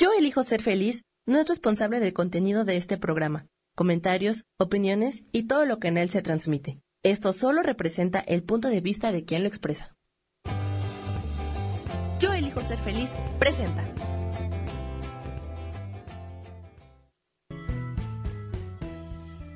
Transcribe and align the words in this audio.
Yo 0.00 0.12
elijo 0.16 0.44
ser 0.44 0.62
feliz 0.62 1.02
no 1.26 1.40
es 1.40 1.48
responsable 1.48 1.98
del 1.98 2.12
contenido 2.12 2.64
de 2.64 2.76
este 2.76 2.98
programa, 2.98 3.48
comentarios, 3.74 4.44
opiniones 4.56 5.24
y 5.32 5.48
todo 5.48 5.66
lo 5.66 5.80
que 5.80 5.88
en 5.88 5.98
él 5.98 6.08
se 6.08 6.22
transmite. 6.22 6.78
Esto 7.02 7.32
solo 7.32 7.64
representa 7.64 8.20
el 8.20 8.44
punto 8.44 8.68
de 8.68 8.80
vista 8.80 9.10
de 9.10 9.24
quien 9.24 9.42
lo 9.42 9.48
expresa. 9.48 9.96
Yo 12.20 12.32
elijo 12.32 12.62
ser 12.62 12.78
feliz 12.78 13.10
presenta. 13.40 13.92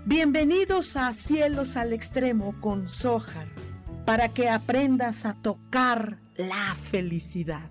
Bienvenidos 0.05 0.97
a 0.97 1.13
Cielos 1.13 1.77
al 1.77 1.93
Extremo 1.93 2.61
con 2.61 2.89
Sohar, 2.89 3.47
para 4.05 4.29
que 4.31 4.49
aprendas 4.49 5.25
a 5.25 5.35
tocar 5.35 6.19
la 6.35 6.75
felicidad. 6.75 7.71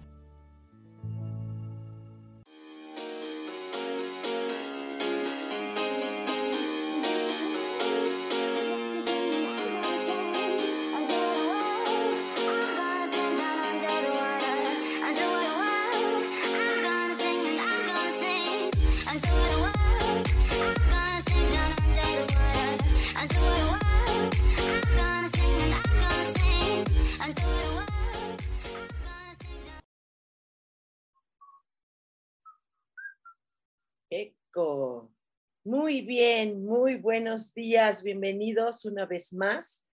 Bien, 36.05 36.65
muy 36.65 36.95
buenos 36.95 37.53
días, 37.53 38.01
bienvenidos 38.01 38.85
una 38.85 39.05
vez 39.05 39.33
más 39.33 39.85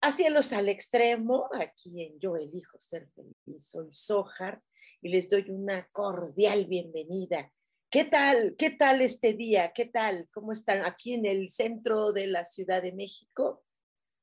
a 0.00 0.10
Cielos 0.10 0.52
al 0.52 0.68
Extremo, 0.68 1.48
aquí 1.60 2.02
en 2.02 2.18
Yo 2.18 2.36
Elijo 2.36 2.80
Ser 2.80 3.08
Feliz. 3.14 3.68
Soy 3.68 3.86
Sojar 3.92 4.60
y 5.00 5.10
les 5.10 5.30
doy 5.30 5.48
una 5.50 5.86
cordial 5.92 6.66
bienvenida. 6.66 7.52
¿Qué 7.88 8.04
tal? 8.04 8.56
¿Qué 8.58 8.70
tal 8.70 9.00
este 9.00 9.34
día? 9.34 9.72
¿Qué 9.72 9.86
tal? 9.86 10.28
¿Cómo 10.32 10.50
están 10.50 10.84
aquí 10.84 11.14
en 11.14 11.24
el 11.24 11.48
centro 11.48 12.12
de 12.12 12.26
la 12.26 12.44
Ciudad 12.44 12.82
de 12.82 12.90
México? 12.90 13.62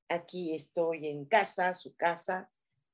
Aquí 0.09 0.53
estoy 0.53 1.08
en 1.08 1.23
casa, 1.23 1.73
su 1.75 1.95
casa, 1.95 2.52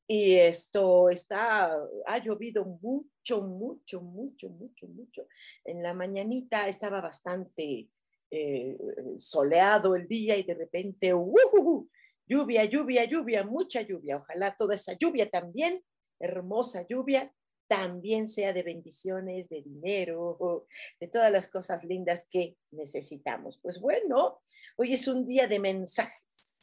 y 0.08 0.36
esto 0.36 1.10
está, 1.10 1.76
ha 2.06 2.18
llovido 2.20 2.64
mucho, 2.64 3.42
mucho, 3.42 4.02
mucho, 4.02 4.50
mucho, 4.50 4.88
mucho. 4.88 5.28
En 5.64 5.82
la 5.82 5.96
mañanita 5.96 6.68
estaba 6.68 7.02
bastante 7.02 7.90
eh, 8.36 8.78
soleado 9.18 9.96
el 9.96 10.08
día 10.08 10.36
y 10.36 10.44
de 10.44 10.54
repente, 10.54 11.14
uh, 11.14 11.90
lluvia, 12.28 12.66
lluvia, 12.66 13.06
lluvia, 13.06 13.44
mucha 13.44 13.82
lluvia. 13.82 14.18
Ojalá 14.18 14.56
toda 14.58 14.76
esa 14.76 14.94
lluvia 14.94 15.30
también, 15.30 15.84
hermosa 16.20 16.86
lluvia, 16.88 17.34
también 17.68 18.28
sea 18.28 18.54
de 18.54 18.64
bendiciones, 18.64 19.50
de 19.50 19.62
dinero, 19.62 20.68
de 21.00 21.08
todas 21.08 21.32
las 21.32 21.48
cosas 21.48 21.84
lindas 21.84 22.28
que 22.30 22.58
necesitamos. 22.72 23.60
Pues 23.62 23.80
bueno, 23.80 24.42
hoy 24.76 24.94
es 24.94 25.08
un 25.08 25.26
día 25.26 25.48
de 25.48 25.60
mensajes 25.60 26.56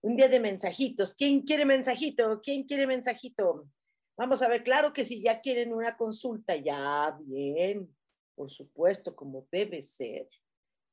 un 0.00 0.16
día 0.16 0.28
de 0.28 0.40
mensajitos. 0.40 1.14
¿Quién 1.14 1.42
quiere 1.42 1.64
mensajito? 1.64 2.40
¿Quién 2.42 2.64
quiere 2.64 2.86
mensajito? 2.86 3.68
Vamos 4.16 4.42
a 4.42 4.48
ver, 4.48 4.64
claro 4.64 4.92
que 4.92 5.04
si 5.04 5.22
ya 5.22 5.40
quieren 5.40 5.72
una 5.72 5.96
consulta, 5.96 6.56
ya 6.56 7.16
bien, 7.20 7.88
por 8.34 8.50
supuesto, 8.50 9.14
como 9.14 9.46
debe 9.50 9.82
ser, 9.82 10.28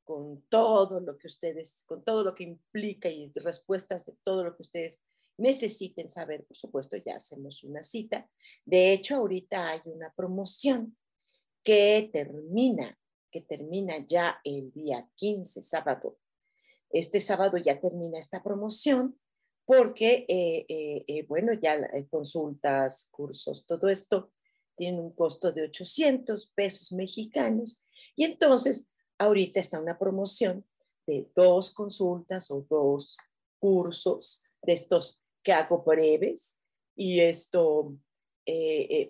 con 0.05 0.41
todo 0.49 1.01
lo 1.01 1.17
que 1.17 1.27
ustedes, 1.27 1.83
con 1.87 2.03
todo 2.03 2.23
lo 2.23 2.33
que 2.33 2.43
implica 2.43 3.09
y 3.09 3.31
respuestas 3.35 4.05
de 4.05 4.13
todo 4.23 4.43
lo 4.43 4.55
que 4.55 4.63
ustedes 4.63 5.03
necesiten 5.37 6.09
saber, 6.09 6.45
por 6.45 6.55
supuesto, 6.55 6.95
ya 6.95 7.17
hacemos 7.17 7.63
una 7.65 7.83
cita. 7.83 8.29
De 8.63 8.93
hecho, 8.93 9.17
ahorita 9.17 9.71
hay 9.71 9.81
una 9.85 10.13
promoción 10.15 10.95
que 11.63 12.09
termina, 12.13 12.97
que 13.29 13.41
termina 13.41 14.05
ya 14.07 14.39
el 14.45 14.71
día 14.71 15.09
15, 15.15 15.61
sábado 15.61 16.17
este 16.95 17.19
sábado 17.19 17.57
ya 17.57 17.79
termina 17.79 18.19
esta 18.19 18.41
promoción 18.41 19.19
porque, 19.65 20.25
eh, 20.29 20.65
eh, 20.69 21.03
eh, 21.07 21.25
bueno, 21.27 21.51
ya 21.53 21.77
consultas, 22.09 23.09
cursos, 23.11 23.65
todo 23.65 23.89
esto 23.89 24.31
tiene 24.77 25.01
un 25.01 25.11
costo 25.11 25.51
de 25.51 25.63
800 25.63 26.51
pesos 26.55 26.93
mexicanos. 26.93 27.79
Y 28.15 28.23
entonces, 28.25 28.89
ahorita 29.17 29.59
está 29.59 29.79
una 29.79 29.97
promoción 29.97 30.65
de 31.07 31.29
dos 31.35 31.73
consultas 31.73 32.51
o 32.51 32.65
dos 32.69 33.17
cursos 33.59 34.43
de 34.61 34.73
estos 34.73 35.21
que 35.43 35.53
hago 35.53 35.83
breves 35.83 36.61
y 36.95 37.19
esto 37.19 37.95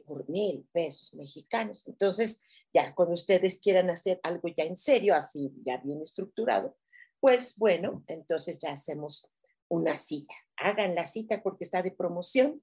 por 0.05 0.29
mil 0.29 0.65
pesos 0.71 1.13
mexicanos. 1.13 1.85
Entonces, 1.87 2.41
ya 2.73 2.93
cuando 2.95 3.13
ustedes 3.13 3.59
quieran 3.61 3.89
hacer 3.89 4.19
algo 4.23 4.49
ya 4.49 4.63
en 4.63 4.77
serio, 4.77 5.15
así 5.15 5.53
ya 5.63 5.77
bien 5.77 6.01
estructurado, 6.01 6.77
pues 7.19 7.57
bueno, 7.57 8.03
entonces 8.07 8.59
ya 8.59 8.71
hacemos 8.71 9.29
una 9.69 9.97
cita. 9.97 10.33
Hagan 10.57 10.95
la 10.95 11.05
cita 11.05 11.41
porque 11.41 11.63
está 11.63 11.81
de 11.81 11.91
promoción 11.91 12.61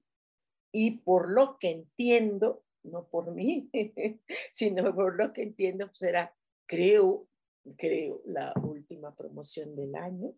y 0.71 0.99
por 0.99 1.29
lo 1.29 1.57
que 1.57 1.69
entiendo, 1.71 2.63
no 2.83 3.07
por 3.07 3.33
mí, 3.33 3.69
sino 4.53 4.95
por 4.95 5.17
lo 5.17 5.33
que 5.33 5.43
entiendo, 5.43 5.87
pues 5.87 5.99
será, 5.99 6.35
creo, 6.67 7.27
creo, 7.77 8.21
la 8.25 8.53
última 8.63 9.15
promoción 9.15 9.75
del 9.75 9.95
año. 9.95 10.33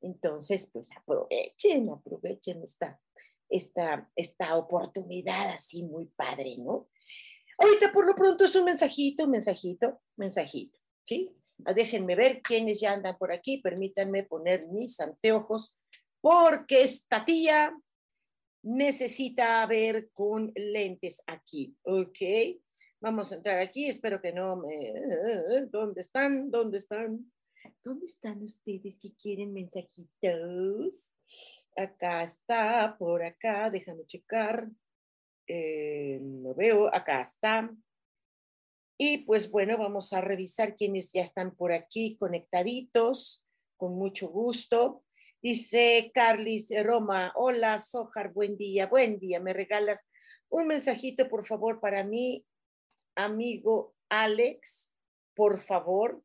Entonces, 0.00 0.70
pues 0.72 0.90
aprovechen, 0.96 1.88
aprovechen 1.90 2.62
esta, 2.62 3.00
esta, 3.48 4.10
esta 4.14 4.56
oportunidad 4.56 5.50
así 5.50 5.82
muy 5.82 6.06
padre, 6.06 6.56
¿no? 6.58 6.88
Ahorita 7.58 7.92
por 7.92 8.06
lo 8.06 8.14
pronto 8.14 8.44
es 8.44 8.54
un 8.54 8.64
mensajito, 8.64 9.26
mensajito, 9.26 10.00
mensajito, 10.16 10.78
¿sí? 11.04 11.34
Ah, 11.64 11.72
déjenme 11.72 12.14
ver 12.14 12.42
quiénes 12.42 12.80
ya 12.80 12.92
andan 12.92 13.16
por 13.16 13.32
aquí, 13.32 13.58
permítanme 13.58 14.24
poner 14.24 14.66
mis 14.68 15.00
anteojos, 15.00 15.78
porque 16.20 16.82
esta 16.82 17.24
tía 17.24 17.74
necesita 18.62 19.64
ver 19.66 20.10
con 20.12 20.52
lentes 20.54 21.22
aquí, 21.26 21.74
¿ok? 21.82 22.18
Vamos 23.06 23.30
a 23.30 23.36
entrar 23.36 23.60
aquí, 23.60 23.86
espero 23.86 24.20
que 24.20 24.32
no 24.32 24.56
me... 24.56 24.92
¿Dónde 25.70 26.00
están? 26.00 26.50
¿Dónde 26.50 26.78
están? 26.78 27.32
¿Dónde 27.80 28.06
están 28.06 28.42
ustedes 28.42 28.98
que 28.98 29.14
quieren 29.14 29.52
mensajitos? 29.52 31.14
Acá 31.76 32.24
está, 32.24 32.96
por 32.98 33.22
acá, 33.22 33.70
déjame 33.70 34.04
checar. 34.06 34.68
Eh, 35.46 36.18
lo 36.20 36.52
veo, 36.56 36.92
acá 36.92 37.20
está. 37.20 37.72
Y 38.98 39.18
pues 39.18 39.52
bueno, 39.52 39.78
vamos 39.78 40.12
a 40.12 40.20
revisar 40.20 40.74
quienes 40.74 41.12
ya 41.12 41.22
están 41.22 41.54
por 41.54 41.72
aquí 41.72 42.16
conectaditos, 42.16 43.46
con 43.76 43.94
mucho 43.96 44.26
gusto. 44.30 45.04
Dice 45.40 46.10
Carlis 46.12 46.72
Roma, 46.82 47.32
hola 47.36 47.78
Sojar, 47.78 48.32
buen 48.32 48.56
día, 48.56 48.88
buen 48.88 49.20
día. 49.20 49.38
¿Me 49.38 49.52
regalas 49.52 50.10
un 50.48 50.66
mensajito, 50.66 51.28
por 51.28 51.46
favor, 51.46 51.78
para 51.78 52.02
mi 52.02 52.44
amigo 53.16 53.94
Alex? 54.08 54.94
Por 55.34 55.58
favor. 55.58 56.22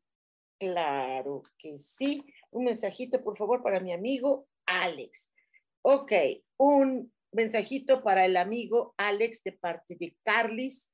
Claro 0.59 1.41
que 1.57 1.79
sí. 1.79 2.23
Un 2.51 2.65
mensajito, 2.65 3.23
por 3.23 3.35
favor, 3.35 3.63
para 3.63 3.79
mi 3.79 3.91
amigo 3.91 4.47
Alex. 4.67 5.33
Ok, 5.81 6.11
un 6.57 7.11
mensajito 7.31 8.03
para 8.03 8.25
el 8.25 8.37
amigo 8.37 8.93
Alex 8.97 9.43
de 9.43 9.53
parte 9.53 9.95
de 9.95 10.15
Carlis 10.23 10.91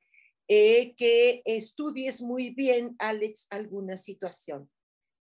eh, 0.47 0.95
que 0.95 1.41
estudies 1.43 2.21
muy 2.21 2.51
bien, 2.51 2.95
Alex, 2.99 3.47
alguna 3.49 3.97
situación. 3.97 4.69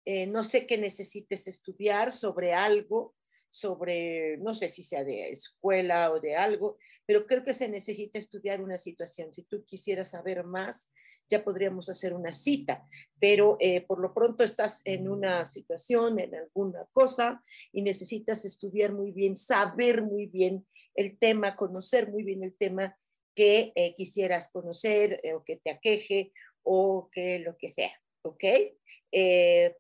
Eh, 0.05 0.27
no 0.27 0.43
sé 0.43 0.67
qué 0.67 0.77
necesites 0.77 1.47
estudiar 1.47 2.11
sobre 2.11 2.53
algo, 2.53 3.15
sobre, 3.49 4.37
no 4.39 4.53
sé 4.53 4.67
si 4.67 4.83
sea 4.83 5.05
de 5.05 5.29
escuela 5.29 6.11
o 6.11 6.19
de 6.19 6.35
algo, 6.35 6.77
pero 7.05 7.25
creo 7.25 7.43
que 7.43 7.53
se 7.53 7.67
necesita 7.67 8.17
estudiar 8.17 8.61
una 8.61 8.77
situación. 8.77 9.33
Si 9.33 9.43
tú 9.43 9.63
quisieras 9.65 10.11
saber 10.11 10.43
más, 10.43 10.91
ya 11.29 11.43
podríamos 11.43 11.89
hacer 11.89 12.13
una 12.13 12.33
cita, 12.33 12.87
pero 13.19 13.57
eh, 13.59 13.81
por 13.81 13.99
lo 13.99 14.13
pronto 14.13 14.43
estás 14.43 14.81
en 14.85 15.09
una 15.09 15.45
situación, 15.45 16.19
en 16.19 16.35
alguna 16.35 16.85
cosa, 16.91 17.43
y 17.71 17.81
necesitas 17.81 18.45
estudiar 18.45 18.93
muy 18.93 19.11
bien, 19.11 19.37
saber 19.37 20.03
muy 20.03 20.27
bien 20.27 20.65
el 20.95 21.17
tema, 21.17 21.55
conocer 21.55 22.11
muy 22.11 22.23
bien 22.23 22.43
el 22.43 22.55
tema 22.55 22.97
que 23.35 23.71
eh, 23.75 23.95
quisieras 23.95 24.51
conocer 24.51 25.19
eh, 25.23 25.33
o 25.33 25.43
que 25.43 25.55
te 25.57 25.71
aqueje 25.71 26.33
o 26.61 27.09
que 27.11 27.39
lo 27.39 27.57
que 27.57 27.69
sea, 27.69 27.91
¿ok? 28.21 28.43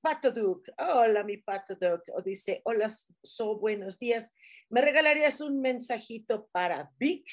Pato 0.01 0.31
Duke, 0.31 0.71
hola 0.77 1.23
mi 1.23 1.37
Pato 1.37 1.73
Duke, 1.73 2.11
o 2.13 2.21
dice, 2.21 2.61
hola, 2.65 2.91
so 3.23 3.57
buenos 3.57 3.97
días, 3.97 4.33
¿me 4.73 4.81
regalarías 4.81 5.39
un 5.39 5.61
mensajito 5.61 6.47
para 6.51 6.91
Vic? 6.97 7.27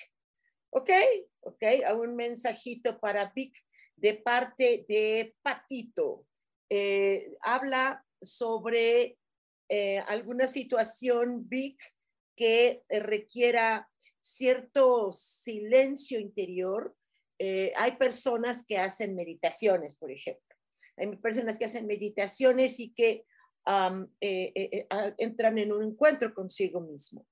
¿Ok? 0.68 0.90
¿Ok? 1.40 1.62
Un 1.98 2.14
mensajito 2.14 3.00
para 3.00 3.32
Vic 3.34 3.56
de 3.96 4.12
parte 4.12 4.84
de 4.86 5.34
Patito. 5.40 6.26
Eh, 6.68 7.32
habla 7.40 8.04
sobre 8.20 9.16
eh, 9.70 10.00
alguna 10.00 10.46
situación 10.46 11.48
big 11.48 11.78
que 12.36 12.82
requiera 12.90 13.88
cierto 14.20 15.10
silencio 15.12 16.20
interior. 16.20 16.94
hay 17.38 17.92
personas 17.96 18.66
que 18.66 18.76
hacen 18.76 19.16
meditaciones, 19.16 19.96
por 19.96 20.10
ejemplo. 20.10 20.56
Hay 20.98 21.16
personas 21.16 21.58
que 21.58 21.64
hacen 21.64 21.86
meditaciones 21.86 22.78
y 22.80 22.92
que 22.92 23.24
entran 25.16 25.56
en 25.56 25.72
un 25.72 25.82
encuentro 25.84 26.34
consigo 26.34 26.82
mismo. 26.82 27.26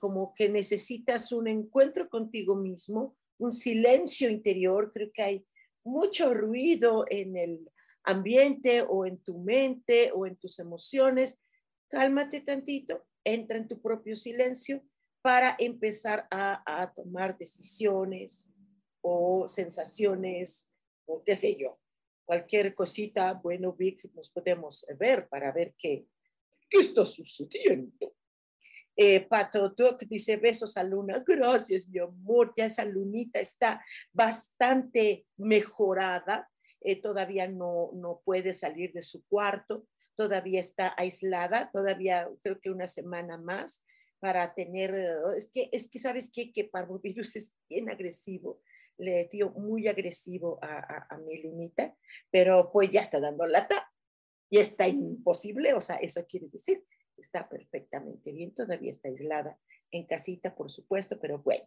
Como 0.00 0.34
que 0.34 0.48
necesitas 0.48 1.32
un 1.32 1.48
encuentro 1.48 2.08
contigo 2.08 2.54
mismo 2.54 3.16
un 3.38 3.52
silencio 3.52 4.28
interior, 4.28 4.92
creo 4.92 5.10
que 5.12 5.22
hay 5.22 5.46
mucho 5.84 6.34
ruido 6.34 7.04
en 7.08 7.36
el 7.36 7.70
ambiente 8.04 8.82
o 8.82 9.06
en 9.06 9.18
tu 9.18 9.38
mente 9.38 10.12
o 10.12 10.26
en 10.26 10.36
tus 10.36 10.58
emociones. 10.58 11.40
Cálmate 11.88 12.40
tantito, 12.40 13.06
entra 13.24 13.56
en 13.56 13.68
tu 13.68 13.80
propio 13.80 14.16
silencio 14.16 14.82
para 15.22 15.56
empezar 15.58 16.26
a, 16.30 16.92
tomar 16.94 17.36
decisiones 17.38 18.50
o 19.00 19.46
sensaciones 19.48 20.70
o 21.06 21.22
qué 21.22 21.36
sé 21.36 21.56
yo. 21.56 21.78
Cualquier 22.24 22.74
cosita, 22.74 23.32
bueno, 23.34 23.72
Vic, 23.72 24.04
nos 24.14 24.28
podemos 24.28 24.84
ver 24.98 25.28
para 25.28 25.50
ver 25.50 25.74
qué, 25.78 26.06
qué 26.68 26.78
está 26.78 27.06
sucediendo. 27.06 28.14
Eh, 29.00 29.20
Pato 29.20 29.68
Doc 29.68 30.02
dice 30.08 30.38
besos 30.38 30.76
a 30.76 30.82
Luna. 30.82 31.22
Gracias, 31.26 31.86
mi 31.88 32.00
amor. 32.00 32.52
Ya 32.56 32.64
esa 32.64 32.84
lunita 32.84 33.38
está 33.38 33.80
bastante 34.12 35.24
mejorada. 35.36 36.50
Eh, 36.80 37.00
todavía 37.00 37.46
no, 37.46 37.92
no 37.94 38.20
puede 38.24 38.52
salir 38.52 38.92
de 38.92 39.02
su 39.02 39.24
cuarto. 39.28 39.86
Todavía 40.16 40.58
está 40.58 40.94
aislada. 40.96 41.70
Todavía 41.72 42.28
creo 42.42 42.60
que 42.60 42.70
una 42.70 42.88
semana 42.88 43.38
más 43.38 43.86
para 44.18 44.52
tener. 44.52 44.92
Es 45.36 45.48
que, 45.52 45.68
es 45.70 45.88
que 45.88 46.00
sabes 46.00 46.32
qué? 46.34 46.52
que 46.52 46.64
parvovirus 46.64 47.36
es 47.36 47.54
bien 47.68 47.88
agresivo. 47.90 48.60
Le 48.96 49.28
dio 49.30 49.50
muy 49.50 49.86
agresivo 49.86 50.58
a, 50.60 50.78
a, 50.78 51.06
a 51.10 51.18
mi 51.18 51.40
lunita, 51.40 51.96
pero 52.32 52.72
pues 52.72 52.90
ya 52.90 53.02
está 53.02 53.20
dando 53.20 53.46
lata 53.46 53.92
y 54.50 54.58
está 54.58 54.88
imposible. 54.88 55.72
O 55.74 55.80
sea, 55.80 55.98
eso 55.98 56.26
quiere 56.26 56.48
decir 56.48 56.82
está 57.18 57.48
perfectamente 57.48 58.32
bien, 58.32 58.54
todavía 58.54 58.90
está 58.90 59.08
aislada 59.08 59.58
en 59.90 60.06
casita, 60.06 60.54
por 60.54 60.70
supuesto, 60.70 61.18
pero 61.20 61.38
bueno. 61.38 61.64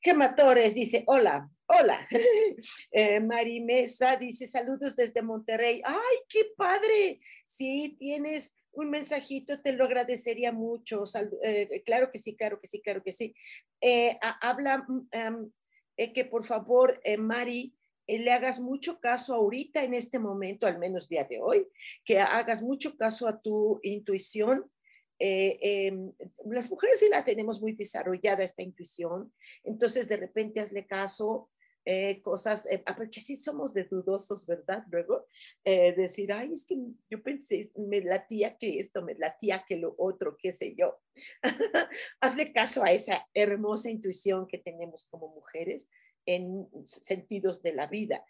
Gematores 0.00 0.74
dice, 0.74 1.02
hola, 1.06 1.50
hola. 1.66 2.06
eh, 2.92 3.20
Marimesa 3.20 4.16
dice, 4.16 4.46
saludos 4.46 4.94
desde 4.94 5.22
Monterrey. 5.22 5.82
¡Ay, 5.84 6.16
qué 6.28 6.52
padre! 6.56 7.20
Sí, 7.46 7.96
tienes 7.98 8.56
un 8.72 8.90
mensajito, 8.90 9.60
te 9.60 9.72
lo 9.72 9.84
agradecería 9.84 10.52
mucho. 10.52 11.04
Eh, 11.42 11.82
claro 11.84 12.10
que 12.12 12.18
sí, 12.18 12.36
claro 12.36 12.60
que 12.60 12.68
sí, 12.68 12.80
claro 12.80 13.02
que 13.02 13.12
sí. 13.12 13.34
Eh, 13.80 14.18
habla 14.40 14.84
mm, 14.86 15.50
eh, 15.96 16.12
que 16.12 16.24
por 16.24 16.44
favor, 16.44 17.00
Mari, 17.18 17.74
le 18.08 18.32
hagas 18.32 18.58
mucho 18.58 19.00
caso 19.00 19.34
ahorita 19.34 19.84
en 19.84 19.92
este 19.92 20.18
momento, 20.18 20.66
al 20.66 20.78
menos 20.78 21.08
día 21.08 21.24
de 21.24 21.40
hoy, 21.40 21.68
que 22.04 22.18
hagas 22.18 22.62
mucho 22.62 22.96
caso 22.96 23.28
a 23.28 23.40
tu 23.40 23.78
intuición. 23.82 24.70
Eh, 25.18 25.58
em, 25.60 26.12
las 26.46 26.70
mujeres 26.70 27.00
sí 27.00 27.08
la 27.10 27.24
tenemos 27.24 27.60
muy 27.60 27.72
desarrollada 27.72 28.44
esta 28.44 28.62
intuición, 28.62 29.32
entonces 29.64 30.08
de 30.08 30.16
repente 30.16 30.60
hazle 30.60 30.86
caso, 30.86 31.50
eh, 31.84 32.20
cosas, 32.22 32.68
porque 32.96 33.20
sí 33.20 33.36
somos 33.36 33.72
de 33.72 33.84
dudosos, 33.84 34.46
¿verdad? 34.46 34.84
Luego 34.90 35.26
decir, 35.64 36.32
ay, 36.32 36.52
es 36.52 36.66
que 36.66 36.76
yo 37.10 37.22
pensé, 37.22 37.70
me 37.76 38.00
latía 38.02 38.56
que 38.58 38.78
esto, 38.78 39.02
me 39.02 39.14
latía 39.14 39.64
que 39.66 39.76
lo 39.76 39.94
otro, 39.98 40.36
qué 40.38 40.52
sé 40.52 40.74
yo. 40.74 41.00
hazle 42.20 42.52
caso 42.52 42.84
a 42.84 42.92
esa 42.92 43.26
hermosa 43.34 43.90
intuición 43.90 44.46
que 44.46 44.58
tenemos 44.58 45.08
como 45.10 45.28
mujeres 45.28 45.88
en 46.28 46.68
sentidos 46.84 47.62
de 47.62 47.72
la 47.72 47.86
vida. 47.86 48.24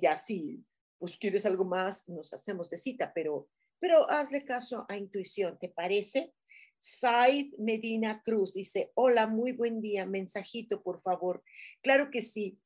ya 0.00 0.16
sí, 0.16 0.64
pues 0.98 1.16
quieres 1.16 1.46
algo 1.46 1.64
más, 1.64 2.08
nos 2.08 2.32
hacemos 2.32 2.70
de 2.70 2.76
cita, 2.76 3.12
pero, 3.14 3.48
pero 3.78 4.10
hazle 4.10 4.44
caso 4.44 4.84
a 4.88 4.96
intuición, 4.96 5.58
¿te 5.58 5.68
parece? 5.68 6.34
Said 6.78 7.54
Medina 7.58 8.22
Cruz 8.22 8.54
dice, 8.54 8.92
hola, 8.94 9.26
muy 9.26 9.52
buen 9.52 9.80
día, 9.80 10.06
mensajito, 10.06 10.82
por 10.82 11.00
favor. 11.00 11.42
Claro 11.82 12.10
que 12.10 12.22
sí. 12.22 12.58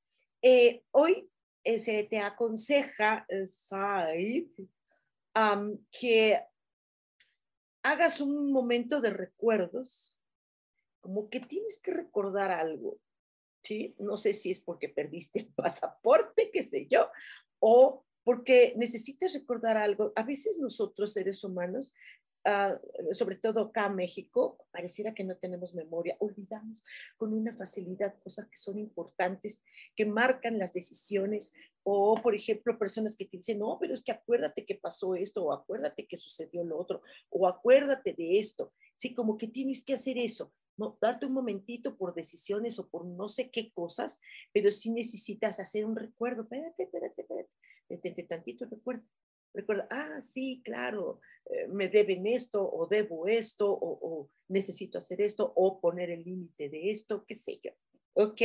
Eh, 0.42 0.84
hoy 0.90 1.30
eh, 1.64 1.78
se 1.78 2.04
te 2.04 2.18
aconseja, 2.18 3.24
eh, 3.28 3.46
Said, 3.46 4.48
que 5.90 6.40
hagas 7.82 8.20
un 8.20 8.52
momento 8.52 9.00
de 9.00 9.10
recuerdos, 9.10 10.18
como 11.00 11.30
que 11.30 11.40
tienes 11.40 11.80
que 11.80 11.92
recordar 11.92 12.50
algo. 12.50 12.98
¿Sí? 13.62 13.94
No 13.98 14.16
sé 14.16 14.32
si 14.34 14.50
es 14.50 14.60
porque 14.60 14.88
perdiste 14.88 15.40
el 15.40 15.46
pasaporte, 15.54 16.50
qué 16.52 16.62
sé 16.62 16.86
yo, 16.90 17.08
o 17.58 18.04
porque 18.24 18.74
necesitas 18.76 19.34
recordar 19.34 19.76
algo. 19.76 20.12
A 20.14 20.22
veces 20.22 20.58
nosotros, 20.58 21.12
seres 21.12 21.42
humanos, 21.42 21.92
ah, 22.44 22.78
sobre 23.12 23.36
todo 23.36 23.60
acá 23.60 23.86
en 23.86 23.96
México, 23.96 24.58
pareciera 24.70 25.14
que 25.14 25.24
no 25.24 25.36
tenemos 25.36 25.74
memoria, 25.74 26.16
olvidamos 26.20 26.82
con 27.16 27.32
una 27.32 27.54
facilidad 27.54 28.14
cosas 28.22 28.46
que 28.48 28.56
son 28.56 28.78
importantes, 28.78 29.64
que 29.96 30.06
marcan 30.06 30.58
las 30.58 30.72
decisiones, 30.72 31.54
o 31.82 32.14
por 32.22 32.34
ejemplo, 32.34 32.78
personas 32.78 33.16
que 33.16 33.24
te 33.24 33.36
dicen, 33.36 33.58
no, 33.58 33.78
pero 33.80 33.94
es 33.94 34.02
que 34.02 34.12
acuérdate 34.12 34.64
que 34.64 34.76
pasó 34.76 35.14
esto, 35.14 35.44
o 35.44 35.52
acuérdate 35.52 36.06
que 36.06 36.16
sucedió 36.16 36.64
lo 36.64 36.78
otro, 36.78 37.02
o 37.30 37.46
acuérdate 37.46 38.12
de 38.12 38.38
esto, 38.38 38.72
sí, 38.96 39.14
como 39.14 39.36
que 39.36 39.48
tienes 39.48 39.84
que 39.84 39.94
hacer 39.94 40.18
eso 40.18 40.52
no, 40.76 40.96
darte 41.00 41.26
un 41.26 41.32
momentito 41.32 41.96
por 41.96 42.14
decisiones 42.14 42.78
o 42.78 42.88
por 42.88 43.04
no 43.04 43.28
sé 43.28 43.50
qué 43.50 43.70
cosas, 43.72 44.20
pero 44.52 44.70
si 44.70 44.90
necesitas 44.90 45.60
hacer 45.60 45.84
un 45.84 45.96
recuerdo, 45.96 46.42
espérate, 46.42 46.84
espérate, 46.84 47.22
espérate, 47.22 47.50
detente 47.88 48.22
tantito, 48.24 48.64
recuerda, 48.66 49.04
recuerda, 49.54 49.86
ah, 49.90 50.20
sí, 50.20 50.62
claro, 50.64 51.20
eh, 51.46 51.66
me 51.68 51.88
deben 51.88 52.26
esto 52.26 52.62
o 52.62 52.86
debo 52.86 53.26
esto 53.26 53.70
o, 53.70 54.30
necesito 54.48 54.98
hacer 54.98 55.20
esto 55.20 55.52
o 55.56 55.80
poner 55.80 56.10
el 56.10 56.24
límite 56.24 56.68
de 56.68 56.90
esto, 56.90 57.24
qué 57.26 57.34
sé 57.34 57.60
yo, 57.62 57.72
¿ok? 58.14 58.42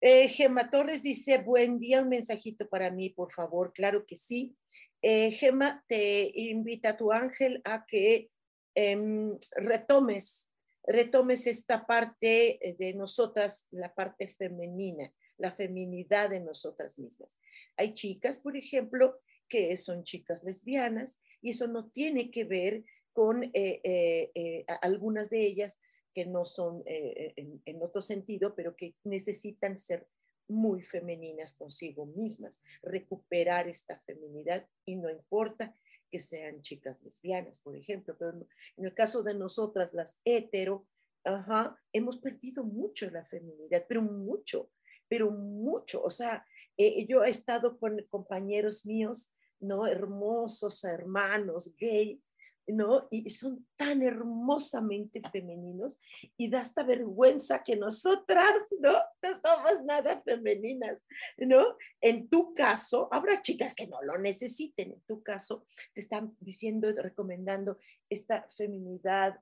Eh, 0.00 0.28
Gema 0.28 0.70
Torres 0.70 1.02
dice, 1.02 1.38
buen 1.38 1.78
día, 1.78 2.02
un 2.02 2.10
mensajito 2.10 2.68
para 2.68 2.90
mí, 2.90 3.10
por 3.10 3.32
favor, 3.32 3.72
claro 3.72 4.04
que 4.06 4.16
sí. 4.16 4.56
Eh, 5.02 5.32
Gema, 5.32 5.84
te 5.88 6.30
invita 6.34 6.90
a 6.90 6.96
tu 6.96 7.10
ángel 7.10 7.60
a 7.64 7.86
que 7.86 8.30
em, 8.74 9.38
retomes 9.56 10.50
retomes 10.86 11.46
esta 11.46 11.86
parte 11.86 12.58
eh, 12.66 12.76
de 12.78 12.94
nosotras, 12.94 13.68
la 13.70 13.94
parte 13.94 14.34
femenina, 14.38 15.12
la 15.38 15.52
feminidad 15.52 16.30
de 16.30 16.40
nosotras 16.40 16.98
mismas. 16.98 17.36
Hay 17.76 17.94
chicas, 17.94 18.38
por 18.38 18.56
ejemplo, 18.56 19.18
que 19.48 19.76
son 19.76 20.04
chicas 20.04 20.42
lesbianas 20.44 21.20
y 21.40 21.50
eso 21.50 21.68
no 21.68 21.90
tiene 21.90 22.30
que 22.30 22.44
ver 22.44 22.84
con 23.12 23.44
eh, 23.44 24.30
eh, 24.34 24.64
algunas 24.82 25.30
de 25.30 25.46
ellas 25.46 25.80
que 26.12 26.26
no 26.26 26.44
son 26.44 26.82
en, 26.86 27.60
en, 27.64 27.82
otro 27.82 28.00
sentido, 28.00 28.54
pero 28.54 28.76
que 28.76 28.94
necesitan 29.02 29.78
ser 29.78 30.06
muy 30.48 30.82
femeninas 30.82 31.54
consigo 31.54 32.06
mismas, 32.06 32.62
recuperar 32.82 33.68
esta 33.68 33.98
feminidad 34.00 34.66
y 34.84 34.96
no 34.96 35.10
importa 35.10 35.74
que 36.10 36.20
sean 36.20 36.62
chicas 36.62 37.02
lesbianas, 37.02 37.60
por 37.60 37.76
ejemplo, 37.76 38.14
pero 38.16 38.30
en 38.76 38.84
el 38.84 38.94
caso 38.94 39.22
de 39.22 39.34
nosotras, 39.34 39.92
las 39.94 40.20
hetero, 40.24 40.86
ajá, 41.24 41.76
hemos 41.92 42.18
perdido 42.18 42.62
mucho 42.62 43.10
la 43.10 43.24
feminidad, 43.24 43.84
pero 43.88 44.02
mucho, 44.02 44.70
pero 45.08 45.30
mucho. 45.30 46.02
O 46.02 46.10
sea, 46.10 46.46
eh, 46.76 47.06
yo 47.06 47.24
he 47.24 47.30
estado 47.30 47.78
con 47.78 48.02
compañeros 48.10 48.86
míos, 48.86 49.34
¿no? 49.60 49.86
Hermosos 49.86 50.84
hermanos 50.84 51.74
gay, 51.76 52.20
¿no? 52.66 53.06
Y 53.10 53.28
son 53.28 53.66
tan 53.76 54.02
hermosamente 54.02 55.20
femeninos 55.30 56.00
y 56.36 56.48
da 56.48 56.60
hasta 56.60 56.82
vergüenza 56.82 57.62
que 57.62 57.76
nosotras, 57.76 58.54
¿no? 58.80 58.92
No 58.92 59.40
somos 59.40 59.84
nada 59.84 60.22
femeninas, 60.22 60.98
¿no? 61.38 61.76
En 62.00 62.28
tu 62.28 62.54
caso, 62.54 63.08
habrá 63.12 63.42
chicas 63.42 63.74
que 63.74 63.86
no 63.86 64.02
lo 64.02 64.18
necesiten, 64.18 64.92
en 64.92 65.00
tu 65.02 65.22
caso, 65.22 65.66
te 65.92 66.00
están 66.00 66.36
diciendo, 66.40 66.90
recomendando 66.96 67.78
esta 68.08 68.46
feminidad, 68.56 69.38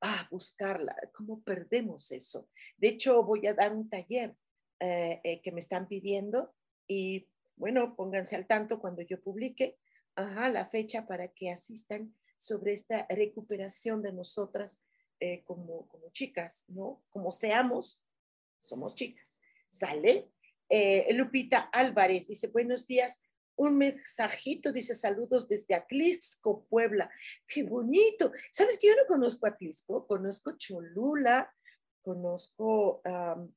ah, 0.00 0.28
buscarla, 0.30 0.96
¿cómo 1.12 1.42
perdemos 1.42 2.10
eso? 2.12 2.48
De 2.76 2.88
hecho, 2.88 3.22
voy 3.24 3.46
a 3.46 3.54
dar 3.54 3.74
un 3.74 3.88
taller 3.88 4.34
eh, 4.80 5.20
eh, 5.24 5.40
que 5.42 5.52
me 5.52 5.60
están 5.60 5.88
pidiendo 5.88 6.54
y 6.86 7.28
bueno, 7.56 7.96
pónganse 7.96 8.36
al 8.36 8.46
tanto 8.46 8.80
cuando 8.80 9.02
yo 9.02 9.20
publique 9.20 9.78
ajá, 10.14 10.48
la 10.48 10.66
fecha 10.66 11.06
para 11.06 11.28
que 11.28 11.50
asistan 11.50 12.14
sobre 12.36 12.72
esta 12.72 13.06
recuperación 13.08 14.02
de 14.02 14.12
nosotras 14.12 14.80
eh, 15.20 15.42
como, 15.44 15.88
como 15.88 16.10
chicas, 16.10 16.64
¿no? 16.68 17.02
Como 17.10 17.32
seamos, 17.32 18.06
somos 18.60 18.94
chicas. 18.94 19.40
¿Sale? 19.66 20.30
Lupita 21.10 21.68
Álvarez 21.72 22.28
dice, 22.28 22.46
buenos 22.48 22.86
días. 22.86 23.22
Un 23.56 23.76
mensajito 23.76 24.72
dice 24.72 24.94
saludos 24.94 25.48
desde 25.48 25.74
Atlisco, 25.74 26.64
Puebla. 26.66 27.10
Qué 27.48 27.64
bonito. 27.64 28.30
¿Sabes 28.52 28.78
que 28.78 28.86
yo 28.86 28.94
no 28.94 29.06
conozco 29.08 29.46
Atlisco? 29.46 30.06
Conozco 30.06 30.56
Cholula, 30.56 31.52
conozco, 32.02 33.02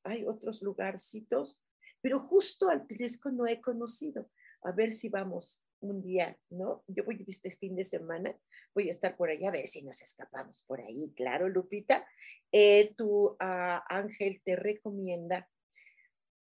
hay 0.02 0.24
otros 0.24 0.62
lugarcitos, 0.62 1.62
pero 2.00 2.18
justo 2.18 2.68
Atlisco 2.68 3.30
no 3.30 3.46
he 3.46 3.60
conocido. 3.60 4.28
A 4.62 4.72
ver 4.72 4.90
si 4.90 5.08
vamos 5.08 5.64
un 5.80 6.02
día, 6.02 6.38
¿no? 6.50 6.84
Yo 6.86 7.04
voy 7.04 7.24
este 7.26 7.50
fin 7.50 7.74
de 7.76 7.84
semana, 7.84 8.36
voy 8.74 8.88
a 8.88 8.92
estar 8.92 9.16
por 9.16 9.30
allá 9.30 9.48
a 9.48 9.52
ver 9.52 9.68
si 9.68 9.82
nos 9.82 10.00
escapamos 10.00 10.64
por 10.66 10.80
ahí, 10.80 11.12
claro, 11.16 11.48
Lupita. 11.48 12.06
Eh, 12.52 12.94
tu 12.96 13.36
ah, 13.40 13.84
ángel 13.88 14.40
te 14.44 14.56
recomienda 14.56 15.48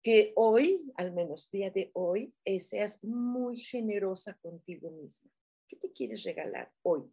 que 0.02 0.32
hoy, 0.36 0.90
al 0.96 1.12
menos 1.12 1.50
día 1.50 1.70
de 1.70 1.90
hoy, 1.94 2.32
eh, 2.44 2.60
seas 2.60 3.02
muy 3.04 3.58
generosa 3.58 4.34
contigo 4.34 4.90
misma. 4.90 5.30
¿Qué 5.68 5.76
te 5.76 5.92
quieres 5.92 6.22
regalar 6.22 6.72
hoy? 6.82 7.12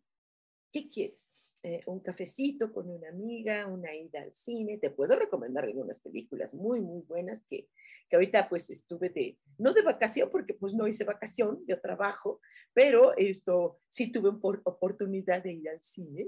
¿Qué 0.71 0.87
quieres? 0.89 1.52
Eh, 1.65 1.81
un 1.85 2.01
cafecito 2.01 2.73
con 2.73 2.89
una 2.89 3.07
amiga, 3.07 3.67
una 3.67 3.95
ida 3.95 4.21
al 4.21 4.35
cine. 4.35 4.77
Te 4.79 4.89
puedo 4.89 5.15
recomendar 5.15 5.63
algunas 5.63 6.01
películas 6.01 6.53
muy, 6.53 6.81
muy 6.81 7.03
buenas 7.03 7.41
que, 7.49 7.69
que 8.09 8.17
ahorita 8.17 8.49
pues 8.49 8.69
estuve 8.69 9.07
de, 9.07 9.39
no 9.57 9.71
de 9.71 9.81
vacación, 9.81 10.29
porque 10.29 10.53
pues 10.55 10.73
no 10.73 10.89
hice 10.89 11.05
vacación, 11.05 11.63
yo 11.65 11.79
trabajo, 11.79 12.41
pero 12.73 13.15
esto 13.15 13.79
sí 13.87 14.11
tuve 14.11 14.29
oportunidad 14.65 15.41
de 15.41 15.53
ir 15.53 15.69
al 15.69 15.81
cine, 15.81 16.27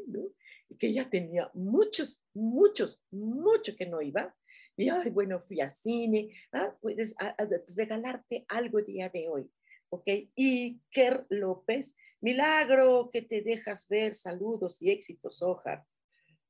que 0.79 0.93
ya 0.93 1.09
tenía 1.09 1.51
muchos, 1.53 2.23
muchos, 2.33 3.03
mucho 3.11 3.75
que 3.75 3.87
no 3.87 4.01
iba. 4.01 4.33
Y 4.77 4.87
ay, 4.87 5.09
bueno, 5.09 5.41
fui 5.41 5.59
al 5.59 5.71
cine, 5.71 6.33
ah, 6.53 6.73
puedes 6.79 7.13
regalarte 7.75 8.45
algo 8.47 8.81
día 8.81 9.09
de 9.09 9.27
hoy, 9.27 9.51
¿ok? 9.89 10.07
Y 10.33 10.79
Ker 10.91 11.25
López 11.27 11.97
Milagro 12.21 13.09
que 13.11 13.21
te 13.21 13.41
dejas 13.41 13.87
ver, 13.87 14.15
saludos 14.15 14.81
y 14.81 14.91
éxitos, 14.91 15.41
Ojar. 15.41 15.83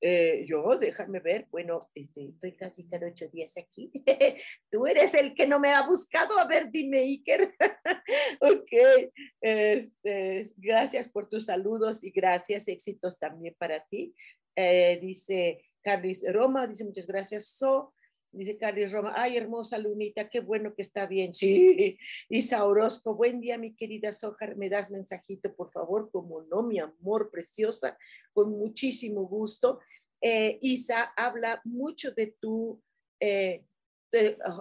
Eh, 0.08 0.46
yo, 0.48 0.78
déjame 0.78 1.20
ver, 1.20 1.48
bueno, 1.50 1.90
este, 1.96 2.26
estoy 2.30 2.56
casi 2.56 2.88
cada 2.88 3.08
ocho 3.08 3.28
días 3.30 3.58
aquí. 3.58 3.92
Tú 4.70 4.86
eres 4.86 5.16
el 5.16 5.34
que 5.34 5.48
no 5.48 5.60
me 5.60 5.74
ha 5.74 5.88
buscado. 5.88 6.38
A 6.38 6.46
ver, 6.46 6.70
dime, 6.70 7.00
Iker. 7.00 7.56
ok, 8.40 9.12
este, 9.42 10.44
gracias 10.58 11.10
por 11.10 11.28
tus 11.28 11.46
saludos 11.46 12.04
y 12.04 12.12
gracias, 12.12 12.68
éxitos 12.68 13.18
también 13.18 13.56
para 13.58 13.84
ti. 13.88 14.14
Eh, 14.56 15.00
dice 15.02 15.64
Carlis 15.82 16.24
Roma, 16.32 16.68
dice 16.68 16.86
muchas 16.86 17.08
gracias, 17.08 17.48
So. 17.48 17.95
Dice 18.36 18.58
Carlos 18.58 18.92
Roma, 18.92 19.14
ay, 19.16 19.38
hermosa 19.38 19.78
Lunita, 19.78 20.30
qué 20.30 20.42
bueno 20.42 20.76
que 20.76 20.82
está 20.82 21.06
bien. 21.06 21.34
Sí, 21.34 21.98
Isa 22.30 22.66
Orozco, 22.66 23.16
buen 23.16 23.40
día, 23.40 23.58
mi 23.58 23.74
querida 23.74 24.12
Sojar, 24.12 24.58
me 24.58 24.70
das 24.70 24.92
mensajito, 24.92 25.56
por 25.56 25.72
favor, 25.72 26.12
como 26.12 26.42
no, 26.44 26.62
mi 26.62 26.80
amor 26.80 27.32
preciosa, 27.32 27.98
con 28.34 28.52
muchísimo 28.52 29.26
gusto. 29.26 29.80
Eh, 30.20 30.60
Isa 30.62 31.14
habla 31.16 31.62
mucho 31.64 32.12
de 32.12 32.36
tu, 32.42 32.82
eh, 33.22 33.64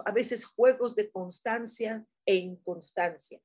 a 0.05 0.11
veces 0.11 0.45
juegos 0.45 0.95
de 0.95 1.11
constancia 1.11 2.05
e 2.25 2.35
inconstancia. 2.35 3.41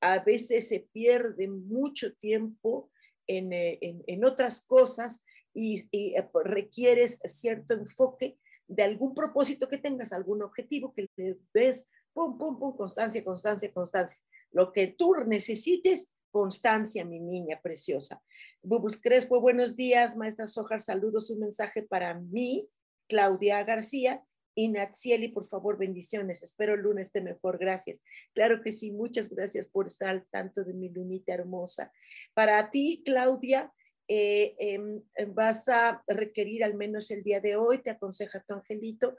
A 0.00 0.18
veces 0.20 0.68
se 0.68 0.80
pierde 0.80 1.46
mucho 1.46 2.14
tiempo 2.14 2.90
en, 3.26 3.52
eh, 3.52 3.78
en, 3.80 4.24
otras 4.24 4.64
cosas 4.64 5.24
y, 5.52 5.86
y 5.90 6.14
requieres 6.44 7.20
cierto 7.26 7.74
enfoque 7.74 8.38
de 8.66 8.82
algún 8.82 9.14
propósito 9.14 9.68
que 9.68 9.78
tengas, 9.78 10.12
algún 10.12 10.42
objetivo 10.42 10.92
que 10.94 11.08
le 11.16 11.38
des, 11.52 11.90
pum, 12.12 12.38
pum, 12.38 12.58
pum, 12.58 12.76
constancia, 12.76 13.24
constancia, 13.24 13.72
constancia. 13.72 14.20
Lo 14.52 14.72
que 14.72 14.86
tú 14.86 15.14
necesites, 15.26 16.12
constancia, 16.30 17.04
mi 17.04 17.20
niña 17.20 17.60
preciosa. 17.62 18.22
Bubus 18.62 19.00
Crespo, 19.00 19.40
buenos 19.40 19.76
días, 19.76 20.16
maestra 20.16 20.48
Sojar, 20.48 20.80
saludos, 20.80 21.30
un 21.30 21.40
mensaje 21.40 21.82
para 21.82 22.14
mí, 22.14 22.68
Claudia 23.08 23.62
García. 23.64 24.24
Y 24.56 24.68
Natsieli, 24.68 25.28
por 25.28 25.48
favor, 25.48 25.76
bendiciones. 25.76 26.44
Espero 26.44 26.74
el 26.74 26.82
lunes 26.82 27.08
esté 27.08 27.20
mejor. 27.20 27.58
Gracias. 27.58 28.04
Claro 28.34 28.62
que 28.62 28.70
sí. 28.70 28.92
Muchas 28.92 29.28
gracias 29.28 29.66
por 29.66 29.88
estar 29.88 30.08
al 30.08 30.26
tanto 30.30 30.62
de 30.62 30.74
mi 30.74 30.90
lunita 30.90 31.34
hermosa. 31.34 31.90
Para 32.34 32.70
ti, 32.70 33.02
Claudia, 33.04 33.72
eh, 34.06 34.54
em, 34.58 35.02
vas 35.28 35.68
a 35.68 36.02
requerir 36.06 36.62
al 36.62 36.74
menos 36.74 37.10
el 37.10 37.22
día 37.22 37.40
de 37.40 37.56
hoy, 37.56 37.78
te 37.78 37.90
aconseja 37.90 38.44
tu 38.46 38.54
angelito, 38.54 39.16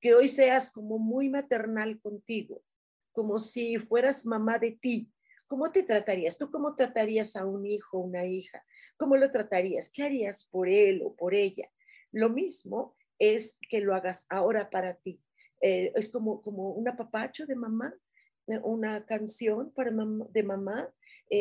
que 0.00 0.14
hoy 0.14 0.28
seas 0.28 0.70
como 0.70 0.98
muy 0.98 1.28
maternal 1.28 2.00
contigo, 2.00 2.62
como 3.12 3.38
si 3.38 3.78
fueras 3.78 4.24
mamá 4.24 4.58
de 4.58 4.72
ti. 4.72 5.10
¿Cómo 5.48 5.72
te 5.72 5.82
tratarías? 5.82 6.38
¿Tú 6.38 6.50
cómo 6.50 6.74
tratarías 6.74 7.34
a 7.34 7.46
un 7.46 7.66
hijo, 7.66 7.98
una 7.98 8.26
hija? 8.26 8.64
¿Cómo 8.96 9.16
lo 9.16 9.30
tratarías? 9.30 9.90
¿Qué 9.90 10.04
harías 10.04 10.44
por 10.44 10.68
él 10.68 11.02
o 11.02 11.16
por 11.16 11.34
ella? 11.34 11.68
Lo 12.12 12.28
mismo 12.28 12.94
es 13.18 13.58
que 13.68 13.80
lo 13.80 13.94
hagas 13.94 14.26
ahora 14.30 14.70
para 14.70 14.94
ti. 14.94 15.20
Eh, 15.60 15.90
es 15.96 16.12
como, 16.12 16.42
como 16.42 16.70
un 16.70 16.86
apapacho 16.86 17.44
de 17.46 17.56
mamá, 17.56 17.92
eh, 18.46 18.60
una 18.62 19.04
canción 19.04 19.72
para 19.72 19.90
de 19.90 20.42
mamá, 20.44 20.92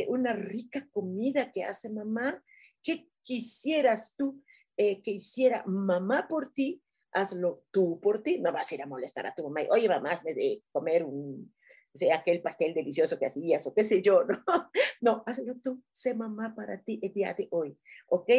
una 0.10 0.34
rica 0.34 0.86
comida 0.92 1.50
que 1.52 1.64
hace 1.64 1.90
mamá, 1.90 2.44
¿Qué 2.88 3.10
quisieras 3.22 4.16
tú 4.16 4.42
eh, 4.78 5.02
que 5.02 5.12
hiciera 5.12 5.62
mamá 5.66 6.26
por 6.30 6.54
ti? 6.54 6.82
Hazlo 7.12 7.66
tú 7.70 8.00
por 8.00 8.24
ti. 8.24 8.40
No 8.40 8.54
vas 8.54 8.72
a 8.72 8.76
ir 8.76 8.82
a 8.82 8.86
molestar 8.86 9.28
a 9.28 9.36
tu 9.36 9.44
mamá. 9.44 9.68
Oye, 9.72 9.90
mamá, 9.90 10.12
hazme 10.12 10.34
de 10.34 10.64
comer 10.72 11.04
un, 11.04 11.54
o 11.94 11.98
sea, 11.98 12.16
aquel 12.16 12.42
pastel 12.42 12.74
delicioso 12.74 13.20
que 13.20 13.26
hacías 13.26 13.68
o 13.68 13.74
qué 13.74 13.84
sé 13.84 14.02
yo, 14.02 14.24
¿no? 14.48 14.72
No, 15.02 15.24
hazlo 15.26 15.56
tú, 15.62 15.84
sé 15.92 16.14
mamá 16.14 16.56
para 16.56 16.82
ti 16.82 16.98
el 17.04 17.12
día 17.12 17.34
de 17.34 17.50
hoy, 17.52 17.78
¿ok? 18.08 18.30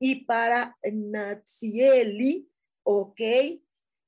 Y 0.00 0.24
para 0.24 0.76
Natsieli, 0.82 2.50
¿ok? 2.82 3.20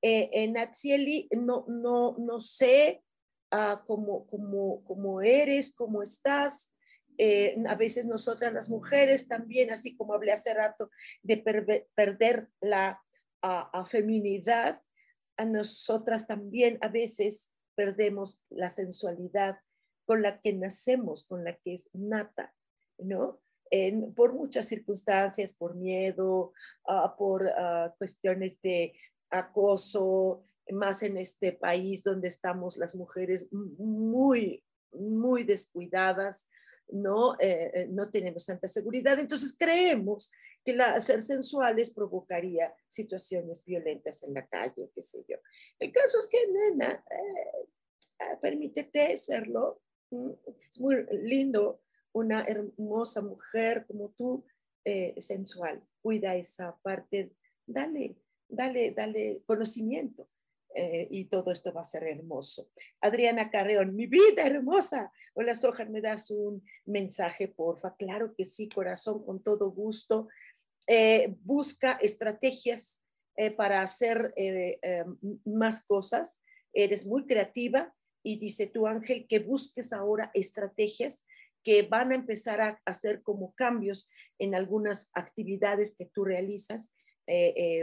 Eh, 0.03 0.49
Natsieli, 0.49 1.29
no, 1.37 1.67
no, 1.69 2.17
no 2.19 2.41
sé 2.41 3.05
uh, 3.53 3.79
cómo, 3.87 4.27
cómo, 4.27 4.83
cómo 4.83 5.23
eres, 5.23 5.73
cómo 5.73 6.03
estás, 6.03 6.74
eh, 7.19 7.57
a 7.67 7.75
veces 7.75 8.07
nosotras 8.07 8.53
las 8.53 8.69
mujeres 8.69 9.29
también, 9.29 9.71
así 9.71 9.97
como 9.97 10.15
hablé 10.15 10.33
hace 10.33 10.55
rato, 10.55 10.91
de 11.23 11.37
perder 11.95 12.49
la 12.61 13.01
feminidad, 13.87 14.81
a 15.37 15.45
nosotras 15.45 16.27
también 16.27 16.79
a 16.81 16.89
veces 16.89 17.53
perdemos 17.75 18.43
la 18.51 18.71
sensualidad 18.71 19.59
con 20.07 20.23
la 20.23 20.41
que 20.41 20.53
nacemos, 20.53 21.27
con 21.27 21.45
la 21.45 21.57
que 21.57 21.75
es 21.75 21.91
nata, 21.93 22.55
¿no? 22.99 23.41
por 24.15 24.35
muchas 24.35 24.67
circunstancias, 24.67 25.55
por 25.55 25.75
miedo, 25.75 26.53
ah, 26.87 27.17
por 27.17 27.49
ah, 27.49 27.93
cuestiones 27.99 28.61
de 28.63 28.93
acoso, 29.31 30.45
más 30.71 31.03
en 31.03 31.19
este 31.19 31.53
país 31.53 32.05
donde 32.05 32.29
estamos 32.29 32.77
las 32.77 32.95
mujeres 32.95 33.49
muy, 33.53 34.65
muy 34.93 35.45
descuidadas, 35.45 36.49
no, 36.89 37.35
eh, 37.41 37.71
eh, 37.75 37.87
no 37.91 38.11
tenemos 38.11 38.47
tanta 38.47 38.69
seguridad. 38.69 39.19
Entonces 39.19 39.57
creemos 39.59 40.31
que 40.65 40.75
la, 40.75 41.01
ser 41.01 41.23
sensuales 41.23 41.91
provocaría 41.93 42.75
situaciones 42.89 43.65
violentas 43.65 44.23
en 44.23 44.35
la 44.35 44.47
calle, 44.47 44.91
qué 44.95 45.03
sé 45.03 45.25
yo. 45.29 45.37
El 45.79 45.93
caso 45.93 46.19
es 46.19 46.29
que, 46.29 46.47
nena, 46.51 47.05
eh, 47.11 48.37
permítete 48.41 49.17
serlo. 49.17 49.81
Es 50.71 50.81
muy 50.81 51.05
lindo 51.11 51.83
una 52.13 52.45
hermosa 52.45 53.21
mujer 53.21 53.85
como 53.87 54.11
tú, 54.11 54.45
sensual. 55.19 55.83
Cuida 56.03 56.37
esa 56.37 56.77
parte, 56.83 57.35
dale, 57.67 58.17
dale, 58.49 58.93
dale 58.93 59.43
conocimiento. 59.47 60.29
Eh, 60.77 61.07
y 61.09 61.27
todo 61.27 61.53
esto 61.53 61.73
va 61.73 61.83
a 61.83 61.85
ser 61.85 62.03
hermoso. 62.03 62.69
Adriana 63.01 63.49
Carreón, 63.49 63.95
mi 63.95 64.07
vida 64.07 64.45
hermosa. 64.45 65.13
Hola, 65.35 65.55
Soja, 65.55 65.85
¿me 65.85 66.01
das 66.01 66.33
un 66.33 66.65
mensaje, 66.85 67.47
porfa? 67.47 67.95
Claro 67.97 68.35
que 68.35 68.45
sí, 68.45 68.69
corazón, 68.69 69.25
con 69.25 69.41
todo 69.41 69.71
gusto. 69.71 70.29
Eh, 70.89 71.37
busca 71.43 71.93
estrategias 72.03 73.05
eh, 73.37 73.53
para 73.53 73.83
hacer 73.83 74.35
más 75.45 75.87
cosas. 75.87 76.43
Eres 76.73 77.07
muy 77.07 77.25
creativa 77.25 77.95
y 78.25 78.41
dice 78.41 78.67
tu 78.67 78.89
ángel 78.89 79.27
que 79.29 79.39
busques 79.39 79.93
ahora 79.93 80.33
estrategias 80.35 81.25
que 81.63 81.83
van 81.83 82.11
a 82.11 82.17
empezar 82.17 82.61
a 82.61 82.83
hacer 82.85 83.23
como 83.23 83.55
cambios 83.55 84.11
en 84.41 84.57
algunas 84.57 85.11
actividades 85.15 85.97
que 85.97 86.07
tú 86.07 86.25
realizas. 86.25 86.95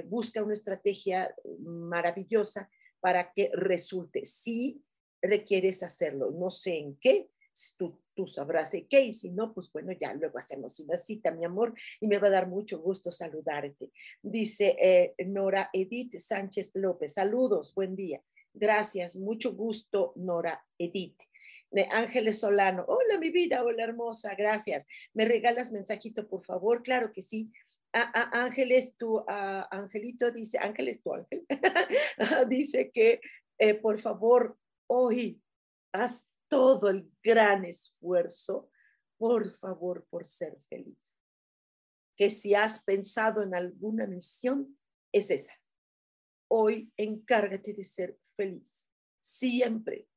busca 0.05 0.43
una 0.43 0.53
estrategia 0.53 1.33
maravillosa 1.61 2.69
para 3.01 3.33
que 3.33 3.51
resulte. 3.53 4.25
Si 4.25 4.81
requieres 5.21 5.83
hacerlo, 5.83 6.31
no 6.31 6.49
sé 6.49 6.77
en 6.77 6.95
qué, 6.95 7.29
tú, 7.77 7.99
tú 8.13 8.27
sabrás 8.27 8.73
en 8.73 8.87
qué, 8.87 9.01
y 9.01 9.13
si 9.13 9.31
no, 9.31 9.53
pues 9.53 9.71
bueno, 9.71 9.91
ya 9.91 10.13
luego 10.13 10.37
hacemos 10.37 10.79
una 10.79 10.97
cita, 10.97 11.31
mi 11.31 11.45
amor, 11.45 11.73
y 11.99 12.07
me 12.07 12.17
va 12.17 12.27
a 12.27 12.31
dar 12.31 12.47
mucho 12.47 12.79
gusto 12.79 13.11
saludarte. 13.11 13.91
Dice 14.21 14.75
eh, 14.79 15.15
Nora 15.25 15.69
Edith 15.73 16.17
Sánchez 16.17 16.71
López, 16.75 17.13
saludos, 17.13 17.73
buen 17.73 17.95
día. 17.95 18.21
Gracias, 18.53 19.15
mucho 19.15 19.53
gusto, 19.53 20.13
Nora 20.15 20.65
Edith. 20.77 21.19
De 21.69 21.87
Ángeles 21.89 22.39
Solano, 22.39 22.83
hola 22.87 23.17
mi 23.17 23.29
vida, 23.29 23.63
hola 23.63 23.83
hermosa, 23.83 24.35
gracias. 24.35 24.85
¿Me 25.13 25.23
regalas 25.23 25.71
mensajito, 25.71 26.27
por 26.27 26.43
favor? 26.43 26.83
Claro 26.83 27.13
que 27.13 27.21
sí. 27.21 27.51
Ángeles, 27.93 28.95
tu 28.97 29.23
Angelito 29.27 30.31
dice, 30.31 30.57
Ángeles, 30.59 31.01
tu 31.01 31.13
ángel, 31.13 31.45
dice 32.49 32.91
que 32.91 33.19
eh, 33.63 33.75
por 33.75 33.99
favor, 33.99 34.57
hoy 34.87 35.39
haz 35.93 36.31
todo 36.47 36.89
el 36.89 37.11
gran 37.21 37.63
esfuerzo, 37.63 38.71
por 39.17 39.55
favor, 39.59 40.07
por 40.09 40.25
ser 40.25 40.57
feliz. 40.67 41.21
Que 42.17 42.31
si 42.31 42.55
has 42.55 42.83
pensado 42.83 43.43
en 43.43 43.53
alguna 43.53 44.07
misión, 44.07 44.79
es 45.11 45.29
esa. 45.29 45.53
Hoy 46.47 46.91
encárgate 46.97 47.73
de 47.73 47.83
ser 47.83 48.17
feliz, 48.35 48.91
siempre, 49.19 50.07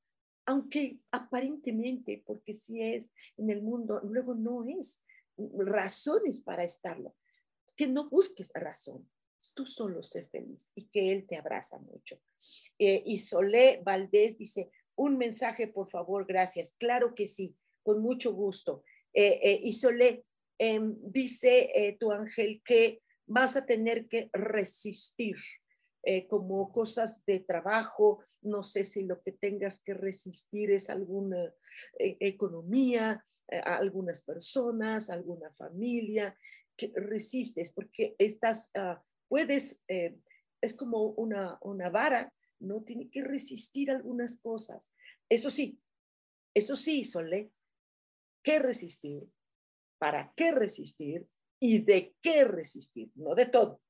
aunque 0.47 1.01
aparentemente, 1.11 2.23
porque 2.27 2.55
si 2.55 2.83
es 2.83 3.13
en 3.37 3.51
el 3.51 3.61
mundo, 3.61 4.01
luego 4.05 4.35
no 4.35 4.65
es 4.65 5.05
razones 5.37 6.41
para 6.41 6.65
estarlo. 6.65 7.15
Que 7.77 7.87
no 7.87 8.09
busques 8.09 8.53
razón, 8.55 9.09
tú 9.55 9.67
solo 9.67 10.03
sé 10.03 10.27
feliz 10.27 10.71
y 10.75 10.87
que 10.87 11.13
Él 11.13 11.27
te 11.27 11.37
abraza 11.37 11.79
mucho. 11.79 12.21
Eh, 12.79 13.03
y 13.07 13.19
Solé 13.19 13.81
Valdés 13.85 14.39
dice, 14.39 14.71
un 14.97 15.19
mensaje, 15.19 15.67
por 15.69 15.89
favor, 15.89 16.27
gracias. 16.27 16.77
Claro 16.79 17.15
que 17.15 17.27
sí, 17.27 17.57
con 17.83 18.01
mucho 18.01 18.33
gusto. 18.33 18.85
Eh, 19.13 19.41
eh, 19.43 19.61
y 19.63 19.73
Solé, 19.73 20.25
em, 20.59 20.97
dice 21.01 21.97
tu 21.99 22.13
ángel 22.13 22.63
que 22.65 23.03
vas 23.27 23.57
a 23.57 23.67
tener 23.67 24.07
que 24.09 24.31
resistir 24.33 25.37
eh, 26.07 26.27
como 26.27 26.71
cosas 26.71 27.25
de 27.25 27.41
trabajo, 27.41 28.21
no 28.43 28.63
sé 28.63 28.85
si 28.85 29.05
lo 29.05 29.23
que 29.23 29.33
tengas 29.33 29.83
que 29.83 29.95
resistir 29.95 30.71
es 30.71 30.91
alguna 30.91 31.55
eh, 31.99 32.19
economía, 32.21 33.25
eh, 33.49 33.59
algunas 33.65 34.23
personas, 34.23 35.09
alguna 35.09 35.51
familia, 35.55 36.37
que 36.77 36.93
resistes 36.95 37.73
porque 37.73 38.15
estás, 38.19 38.71
ah, 38.75 39.03
puedes, 39.29 39.83
es 39.89 40.75
como 40.77 41.09
una, 41.11 41.59
una 41.63 41.91
vara, 41.91 42.33
¿no? 42.61 42.83
Tiene 42.83 43.11
que 43.11 43.23
resistir 43.23 43.91
algunas 43.91 44.41
cosas. 44.41 44.95
Eso 45.29 45.51
sí, 45.51 45.79
eso 46.55 46.77
sí, 46.77 47.05
Solé, 47.05 47.51
¿qué 48.43 48.59
resistir? 48.61 49.25
¿Para 49.99 50.33
qué 50.37 50.53
resistir? 50.53 51.27
¿Y 51.61 51.83
de 51.83 52.15
qué 52.23 52.45
resistir? 52.45 53.11
No 53.15 53.35
de 53.35 53.47
todo, 53.47 53.81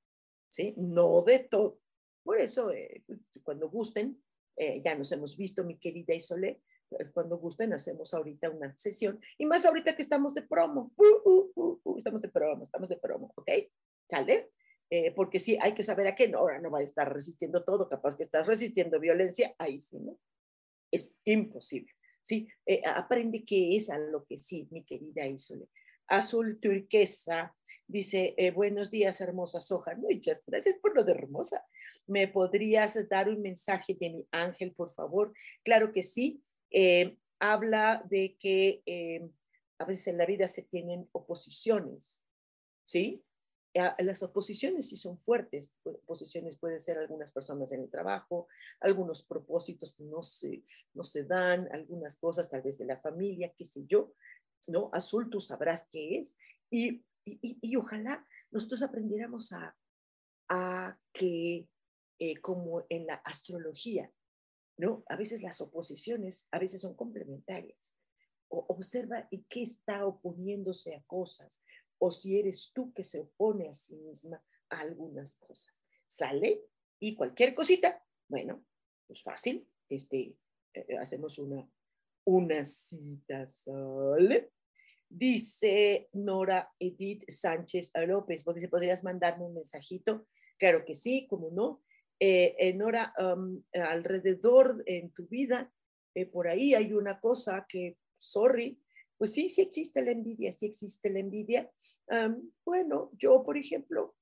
¿sí? 0.48 0.74
No 0.76 1.22
de 1.22 1.40
todo. 1.40 1.80
Por 2.22 2.40
eso, 2.40 2.70
eh, 2.70 3.04
cuando 3.42 3.68
gusten, 3.68 4.22
eh, 4.56 4.80
ya 4.82 4.94
nos 4.94 5.12
hemos 5.12 5.36
visto, 5.36 5.64
mi 5.64 5.78
querida 5.78 6.14
Isole, 6.14 6.48
eh, 6.48 6.62
cuando 7.12 7.38
gusten 7.38 7.72
hacemos 7.72 8.12
ahorita 8.14 8.50
una 8.50 8.76
sesión, 8.76 9.20
y 9.38 9.46
más 9.46 9.64
ahorita 9.64 9.94
que 9.96 10.02
estamos 10.02 10.34
de 10.34 10.42
promo, 10.42 10.92
uh, 10.96 11.30
uh, 11.30 11.80
uh, 11.84 11.98
estamos 11.98 12.22
de 12.22 12.28
promo, 12.28 12.64
estamos 12.64 12.88
de 12.88 12.96
promo, 12.96 13.32
¿ok? 13.36 13.50
¿Sale? 14.08 14.50
porque 15.16 15.40
sí, 15.40 15.58
hay 15.60 15.72
que 15.72 15.82
saber 15.82 16.06
a 16.06 16.14
qué, 16.14 16.28
no, 16.28 16.38
ahora 16.38 16.60
no 16.60 16.70
va 16.70 16.78
a 16.78 16.82
estar 16.82 17.12
resistiendo 17.12 17.64
todo, 17.64 17.88
capaz 17.88 18.16
que 18.16 18.22
estás 18.22 18.46
resistiendo 18.46 19.00
violencia, 19.00 19.52
ahí 19.58 19.80
sí, 19.80 19.98
¿no? 19.98 20.16
Es 20.88 21.16
imposible, 21.24 21.90
¿sí? 22.22 22.46
aprende 22.86 23.44
qué 23.44 23.76
es 23.76 23.90
a 23.90 23.98
lo 23.98 24.24
que 24.24 24.38
sí, 24.38 24.68
mi 24.70 24.84
querida 24.84 25.26
Isole. 25.26 25.66
Azul 26.06 26.60
turquesa, 26.60 27.56
dice, 27.88 28.36
buenos 28.54 28.92
días, 28.92 29.20
hermosa 29.20 29.60
soja. 29.60 29.96
Muchas 29.96 30.44
gracias 30.46 30.76
por 30.76 30.94
lo 30.94 31.02
de 31.02 31.12
hermosa. 31.12 31.64
¿Me 32.06 32.28
podrías 32.28 32.96
dar 33.08 33.28
un 33.28 33.40
mensaje 33.40 33.96
de 33.98 34.10
mi 34.10 34.28
ángel, 34.30 34.72
por 34.72 34.94
favor? 34.94 35.32
Claro 35.64 35.92
que 35.92 36.02
sí. 36.02 36.43
Eh, 36.76 37.16
habla 37.38 38.04
de 38.11 38.37
que 38.38 38.83
eh, 38.85 39.31
a 39.78 39.85
veces 39.85 40.09
en 40.09 40.19
la 40.19 40.26
vida 40.26 40.49
se 40.49 40.62
tienen 40.62 41.09
oposiciones, 41.12 42.25
¿sí? 42.84 43.25
Las 43.99 44.23
oposiciones 44.23 44.89
sí 44.89 44.97
son 44.97 45.19
fuertes. 45.19 45.76
Oposiciones 45.82 46.56
pueden 46.56 46.78
ser 46.78 46.97
algunas 46.97 47.32
personas 47.32 47.73
en 47.73 47.82
el 47.82 47.91
trabajo, 47.91 48.47
algunos 48.80 49.25
propósitos 49.25 49.95
que 49.95 50.04
no 50.04 50.23
se, 50.23 50.63
no 50.93 51.02
se 51.02 51.25
dan, 51.25 51.69
algunas 51.73 52.17
cosas 52.17 52.49
tal 52.49 52.63
vez 52.63 52.78
de 52.78 52.84
la 52.84 52.99
familia, 52.99 53.52
qué 53.56 53.65
sé 53.65 53.84
yo, 53.87 54.15
¿no? 54.69 54.91
Azul, 54.93 55.28
tú 55.28 55.41
sabrás 55.41 55.89
qué 55.91 56.19
es. 56.19 56.39
Y, 56.71 57.04
y, 57.25 57.58
y 57.60 57.76
ojalá 57.76 58.25
nosotros 58.52 58.82
aprendiéramos 58.82 59.52
a, 59.52 59.76
a 60.49 60.99
que 61.13 61.67
eh, 62.21 62.37
como 62.41 62.87
en 62.89 63.06
la 63.06 63.15
astrología, 63.15 64.10
¿no? 64.76 65.04
A 65.08 65.17
veces 65.17 65.43
las 65.43 65.60
oposiciones, 65.60 66.49
a 66.50 66.58
veces 66.58 66.80
son 66.80 66.95
complementarias. 66.95 67.97
Observa 68.49 69.26
en 69.30 69.45
qué 69.49 69.63
está 69.63 70.06
oponiéndose 70.06 70.95
a 70.95 71.02
cosas, 71.02 71.65
o 71.99 72.10
si 72.10 72.39
eres 72.39 72.73
tú 72.73 72.93
que 72.93 73.04
se 73.04 73.21
opone 73.21 73.69
a 73.69 73.75
sí 73.75 73.97
misma 73.97 74.43
a 74.69 74.80
algunas 74.80 75.37
cosas. 75.37 75.82
Sale 76.06 76.63
y 77.00 77.15
cualquier 77.15 77.54
cosita, 77.54 78.04
bueno, 78.28 78.65
pues 79.06 79.23
fácil, 79.23 79.69
este, 79.89 80.37
eh, 80.75 80.99
hacemos 80.99 81.39
una, 81.39 81.69
una 82.25 82.65
cita, 82.65 83.47
¿sale? 83.47 84.52
Dice 85.08 86.08
Nora 86.13 86.73
Edith 86.78 87.25
Sánchez 87.28 87.93
López, 88.06 88.45
¿podrías 88.45 89.04
mandarme 89.04 89.45
un 89.45 89.54
mensajito? 89.54 90.26
Claro 90.58 90.84
que 90.84 90.95
sí, 90.95 91.26
como 91.28 91.50
no 91.50 91.82
eh, 92.20 92.54
en 92.58 92.82
hora 92.82 93.12
alrededor 93.72 94.82
en 94.86 95.10
tu 95.10 95.26
vida, 95.26 95.72
eh, 96.14 96.26
por 96.26 96.48
ahí 96.48 96.74
hay 96.74 96.92
una 96.92 97.20
cosa 97.20 97.66
que, 97.68 97.98
sorry, 98.16 98.78
pues 99.18 99.32
sí, 99.32 99.50
sí 99.50 99.62
existe 99.62 100.02
la 100.02 100.12
envidia, 100.12 100.52
sí 100.52 100.66
existe 100.66 101.10
la 101.10 101.20
envidia. 101.20 101.70
bueno, 102.64 103.10
yo, 103.18 103.42
por 103.44 103.56
ejemplo, 103.56 104.14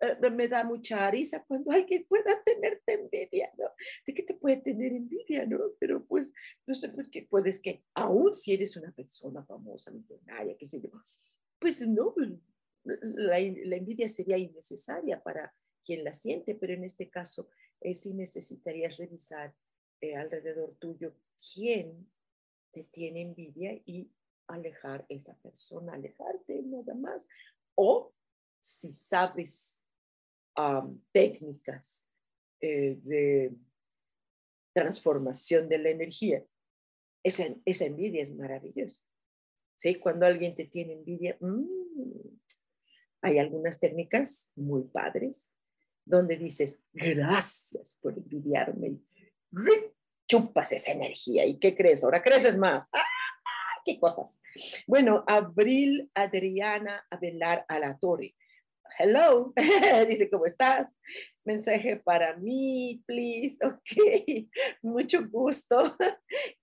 eh, 0.00 0.30
me 0.30 0.46
da 0.46 0.62
mucha 0.62 1.10
risa 1.10 1.44
cuando 1.46 1.70
alguien 1.70 2.04
pueda 2.08 2.42
tenerte 2.44 2.92
envidia, 2.94 3.50
¿no? 3.56 3.64
¿De 4.06 4.12
qué 4.12 4.22
te 4.22 4.34
puede 4.34 4.58
tener 4.58 4.92
envidia, 4.92 5.46
no? 5.46 5.58
Pero 5.78 6.04
pues, 6.04 6.32
no 6.66 6.74
sé, 6.74 6.90
porque 6.90 7.26
puedes 7.28 7.60
que, 7.60 7.82
aún 7.94 8.34
si 8.34 8.52
eres 8.52 8.76
una 8.76 8.92
persona 8.92 9.44
famosa, 9.44 9.90
millonaria, 9.90 10.56
qué 10.58 10.66
sé 10.66 10.80
yo, 10.82 10.90
pues 11.58 11.86
no, 11.88 12.12
pues, 12.12 12.28
la, 12.84 13.40
la 13.40 13.76
envidia 13.76 14.08
sería 14.08 14.36
innecesaria 14.36 15.22
para 15.22 15.52
quien 15.86 16.04
la 16.04 16.12
siente, 16.12 16.54
pero 16.54 16.74
en 16.74 16.84
este 16.84 17.08
caso 17.08 17.48
eh, 17.80 17.94
sí 17.94 18.12
necesitarías 18.12 18.96
revisar 18.96 19.54
eh, 20.00 20.16
alrededor 20.16 20.74
tuyo 20.78 21.14
quién 21.54 22.10
te 22.72 22.84
tiene 22.84 23.22
envidia 23.22 23.72
y 23.86 24.10
alejar 24.48 25.06
esa 25.08 25.34
persona, 25.38 25.94
alejarte 25.94 26.62
nada 26.62 26.94
más. 26.94 27.26
O 27.74 28.12
si 28.60 28.92
sabes 28.92 29.80
técnicas 31.12 32.08
eh, 32.60 32.98
de 33.02 33.54
transformación 34.72 35.68
de 35.68 35.78
la 35.78 35.90
energía, 35.90 36.44
esa, 37.22 37.44
esa 37.64 37.84
envidia 37.84 38.22
es 38.22 38.34
maravillosa. 38.34 39.04
¿Sí? 39.76 39.96
Cuando 39.96 40.24
alguien 40.24 40.54
te 40.54 40.64
tiene 40.64 40.94
envidia, 40.94 41.36
mm, 41.40 42.38
hay 43.20 43.38
algunas 43.38 43.78
técnicas 43.78 44.52
muy 44.56 44.84
padres 44.84 45.55
donde 46.06 46.36
dices, 46.36 46.82
gracias 46.92 47.98
por 48.00 48.16
envidiarme. 48.16 49.00
Chupas 50.28 50.72
esa 50.72 50.92
energía. 50.92 51.44
¿Y 51.44 51.58
qué 51.58 51.76
crees? 51.76 52.04
Ahora 52.04 52.22
creces 52.22 52.56
más. 52.56 52.88
¡Ah! 52.92 53.02
¡Qué 53.84 53.98
cosas! 54.00 54.40
Bueno, 54.86 55.24
Abril 55.26 56.10
Adriana 56.14 57.04
Abelar 57.10 57.64
a 57.68 57.78
la 57.78 57.98
Torre. 57.98 58.34
Hello, 58.98 59.52
dice, 60.08 60.30
¿cómo 60.30 60.46
estás? 60.46 60.90
Mensaje 61.44 61.96
para 61.96 62.36
mí, 62.36 63.02
please. 63.06 63.58
Ok, 63.66 64.48
mucho 64.82 65.28
gusto. 65.28 65.96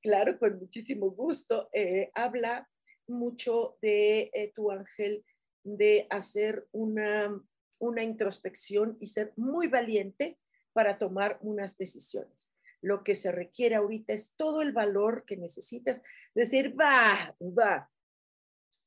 claro, 0.02 0.40
con 0.40 0.58
muchísimo 0.58 1.12
gusto. 1.12 1.70
Eh, 1.74 2.12
habla 2.16 2.68
mucho 3.08 3.78
de 3.82 4.32
eh, 4.34 4.52
tu 4.56 4.72
ángel 4.72 5.26
de 5.64 6.08
hacer 6.10 6.68
una 6.72 7.42
una 7.84 8.04
introspección 8.04 8.98
y 9.00 9.08
ser 9.08 9.34
muy 9.36 9.68
valiente 9.68 10.40
para 10.72 10.98
tomar 10.98 11.38
unas 11.42 11.78
decisiones. 11.78 12.54
Lo 12.82 13.04
que 13.04 13.16
se 13.16 13.32
requiere 13.32 13.76
ahorita 13.76 14.14
es 14.14 14.36
todo 14.36 14.62
el 14.62 14.72
valor 14.72 15.26
que 15.26 15.38
necesitas, 15.38 16.02
decir, 16.34 16.80
va, 16.80 17.36
va. 17.42 17.90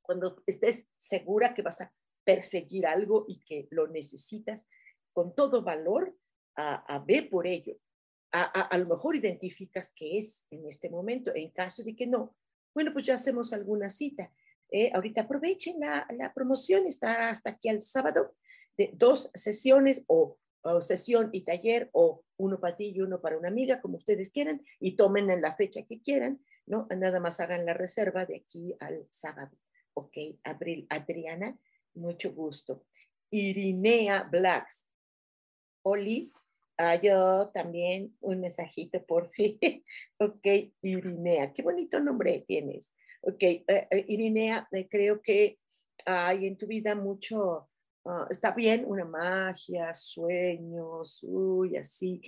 Cuando 0.02 0.42
estés 0.46 0.88
segura 0.96 1.54
que 1.54 1.62
vas 1.62 1.80
a 1.80 1.92
perseguir 2.24 2.86
algo 2.86 3.24
y 3.28 3.40
que 3.40 3.68
lo 3.70 3.86
necesitas, 3.88 4.66
con 5.12 5.34
todo 5.34 5.62
valor, 5.62 6.16
a, 6.56 6.76
a 6.94 6.98
ver 6.98 7.28
por 7.28 7.46
ello. 7.46 7.76
A, 8.32 8.76
lo 8.76 8.86
mejor 8.86 9.16
identificas 9.16 9.92
que 9.92 10.18
es 10.18 10.46
en 10.50 10.66
este 10.66 10.90
momento. 10.90 11.34
En 11.34 11.50
caso 11.52 11.82
de 11.82 11.96
que 11.96 12.06
no, 12.06 12.36
bueno, 12.74 12.92
pues 12.92 13.06
ya 13.06 13.14
hacemos 13.14 13.54
alguna 13.54 13.88
cita. 13.88 14.30
Eh, 14.70 14.90
ahorita 14.92 15.22
aprovechen 15.22 15.80
la, 15.80 16.06
la 16.10 16.34
promoción, 16.34 16.86
está 16.86 17.30
hasta 17.30 17.50
aquí 17.50 17.70
el 17.70 17.80
sábado 17.80 18.34
dos 18.94 19.30
sesiones 19.34 20.04
o 20.06 20.38
sesión 20.80 21.30
y 21.32 21.42
taller 21.42 21.90
o 21.92 22.24
uno 22.36 22.60
para 22.60 22.76
ti 22.76 22.92
y 22.94 23.00
uno 23.00 23.20
para 23.20 23.38
una 23.38 23.48
amiga, 23.48 23.80
como 23.80 23.96
ustedes 23.98 24.30
quieran, 24.30 24.62
y 24.80 24.96
tomen 24.96 25.30
en 25.30 25.40
la 25.40 25.54
fecha 25.54 25.82
que 25.86 26.00
quieran, 26.00 26.40
¿no? 26.66 26.86
Nada 26.96 27.20
más 27.20 27.40
hagan 27.40 27.64
la 27.64 27.74
reserva 27.74 28.26
de 28.26 28.36
aquí 28.36 28.74
al 28.80 29.06
sábado. 29.10 29.56
Ok, 29.94 30.16
Abril, 30.44 30.86
Adriana, 30.90 31.58
mucho 31.94 32.32
gusto. 32.32 32.84
Irinea 33.30 34.24
Blacks. 34.24 34.90
Oli, 35.82 36.32
ah, 36.78 36.96
yo 36.96 37.50
también 37.54 38.16
un 38.20 38.40
mensajito 38.40 39.04
por 39.04 39.30
fin. 39.30 39.58
ok, 40.18 40.46
Irinea, 40.82 41.52
qué 41.52 41.62
bonito 41.62 42.00
nombre 42.00 42.44
tienes. 42.46 42.94
Ok, 43.22 43.42
eh, 43.42 44.04
Irinea, 44.08 44.68
eh, 44.72 44.88
creo 44.88 45.22
que 45.22 45.58
hay 46.04 46.46
en 46.46 46.56
tu 46.56 46.66
vida 46.66 46.94
mucho, 46.94 47.68
ah, 48.08 48.26
está 48.30 48.52
bien 48.52 48.84
una 48.86 49.04
magia, 49.04 49.92
sueños, 49.94 51.20
uy, 51.22 51.76
así, 51.76 52.20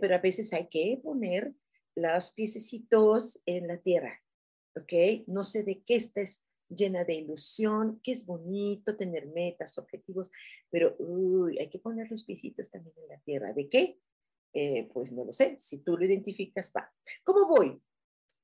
pero 0.00 0.14
a 0.14 0.18
veces 0.18 0.52
hay 0.52 0.68
que 0.68 1.00
poner 1.02 1.52
los 1.96 2.32
piececitos 2.32 3.42
en 3.46 3.68
la 3.68 3.78
tierra, 3.78 4.20
¿ok? 4.76 5.26
No 5.26 5.44
sé 5.44 5.62
de 5.62 5.82
qué 5.84 5.96
estés 5.96 6.46
llena 6.68 7.04
de 7.04 7.14
ilusión, 7.14 8.00
que 8.02 8.12
es 8.12 8.26
bonito 8.26 8.96
tener 8.96 9.26
metas, 9.26 9.78
objetivos, 9.78 10.30
pero 10.70 10.96
uy, 10.98 11.58
hay 11.58 11.68
que 11.68 11.78
poner 11.78 12.10
los 12.10 12.24
piecitos 12.24 12.70
también 12.70 12.94
en 12.98 13.08
la 13.08 13.18
tierra. 13.20 13.52
¿De 13.52 13.68
qué? 13.68 13.98
Eh, 14.52 14.88
pues 14.92 15.12
no 15.12 15.24
lo 15.24 15.32
sé, 15.32 15.56
si 15.58 15.78
tú 15.78 15.96
lo 15.96 16.04
identificas, 16.04 16.72
va. 16.76 16.92
¿Cómo 17.24 17.46
voy? 17.48 17.80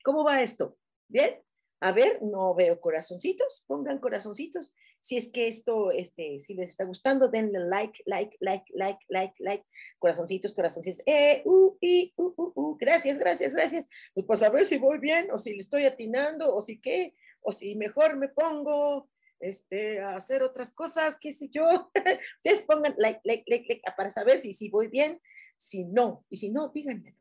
¿Cómo 0.04 0.24
va 0.24 0.42
esto? 0.42 0.76
¿Bien? 1.08 1.40
A 1.80 1.92
ver, 1.92 2.20
no 2.22 2.54
veo 2.54 2.78
corazoncitos, 2.78 3.64
pongan 3.66 3.98
corazoncitos. 3.98 4.74
Si 5.00 5.16
es 5.16 5.32
que 5.32 5.48
esto, 5.48 5.90
este, 5.90 6.38
si 6.38 6.52
les 6.52 6.70
está 6.70 6.84
gustando, 6.84 7.28
denle 7.28 7.58
like, 7.60 8.02
like, 8.04 8.36
like, 8.40 8.66
like, 8.74 8.98
like, 9.08 9.34
like, 9.38 9.64
corazoncitos, 9.98 10.54
corazoncitos. 10.54 11.02
Eh, 11.06 11.42
uh, 11.46 11.76
y, 11.80 12.12
uh, 12.16 12.34
uh, 12.36 12.52
uh. 12.54 12.76
Gracias, 12.78 13.18
gracias, 13.18 13.54
gracias. 13.54 13.86
Pues, 14.12 14.26
pues 14.26 14.42
a 14.42 14.50
ver 14.50 14.66
si 14.66 14.76
voy 14.76 14.98
bien, 14.98 15.30
o 15.30 15.38
si 15.38 15.54
le 15.54 15.60
estoy 15.60 15.86
atinando, 15.86 16.54
o 16.54 16.60
si 16.60 16.80
qué, 16.80 17.14
o 17.40 17.50
si 17.50 17.74
mejor 17.76 18.16
me 18.18 18.28
pongo 18.28 19.08
este, 19.40 20.00
a 20.00 20.16
hacer 20.16 20.42
otras 20.42 20.72
cosas, 20.72 21.16
qué 21.18 21.32
sé 21.32 21.48
yo. 21.48 21.90
Ustedes 22.36 22.60
pongan 22.66 22.94
like, 22.98 23.20
like, 23.24 23.44
like, 23.46 23.66
like 23.68 23.82
para 23.96 24.10
saber 24.10 24.38
si, 24.38 24.52
si 24.52 24.68
voy 24.68 24.88
bien, 24.88 25.18
si 25.56 25.86
no. 25.86 26.26
Y 26.28 26.36
si 26.36 26.50
no, 26.50 26.68
díganme. 26.68 27.16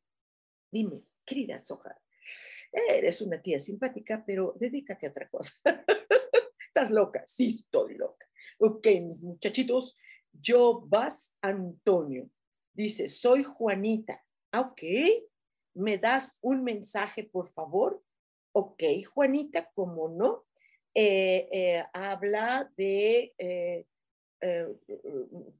Dime, 0.71 1.03
querida 1.25 1.59
Soja, 1.59 1.99
eres 2.71 3.21
una 3.21 3.41
tía 3.41 3.59
simpática, 3.59 4.23
pero 4.25 4.53
dedícate 4.59 5.07
a 5.07 5.09
otra 5.09 5.29
cosa. 5.29 5.53
¿Estás 6.67 6.91
loca? 6.91 7.23
Sí, 7.25 7.47
estoy 7.47 7.95
loca. 7.95 8.27
Ok, 8.59 8.87
mis 9.01 9.23
muchachitos, 9.23 9.97
yo 10.31 10.83
vas 10.85 11.37
Antonio. 11.41 12.29
Dice, 12.73 13.07
soy 13.07 13.43
Juanita. 13.43 14.23
Ah, 14.51 14.61
ok, 14.61 14.81
¿me 15.75 15.97
das 15.97 16.39
un 16.41 16.63
mensaje, 16.63 17.23
por 17.23 17.49
favor? 17.49 18.03
Ok, 18.51 18.83
Juanita, 19.13 19.69
¿cómo 19.73 20.09
no? 20.09 20.45
Eh, 20.93 21.47
eh, 21.51 21.83
habla 21.93 22.71
de 22.75 23.33
eh, 23.37 23.85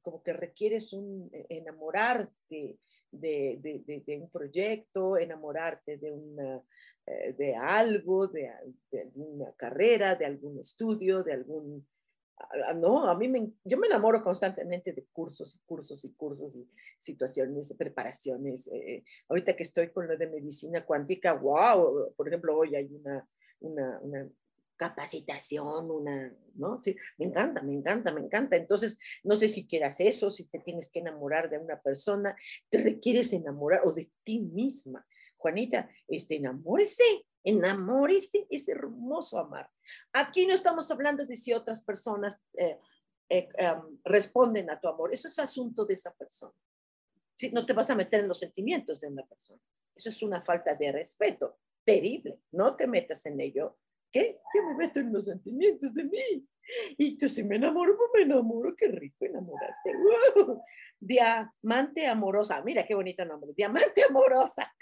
como 0.02 0.24
que 0.24 0.34
requieres 0.34 0.94
un 0.94 1.30
enamorarte 1.50 2.80
de, 3.12 3.60
de, 3.62 4.18
un 4.18 4.30
proyecto, 4.30 5.18
enamorarte 5.18 5.98
de 5.98 6.12
una 6.12 6.64
de 7.38 7.56
algo, 7.56 8.28
de, 8.28 8.52
alguna 8.94 9.52
carrera, 9.54 10.16
de 10.16 10.26
algún 10.26 10.60
estudio, 10.60 11.24
de 11.24 11.34
algún... 11.34 11.88
Ah, 12.38 12.74
no, 12.74 13.10
a 13.10 13.18
mí 13.18 13.28
me, 13.28 13.52
yo 13.66 13.78
me 13.78 13.88
enamoro 13.88 14.24
constantemente 14.24 14.94
de 14.94 15.06
cursos 15.12 15.56
y 15.56 15.60
cursos 15.66 16.06
y 16.06 16.14
cursos 16.14 16.56
y 16.56 16.70
situaciones, 16.98 17.76
preparaciones. 17.78 18.68
Eh, 18.72 19.04
ahorita 19.28 19.56
que 19.56 19.64
estoy 19.64 19.90
con 19.90 20.08
lo 20.08 20.18
de 20.18 20.28
medicina 20.28 20.86
cuántica, 20.86 21.34
wow, 21.34 22.14
por 22.16 22.28
ejemplo, 22.28 22.58
hoy 22.58 22.76
hay 22.76 22.86
una, 22.94 23.28
una, 23.60 24.00
una 24.00 24.30
capacitación, 24.80 25.92
una, 25.92 26.34
¿no? 26.56 26.82
Sí, 26.82 26.96
me 27.18 27.26
encanta, 27.26 27.62
me 27.62 27.74
encanta, 27.74 28.14
me 28.14 28.22
encanta. 28.22 28.56
Entonces, 28.56 28.98
no 29.24 29.36
sé 29.36 29.50
si 29.50 29.68
quieras 29.68 30.00
eso, 30.00 30.30
si 30.30 30.46
te 30.46 30.60
tienes 30.60 30.90
que 30.90 31.00
enamorar 31.00 31.50
de 31.50 31.58
una 31.58 31.82
persona, 31.82 32.36
te 32.70 32.82
requieres 32.82 33.34
enamorar 33.34 33.82
o 33.84 33.92
de 33.92 34.10
ti 34.24 34.40
misma. 34.40 35.06
Juanita, 35.40 35.90
este, 36.08 36.36
enamórese, 36.36 37.26
enamórese, 37.44 38.46
es 38.50 38.68
hermoso 38.68 39.40
amar. 39.40 39.70
Aquí 40.14 40.46
no 40.46 40.54
estamos 40.54 40.92
hablando 40.92 41.26
de 41.26 41.36
si 41.36 41.54
otras 41.54 41.82
personas 41.82 42.42
eh, 42.54 42.78
eh, 43.30 43.48
em, 43.58 44.00
responden 44.04 44.70
a 44.70 44.80
tu 44.80 44.88
amor, 44.88 45.14
eso 45.14 45.28
es 45.28 45.40
asunto 45.40 45.86
de 45.86 45.94
esa 45.94 46.14
persona. 46.14 46.54
¿Sí? 47.36 47.50
No 47.52 47.66
te 47.66 47.74
vas 47.74 47.90
a 47.90 47.96
meter 47.96 48.20
en 48.20 48.28
los 48.28 48.40
sentimientos 48.40 49.00
de 49.00 49.08
una 49.08 49.26
persona. 49.26 49.62
Eso 49.96 50.10
es 50.10 50.22
una 50.22 50.42
falta 50.42 50.76
de 50.76 50.92
respeto 50.92 51.58
terrible. 51.86 52.40
No 52.52 52.76
te 52.76 52.86
metas 52.86 53.26
en 53.26 53.40
ello. 53.40 53.78
¿Qué? 54.12 54.42
Yo 54.54 54.64
me 54.64 54.76
meto 54.76 55.00
en 55.00 55.14
los 55.14 55.26
sentimientos 55.26 55.94
de 55.94 56.04
mí. 56.04 56.48
Y 56.98 57.18
tú 57.18 57.30
si 57.30 57.44
me 57.44 57.56
enamoro, 57.56 57.96
pues 57.98 58.10
me 58.14 58.22
enamoro. 58.24 58.76
Qué 58.76 58.88
rico 58.88 59.26
enamorarse. 59.26 59.92
Diamante 61.00 62.08
amorosa. 62.08 62.62
Mira 62.62 62.86
qué 62.86 62.94
bonito 62.94 63.24
nombre. 63.24 63.54
Diamante 63.56 64.04
amorosa. 64.04 64.74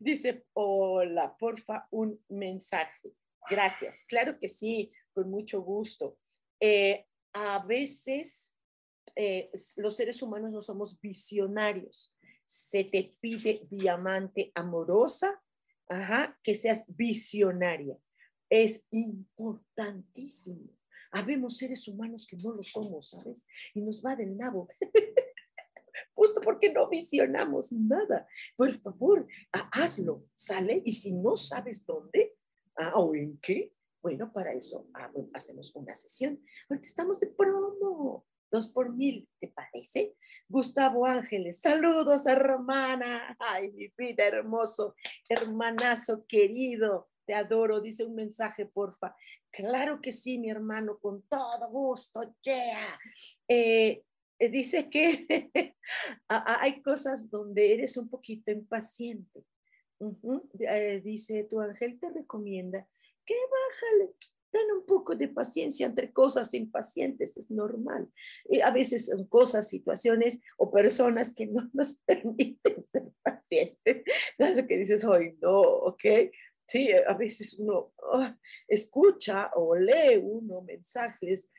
Dice, 0.00 0.46
hola, 0.54 1.36
porfa, 1.36 1.86
un 1.90 2.18
mensaje. 2.30 3.12
Gracias. 3.50 4.02
Claro 4.08 4.38
que 4.38 4.48
sí, 4.48 4.90
con 5.12 5.30
mucho 5.30 5.60
gusto. 5.60 6.16
Eh, 6.58 7.06
a 7.34 7.58
veces 7.66 8.56
eh, 9.14 9.50
los 9.76 9.94
seres 9.94 10.22
humanos 10.22 10.54
no 10.54 10.62
somos 10.62 10.98
visionarios. 11.02 12.16
Se 12.46 12.84
te 12.84 13.14
pide 13.20 13.60
diamante 13.70 14.50
amorosa, 14.54 15.42
ajá, 15.90 16.38
que 16.42 16.54
seas 16.54 16.86
visionaria. 16.96 17.98
Es 18.48 18.86
importantísimo. 18.90 20.70
Habemos 21.12 21.58
seres 21.58 21.86
humanos 21.88 22.26
que 22.26 22.36
no 22.42 22.54
lo 22.54 22.62
somos, 22.62 23.10
¿sabes? 23.10 23.46
Y 23.74 23.82
nos 23.82 24.02
va 24.02 24.16
del 24.16 24.34
nabo. 24.34 24.66
justo 26.14 26.40
porque 26.40 26.72
no 26.72 26.88
visionamos 26.88 27.72
nada. 27.72 28.26
Por 28.56 28.72
favor, 28.72 29.26
hazlo, 29.72 30.24
sale 30.34 30.82
y 30.84 30.92
si 30.92 31.12
no 31.12 31.36
sabes 31.36 31.84
dónde 31.86 32.34
ah, 32.76 32.92
o 32.96 33.14
en 33.14 33.38
qué, 33.38 33.72
bueno, 34.02 34.32
para 34.32 34.52
eso 34.52 34.88
ah, 34.94 35.10
hacemos 35.34 35.74
una 35.74 35.94
sesión. 35.94 36.42
Ahorita 36.68 36.86
estamos 36.86 37.20
de 37.20 37.26
promo, 37.28 38.24
dos 38.50 38.68
por 38.68 38.94
mil, 38.94 39.28
¿te 39.38 39.48
parece? 39.48 40.16
Gustavo 40.48 41.06
Ángeles, 41.06 41.60
saludos 41.60 42.26
hermana, 42.26 43.36
ay, 43.38 43.70
mi 43.72 43.92
vida 43.96 44.24
hermoso, 44.24 44.94
hermanazo 45.28 46.24
querido, 46.26 47.08
te 47.24 47.34
adoro, 47.34 47.80
dice 47.80 48.04
un 48.04 48.16
mensaje, 48.16 48.66
porfa. 48.66 49.14
Claro 49.52 50.00
que 50.00 50.12
sí, 50.12 50.38
mi 50.38 50.50
hermano, 50.50 50.98
con 50.98 51.22
todo 51.22 51.68
gusto, 51.70 52.34
yeah. 52.42 52.98
Eh, 53.46 54.02
dice 54.48 54.88
que 54.88 55.26
hay 56.28 56.80
cosas 56.82 57.30
donde 57.30 57.74
eres 57.74 57.96
un 57.96 58.08
poquito 58.08 58.50
impaciente. 58.50 59.44
Eh, 60.60 61.02
dice, 61.04 61.44
tu 61.44 61.60
ángel 61.60 61.98
te 62.00 62.08
recomienda 62.08 62.88
que 63.26 63.34
bájale, 63.34 64.14
ten 64.50 64.72
un 64.72 64.84
poco 64.84 65.14
de 65.14 65.28
paciencia 65.28 65.86
entre 65.86 66.12
cosas 66.12 66.54
impacientes, 66.54 67.36
es 67.36 67.50
normal. 67.50 68.10
A 68.64 68.70
veces 68.70 69.06
son 69.06 69.26
cosas, 69.26 69.68
situaciones 69.68 70.40
o 70.56 70.70
personas 70.70 71.34
que 71.34 71.46
no 71.46 71.68
nos 71.72 71.98
permiten 72.04 72.84
ser 72.84 73.12
pacientes. 73.22 74.02
Entonces 74.38 74.66
que 74.66 74.78
dices, 74.78 75.04
hoy 75.04 75.36
no, 75.40 75.60
¿ok? 75.60 76.04
Sí, 76.64 76.90
a 76.92 77.14
veces 77.14 77.58
uno 77.58 77.92
ah, 78.12 78.36
escucha 78.68 79.50
o 79.54 79.74
lee 79.74 80.16
uno 80.22 80.62
mensajes 80.62 81.50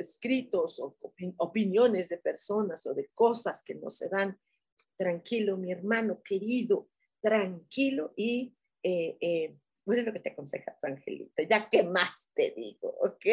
escritos 0.00 0.78
o 0.80 0.96
opiniones 1.38 2.08
de 2.08 2.18
personas 2.18 2.86
o 2.86 2.94
de 2.94 3.08
cosas 3.14 3.62
que 3.62 3.74
no 3.74 3.90
se 3.90 4.08
dan. 4.08 4.38
Tranquilo, 4.96 5.56
mi 5.56 5.72
hermano 5.72 6.22
querido, 6.22 6.88
tranquilo 7.20 8.12
y 8.16 8.54
eh, 8.82 9.16
eh, 9.20 9.56
pues 9.84 9.98
es 9.98 10.06
lo 10.06 10.12
que 10.12 10.20
te 10.20 10.30
aconseja 10.30 10.76
tu 10.80 10.86
angelito. 10.86 11.42
Ya 11.42 11.68
que 11.68 11.82
más 11.82 12.30
te 12.34 12.52
digo, 12.56 12.94
¿ok? 13.00 13.26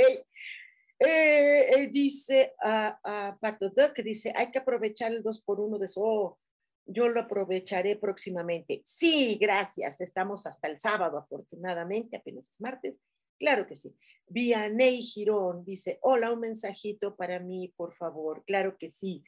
Eh, 1.00 1.90
dice 1.92 2.56
a 2.64 3.36
uh, 3.36 3.40
Pato 3.40 3.70
Duck, 3.70 3.96
dice, 4.04 4.34
hay 4.36 4.50
que 4.50 4.60
aprovechar 4.60 5.12
el 5.12 5.22
2 5.22 5.44
por 5.44 5.60
1 5.60 5.78
de 5.78 5.86
eso. 5.86 6.02
Oh, 6.04 6.40
yo 6.86 7.08
lo 7.10 7.22
aprovecharé 7.22 7.98
próximamente. 7.98 8.82
Sí, 8.86 9.38
gracias. 9.40 10.02
Estamos 10.02 10.48
hasta 10.48 10.68
el 10.68 10.78
sábado, 10.78 11.18
afortunadamente, 11.18 12.18
apenas 12.18 12.50
es 12.50 12.62
martes. 12.62 13.00
Claro 13.38 13.68
que 13.68 13.76
sí. 13.76 13.96
Vianey 14.30 15.02
Girón 15.02 15.64
dice, 15.64 16.00
hola, 16.02 16.32
un 16.32 16.42
mensajito 16.42 17.16
para 17.16 17.40
mí, 17.40 17.74
por 17.76 17.94
favor. 17.94 18.44
Claro 18.46 18.78
que 18.78 18.90
sí. 18.90 19.24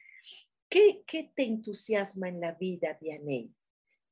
¿Qué, 0.68 1.02
qué 1.06 1.32
te 1.34 1.44
entusiasma 1.44 2.28
en 2.28 2.40
la 2.40 2.52
vida, 2.52 2.96
Vianey? 3.00 3.52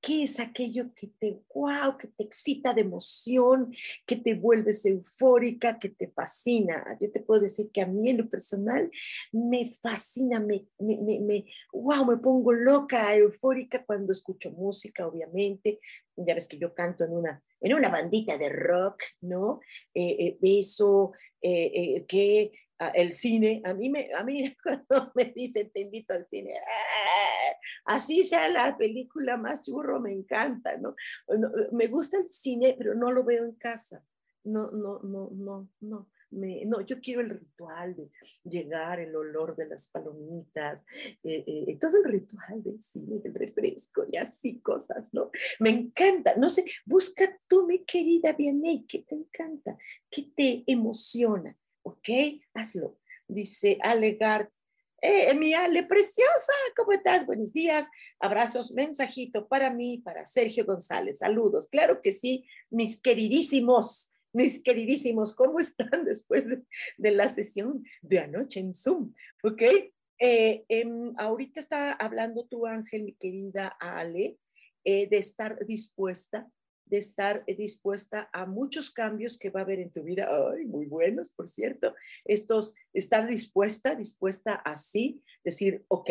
¿Qué 0.09 0.23
es 0.23 0.40
aquello 0.40 0.87
que 0.94 1.09
te, 1.18 1.42
wow, 1.55 1.99
que 1.99 2.09
te 2.09 2.25
excita 2.25 2.73
de 2.73 2.81
emoción, 2.81 3.75
que 4.07 4.16
te 4.16 4.33
vuelves 4.33 4.87
eufórica, 4.87 5.79
que 5.79 5.90
te 5.90 6.09
fascina? 6.09 6.97
Yo 6.99 7.12
te 7.12 7.21
puedo 7.21 7.42
decir 7.42 7.71
que 7.71 7.83
a 7.83 7.87
mí 7.87 8.09
en 8.09 8.16
lo 8.16 8.31
personal 8.31 8.90
me 9.33 9.71
fascina, 9.71 10.40
me, 10.40 10.66
me, 10.79 11.21
me, 11.21 11.44
wow, 11.75 12.07
me 12.07 12.16
pongo 12.16 12.55
loca, 12.55 13.14
eufórica 13.14 13.85
cuando 13.85 14.14
escucho 14.14 14.51
música, 14.51 15.07
obviamente. 15.07 15.79
Ya 16.16 16.33
ves 16.33 16.47
que 16.47 16.57
yo 16.57 16.73
canto 16.73 17.05
en 17.05 17.12
una, 17.12 17.44
en 17.61 17.75
una 17.75 17.90
bandita 17.90 18.38
de 18.38 18.49
rock, 18.49 19.03
¿no? 19.21 19.61
Eh, 19.92 20.38
eh, 20.42 20.59
eso, 20.59 21.12
eh, 21.42 22.07
que 22.09 22.53
el 22.95 23.12
cine, 23.12 23.62
a 23.64 23.75
mí, 23.75 23.91
me, 23.91 24.11
a 24.14 24.23
mí 24.23 24.55
cuando 24.62 25.12
me 25.14 25.27
dicen 25.27 25.71
te 25.71 25.81
invito 25.81 26.12
al 26.12 26.27
cine, 26.27 26.55
¡ah! 26.57 27.95
así 27.95 28.25
sea 28.25 28.49
la 28.49 28.77
película 28.77 29.37
más 29.37 29.62
churro, 29.62 30.01
me 30.01 30.12
encanta, 30.12 30.77
¿no? 30.77 30.95
Me 31.73 31.88
gusta 31.88 32.19
el 32.19 32.25
cine, 32.25 32.75
pero 32.79 32.95
no 32.95 33.11
lo 33.11 33.25
veo 33.25 33.45
en 33.45 33.53
casa. 33.53 34.05
No, 34.45 34.71
no, 34.71 35.01
no, 35.03 35.31
no, 35.33 35.69
no. 35.81 36.09
Me, 36.31 36.64
no, 36.67 36.83
yo 36.83 37.01
quiero 37.01 37.23
el 37.23 37.31
ritual 37.31 37.97
de 37.97 38.11
llegar, 38.45 39.01
el 39.01 39.17
olor 39.17 39.57
de 39.57 39.67
las 39.67 39.88
palomitas, 39.88 40.85
eh, 41.25 41.43
eh, 41.47 41.79
todo 41.81 41.97
el 42.05 42.05
ritual 42.05 42.62
del 42.62 42.83
cine, 42.83 43.19
del 43.21 43.35
refresco 43.35 44.05
y 44.12 44.19
así 44.19 44.61
cosas, 44.61 45.09
¿no? 45.14 45.31
Me 45.59 45.71
encanta, 45.71 46.35
no 46.37 46.51
sé, 46.51 46.67
busca 46.85 47.25
tú, 47.49 47.67
mi 47.67 47.83
querida 47.83 48.35
Vianney, 48.35 48.85
¿qué 48.87 49.05
te 49.05 49.14
encanta? 49.14 49.79
¿Qué 50.11 50.31
te 50.37 50.64
emociona? 50.67 51.57
¿Ok? 51.88 52.09
Hazlo. 52.53 52.98
Dice 53.27 53.79
Alegar, 53.83 54.51
eh, 55.01 55.33
mi 55.35 55.55
Ale, 55.55 55.85
preciosa, 55.85 56.53
¿cómo 56.77 56.92
estás? 56.92 57.24
Buenos 57.24 57.53
días, 57.53 57.88
abrazos, 58.20 58.74
mensajito 58.74 59.48
para 59.48 59.72
mí, 59.72 59.98
para 59.98 60.27
Sergio 60.27 60.66
González, 60.66 61.18
saludos. 61.18 61.68
Claro 61.68 62.03
que 62.03 62.12
sí, 62.12 62.44
mis 62.68 63.01
queridísimos, 63.01 64.12
mis 64.33 64.62
queridísimos, 64.62 65.35
¿cómo 65.35 65.61
están 65.61 66.05
después 66.05 66.44
de, 66.98 67.11
la 67.11 67.29
sesión 67.29 67.85
de 68.03 68.18
anoche 68.18 68.61
en 68.61 68.74
Zoom? 68.74 69.14
¿Ok? 69.42 69.62
Eh, 70.18 70.64
em, 70.68 71.14
ahorita 71.16 71.61
está 71.61 71.92
hablando 71.92 72.46
tu 72.46 72.66
ángel, 72.66 73.05
mi 73.05 73.14
querida 73.14 73.68
Ale, 73.81 74.37
eh, 74.85 75.09
de 75.09 75.16
estar 75.16 75.64
dispuesta 75.64 76.51
de 76.88 76.98
estar 76.98 77.44
dispuesta 77.46 78.29
a 78.33 78.46
muchos 78.46 78.90
cambios 78.90 79.38
que 79.38 79.51
va 79.51 79.61
a 79.61 79.62
haber 79.64 79.81
en 79.81 79.90
tu 79.90 80.03
vida, 80.03 80.29
ay, 80.31 80.66
muy 80.66 80.87
buenos, 80.87 81.31
por 81.31 81.48
cierto, 81.48 81.94
estos, 82.24 82.74
estar 82.92 83.27
dispuesta, 83.27 83.94
dispuesta 83.94 84.55
a 84.55 84.77
sí, 84.77 85.22
decir, 85.44 85.85
ok, 85.88 86.11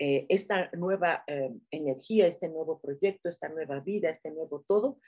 eh, 0.00 0.26
esta 0.28 0.70
nueva 0.74 1.24
eh, 1.26 1.50
energía, 1.72 2.28
este 2.28 2.48
nuevo 2.48 2.80
proyecto, 2.80 3.28
esta 3.28 3.48
nueva 3.48 3.80
vida, 3.80 4.08
este 4.08 4.30
nuevo 4.30 4.64
todo, 4.66 5.00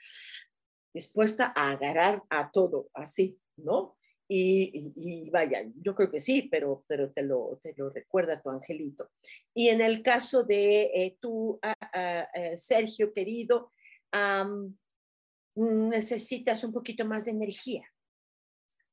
dispuesta 0.93 1.53
a 1.55 1.71
agarrar 1.71 2.23
a 2.29 2.51
todo 2.51 2.89
así, 2.93 3.39
¿no? 3.55 3.97
Y, 4.33 5.29
vaya, 5.29 5.65
yo 5.75 5.93
creo 5.93 6.09
que 6.09 6.21
sí, 6.21 6.47
pero, 6.49 6.85
pero 6.87 7.11
te, 7.11 7.21
lo, 7.21 7.59
te 7.61 7.73
lo 7.75 7.89
recuerda 7.89 8.41
tu 8.41 8.49
angelito. 8.49 9.09
Y 9.53 9.67
en 9.67 9.81
el 9.81 10.01
caso 10.01 10.43
de 10.43 10.83
eh, 10.83 11.17
tu, 11.19 11.59
ah, 11.61 11.75
ah, 11.93 12.27
Sergio 12.55 13.11
querido, 13.11 13.73
necesitas 15.69 16.63
un 16.63 16.73
poquito 16.73 17.05
más 17.05 17.25
de 17.25 17.31
energía, 17.31 17.83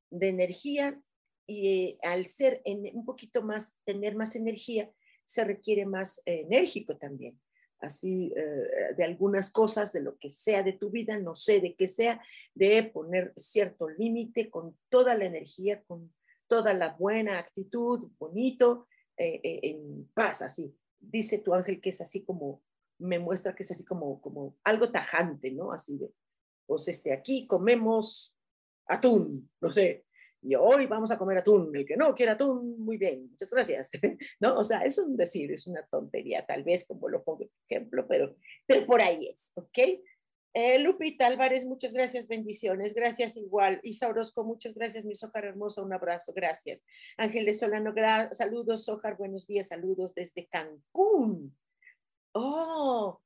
de 0.09 0.27
energía 0.27 1.01
y 1.47 1.97
al 2.03 2.25
ser 2.25 2.61
en, 2.65 2.95
un 2.95 3.05
poquito 3.05 3.41
más, 3.41 3.79
tener 3.83 4.15
más 4.15 4.35
energía, 4.35 4.91
se 5.25 5.43
requiere 5.43 5.85
más 5.85 6.21
enérgico 6.25 6.97
también. 6.97 7.39
Así, 7.79 8.33
eh, 8.35 8.93
de 8.97 9.03
algunas 9.03 9.51
cosas, 9.51 9.93
de 9.93 10.01
lo 10.01 10.17
que 10.17 10.29
sea 10.29 10.63
de 10.63 10.73
tu 10.73 10.89
vida, 10.89 11.17
no 11.17 11.35
sé 11.35 11.61
de 11.61 11.75
qué 11.75 11.87
sea, 11.87 12.21
de 12.53 12.83
poner 12.83 13.33
cierto 13.37 13.89
límite 13.89 14.49
con 14.49 14.77
toda 14.89 15.15
la 15.15 15.25
energía, 15.25 15.81
con 15.83 16.13
toda 16.47 16.73
la 16.73 16.95
buena 16.95 17.39
actitud, 17.39 18.11
bonito, 18.19 18.87
eh, 19.15 19.39
eh, 19.43 19.59
en 19.63 20.09
paz, 20.13 20.41
así. 20.41 20.75
Dice 20.99 21.39
tu 21.39 21.53
ángel 21.53 21.79
que 21.79 21.89
es 21.89 22.01
así 22.01 22.23
como, 22.25 22.61
me 22.97 23.17
muestra 23.17 23.55
que 23.55 23.63
es 23.63 23.71
así 23.71 23.85
como, 23.85 24.19
como 24.19 24.57
algo 24.63 24.91
tajante, 24.91 25.51
¿no? 25.51 25.71
Así 25.71 25.97
de, 25.97 26.11
pues 26.69 26.87
este, 26.87 27.11
aquí 27.11 27.47
comemos 27.47 28.37
atún, 28.85 29.49
no 29.59 29.71
sé, 29.71 30.05
y 30.39 30.53
hoy 30.53 30.85
vamos 30.85 31.09
a 31.09 31.17
comer 31.17 31.39
atún, 31.39 31.75
el 31.75 31.83
que 31.83 31.97
no 31.97 32.13
quiera 32.13 32.33
atún, 32.33 32.79
muy 32.79 32.95
bien, 32.95 33.27
muchas 33.31 33.49
gracias, 33.49 33.89
¿no? 34.39 34.59
O 34.59 34.63
sea, 34.63 34.81
es 34.81 34.99
un 34.99 35.17
decir, 35.17 35.51
es 35.51 35.65
una 35.65 35.83
tontería, 35.87 36.45
tal 36.45 36.63
vez 36.63 36.85
como 36.85 37.09
lo 37.09 37.23
pongo 37.23 37.49
ejemplo, 37.67 38.07
pero, 38.07 38.35
pero 38.67 38.85
por 38.85 39.01
ahí 39.01 39.25
es, 39.25 39.51
¿ok? 39.55 39.79
Eh, 40.53 40.77
Lupita 40.77 41.25
Álvarez, 41.25 41.65
muchas 41.65 41.91
gracias, 41.91 42.27
bendiciones, 42.27 42.93
gracias 42.93 43.35
igual. 43.35 43.79
Isa 43.81 44.07
Orozco, 44.07 44.43
muchas 44.43 44.75
gracias, 44.75 45.05
mi 45.05 45.15
Sojar 45.15 45.45
hermosa, 45.45 45.81
un 45.81 45.93
abrazo, 45.93 46.33
gracias. 46.33 46.85
Ángeles 47.17 47.59
Solano, 47.59 47.95
saludos, 48.31 48.85
Sojar, 48.85 49.17
buenos 49.17 49.47
días, 49.47 49.69
saludos 49.69 50.13
desde 50.13 50.47
Cancún. 50.47 51.57
Oh, 52.33 53.19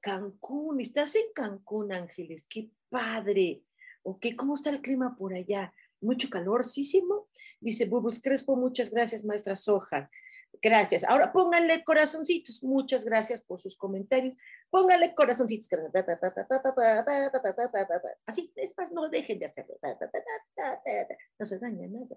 Cancún, 0.00 0.80
estás 0.80 1.14
en 1.16 1.32
Cancún, 1.34 1.92
Ángeles, 1.92 2.46
qué 2.48 2.70
padre. 2.88 3.62
Ok, 4.02 4.26
¿cómo 4.36 4.54
está 4.54 4.70
el 4.70 4.80
clima 4.80 5.16
por 5.16 5.34
allá? 5.34 5.72
Mucho 6.00 6.28
calorcísimo. 6.30 7.28
Dice 7.60 7.86
Bubus 7.86 8.22
Crespo, 8.22 8.56
muchas 8.56 8.90
gracias, 8.90 9.24
maestra 9.24 9.56
Soja. 9.56 10.10
Gracias. 10.62 11.04
Ahora 11.04 11.32
pónganle 11.32 11.84
corazoncitos. 11.84 12.62
Muchas 12.64 13.04
gracias 13.04 13.42
por 13.42 13.60
sus 13.60 13.76
comentarios. 13.76 14.34
Pónganle 14.68 15.14
corazoncitos. 15.14 15.68
Así, 18.26 18.52
es 18.56 18.76
más, 18.76 18.90
no 18.92 19.08
dejen 19.08 19.38
de 19.38 19.46
hacerlo. 19.46 19.78
No 21.38 21.46
se 21.46 21.58
daña 21.58 21.86
nada. 21.86 22.16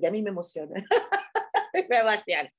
Y 0.00 0.06
a 0.06 0.10
mí 0.10 0.22
me 0.22 0.30
emociona. 0.30 0.84
Sebastián. 1.88 2.50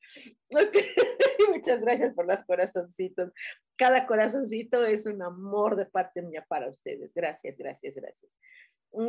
Muchas 1.50 1.84
gracias 1.84 2.14
por 2.14 2.28
los 2.28 2.44
corazoncitos. 2.46 3.32
Cada 3.76 4.06
corazoncito 4.06 4.86
es 4.86 5.06
un 5.06 5.22
amor 5.22 5.76
de 5.76 5.86
parte 5.86 6.22
mía 6.22 6.46
para 6.48 6.70
ustedes. 6.70 7.14
Gracias, 7.14 7.58
gracias, 7.58 7.96
gracias. 7.96 8.38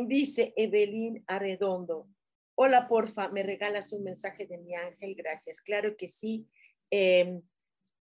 Dice 0.07 0.53
Evelyn 0.55 1.23
Arredondo. 1.27 2.07
Hola, 2.55 2.87
porfa, 2.87 3.29
me 3.29 3.43
regalas 3.43 3.93
un 3.93 4.03
mensaje 4.03 4.45
de 4.45 4.57
mi 4.57 4.75
ángel. 4.75 5.15
Gracias. 5.15 5.61
Claro 5.61 5.95
que 5.97 6.07
sí. 6.07 6.47
Em, 6.89 7.41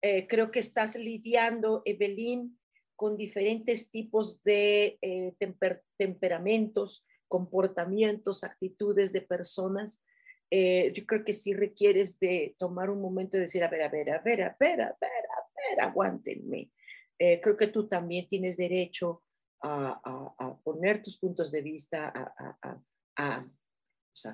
eh, 0.02 0.28
creo 0.28 0.52
que 0.52 0.60
estás 0.60 0.96
lidiando, 0.96 1.82
Evelyn, 1.86 2.58
con 2.96 3.18
diferentes 3.18 3.92
tipos 3.92 4.42
de 4.44 4.98
eh, 5.02 5.34
temperamentos, 5.98 7.06
comportamientos, 7.28 8.44
actitudes 8.44 9.12
de 9.14 9.22
personas 9.22 10.04
eh, 10.50 10.92
yo 10.94 11.06
creo 11.06 11.26
que 11.26 11.34
sí 11.34 11.54
requieres 11.54 12.20
de 12.20 12.56
tomar 12.58 12.90
un 12.90 13.02
momento 13.02 13.38
y 13.38 13.42
decir, 13.42 13.64
a 13.64 13.70
ver, 13.70 13.84
a 13.84 13.90
ver, 13.90 14.12
a 14.12 14.20
ver, 14.20 14.44
a 14.44 14.56
ver, 14.60 14.82
a 14.82 14.98
ver, 15.00 15.26
a 15.26 15.70
ver, 15.70 15.82
aguántenme. 15.82 16.72
Eh, 17.20 17.42
creo 17.42 17.58
que 17.58 17.68
tú 17.68 17.88
también 17.88 18.28
tienes 18.28 18.58
derecho 18.58 19.24
a, 19.62 20.00
a, 20.38 20.58
poner 20.64 21.02
tus 21.02 21.18
puntos 21.18 21.52
de 21.52 21.62
vista, 21.62 22.14
a, 22.14 22.80
a 23.16 23.52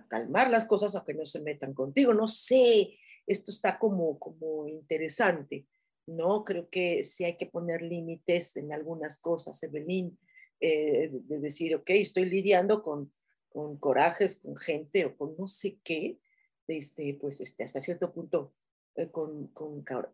calmar 0.10 0.50
las 0.50 0.66
cosas 0.66 0.96
a 0.96 1.04
que 1.04 1.14
no 1.14 1.26
se 1.26 1.42
metan 1.42 1.74
contigo. 1.74 2.14
No 2.14 2.28
sé, 2.28 2.98
esto 3.26 3.52
está 3.52 3.80
como, 3.80 4.20
como 4.20 4.68
interesante, 4.68 5.66
¿no? 6.08 6.44
Creo 6.44 6.70
que 6.70 7.04
sí 7.04 7.24
hay 7.24 7.38
que 7.38 7.46
poner 7.48 7.82
límites 7.82 8.58
en 8.58 8.74
algunas 8.74 9.20
cosas, 9.20 9.62
Evelyn, 9.64 10.18
eh, 10.60 11.10
de 11.12 11.40
decir, 11.40 11.76
ok, 11.76 11.90
estoy 11.90 12.26
lidiando 12.26 12.82
con 12.82 13.12
con 13.54 13.78
corajes, 13.78 14.40
con 14.40 14.58
gente 14.58 15.06
o 15.06 15.16
con 15.16 15.36
no 15.38 15.48
sé 15.48 15.80
qué, 15.84 16.20
este, 16.68 17.14
pues 17.14 17.40
este, 17.40 17.64
hasta 17.64 17.80
cierto 17.80 18.12
punto 18.12 18.54
eh, 18.96 19.10
con, 19.12 19.48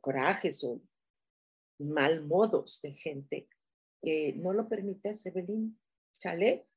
corajes 0.02 0.63
o 0.63 0.82
mal 1.80 2.25
modos 2.25 2.82
de 2.82 2.93
gente. 2.93 3.47
No 4.36 4.54
lo 4.54 4.67
permitas, 4.67 5.25
Evelyn. 5.25 5.78
¿Chale? 6.17 6.67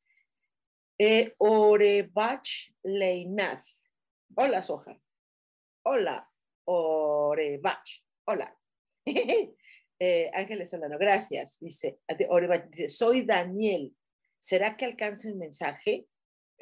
Eh, 0.98 1.34
Orebach 1.38 2.72
Leinaz. 2.82 3.82
Hola, 4.34 4.62
Soja. 4.62 5.00
Hola, 5.84 6.30
Orebach. 6.64 8.04
Hola. 8.24 8.56
eh, 9.98 10.30
Ángeles 10.32 10.70
Solano, 10.70 10.98
gracias. 10.98 11.58
Dice, 11.58 11.98
Orebach, 12.28 12.68
dice, 12.68 12.88
soy 12.88 13.22
Daniel. 13.22 13.94
¿Será 14.38 14.76
que 14.76 14.84
alcance 14.84 15.28
el 15.28 15.36
mensaje? 15.36 16.06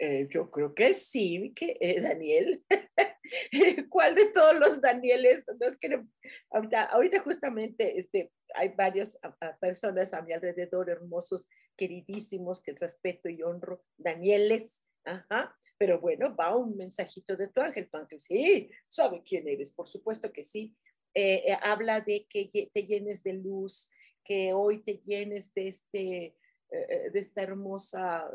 Eh, 0.03 0.29
yo 0.31 0.51
creo 0.51 0.75
que 0.75 0.95
sí, 0.95 1.53
que 1.55 1.77
eh, 1.79 2.01
Daniel. 2.01 2.65
¿Cuál 3.91 4.15
de 4.15 4.33
todos 4.33 4.59
los 4.59 4.81
Danieles? 4.81 5.45
No 5.61 5.67
es 5.67 5.77
que 5.77 6.03
ahorita, 6.51 7.21
justamente 7.21 7.99
este, 7.99 8.33
hay 8.55 8.71
varias 8.71 9.21
personas 9.61 10.15
a 10.15 10.23
mi 10.23 10.33
alrededor, 10.33 10.89
hermosos, 10.89 11.47
queridísimos, 11.77 12.63
que 12.63 12.73
respeto 12.73 13.29
y 13.29 13.43
honro. 13.43 13.85
Danieles, 13.99 14.83
ajá. 15.05 15.55
Pero 15.77 16.01
bueno, 16.01 16.35
va 16.35 16.57
un 16.57 16.79
mensajito 16.79 17.37
de 17.37 17.49
tu 17.49 17.61
ángel. 17.61 17.91
Tu 17.91 17.97
ángel, 17.99 18.21
sí, 18.21 18.71
sabe 18.89 19.23
quién 19.23 19.47
eres, 19.49 19.71
por 19.71 19.87
supuesto 19.87 20.33
que 20.33 20.43
sí. 20.43 20.75
Eh, 21.15 21.53
habla 21.61 22.01
de 22.01 22.27
que 22.27 22.71
te 22.73 22.87
llenes 22.87 23.23
de 23.23 23.35
luz, 23.35 23.91
que 24.25 24.55
hoy 24.55 24.83
te 24.83 25.03
llenes 25.05 25.53
de, 25.53 25.69
este, 25.69 26.37
de 26.71 27.19
esta 27.19 27.43
hermosa 27.43 28.31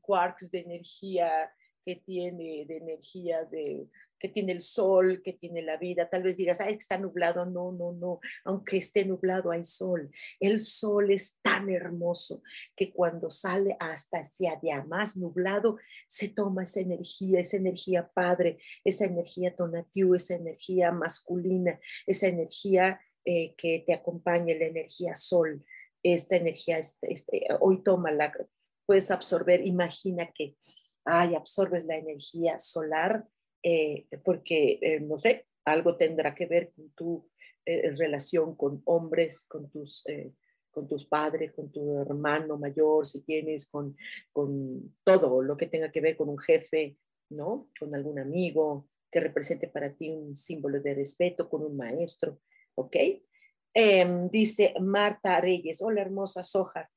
quarks 0.00 0.50
de 0.50 0.60
energía 0.60 1.50
que 1.84 1.96
tiene, 1.96 2.66
de 2.66 2.76
energía 2.76 3.44
de, 3.44 3.88
que 4.18 4.28
tiene 4.28 4.52
el 4.52 4.60
sol, 4.60 5.22
que 5.24 5.32
tiene 5.32 5.62
la 5.62 5.76
vida. 5.76 6.08
Tal 6.10 6.22
vez 6.22 6.36
digas, 6.36 6.60
ay, 6.60 6.74
está 6.74 6.98
nublado. 6.98 7.46
No, 7.46 7.72
no, 7.72 7.92
no. 7.92 8.20
Aunque 8.44 8.78
esté 8.78 9.04
nublado, 9.04 9.50
hay 9.50 9.64
sol. 9.64 10.10
El 10.40 10.60
sol 10.60 11.10
es 11.10 11.40
tan 11.40 11.70
hermoso 11.70 12.42
que 12.76 12.92
cuando 12.92 13.30
sale 13.30 13.76
hasta 13.80 14.18
hacia 14.18 14.58
de 14.60 14.68
más 14.86 15.16
nublado, 15.16 15.78
se 16.06 16.28
toma 16.28 16.64
esa 16.64 16.80
energía, 16.80 17.40
esa 17.40 17.56
energía 17.56 18.08
padre, 18.12 18.58
esa 18.84 19.06
energía 19.06 19.54
tonatiu, 19.54 20.14
esa 20.14 20.34
energía 20.34 20.92
masculina, 20.92 21.80
esa 22.06 22.26
energía 22.26 23.00
eh, 23.24 23.54
que 23.56 23.82
te 23.86 23.94
acompaña, 23.94 24.54
la 24.54 24.66
energía 24.66 25.14
sol. 25.14 25.64
Esta 26.02 26.36
energía, 26.36 26.78
este, 26.78 27.12
este, 27.12 27.46
hoy 27.60 27.82
toma 27.82 28.10
la, 28.10 28.32
puedes 28.86 29.10
absorber, 29.10 29.66
imagina 29.66 30.30
que, 30.32 30.56
ay, 31.04 31.34
absorbes 31.34 31.84
la 31.84 31.96
energía 31.96 32.58
solar 32.58 33.26
eh, 33.62 34.06
porque, 34.24 34.78
eh, 34.80 35.00
no 35.00 35.18
sé, 35.18 35.46
algo 35.64 35.96
tendrá 35.96 36.34
que 36.34 36.46
ver 36.46 36.72
con 36.74 36.90
tu 36.92 37.30
eh, 37.64 37.90
relación 37.96 38.56
con 38.56 38.82
hombres, 38.86 39.44
con 39.46 39.68
tus, 39.70 40.04
con 40.70 40.88
tus 40.88 41.04
padres, 41.06 41.52
con 41.52 41.70
tu 41.70 41.98
hermano 41.98 42.56
mayor, 42.56 43.06
si 43.06 43.22
tienes, 43.22 43.68
con, 43.68 43.96
con 44.32 44.96
todo 45.04 45.42
lo 45.42 45.56
que 45.56 45.66
tenga 45.66 45.90
que 45.90 46.00
ver 46.00 46.16
con 46.16 46.28
un 46.28 46.38
jefe, 46.38 46.96
¿no? 47.30 47.68
Con 47.78 47.94
algún 47.94 48.18
amigo 48.18 48.88
que 49.10 49.20
represente 49.20 49.68
para 49.68 49.94
ti 49.94 50.10
un 50.10 50.36
símbolo 50.36 50.80
de 50.80 50.94
respeto, 50.94 51.48
con 51.48 51.62
un 51.62 51.76
maestro, 51.76 52.40
¿ok? 52.74 52.96
Em, 53.80 54.28
dice 54.28 54.74
Marta 54.80 55.40
Reyes, 55.40 55.80
hola 55.82 56.00
hermosa 56.00 56.42
Soja, 56.42 56.90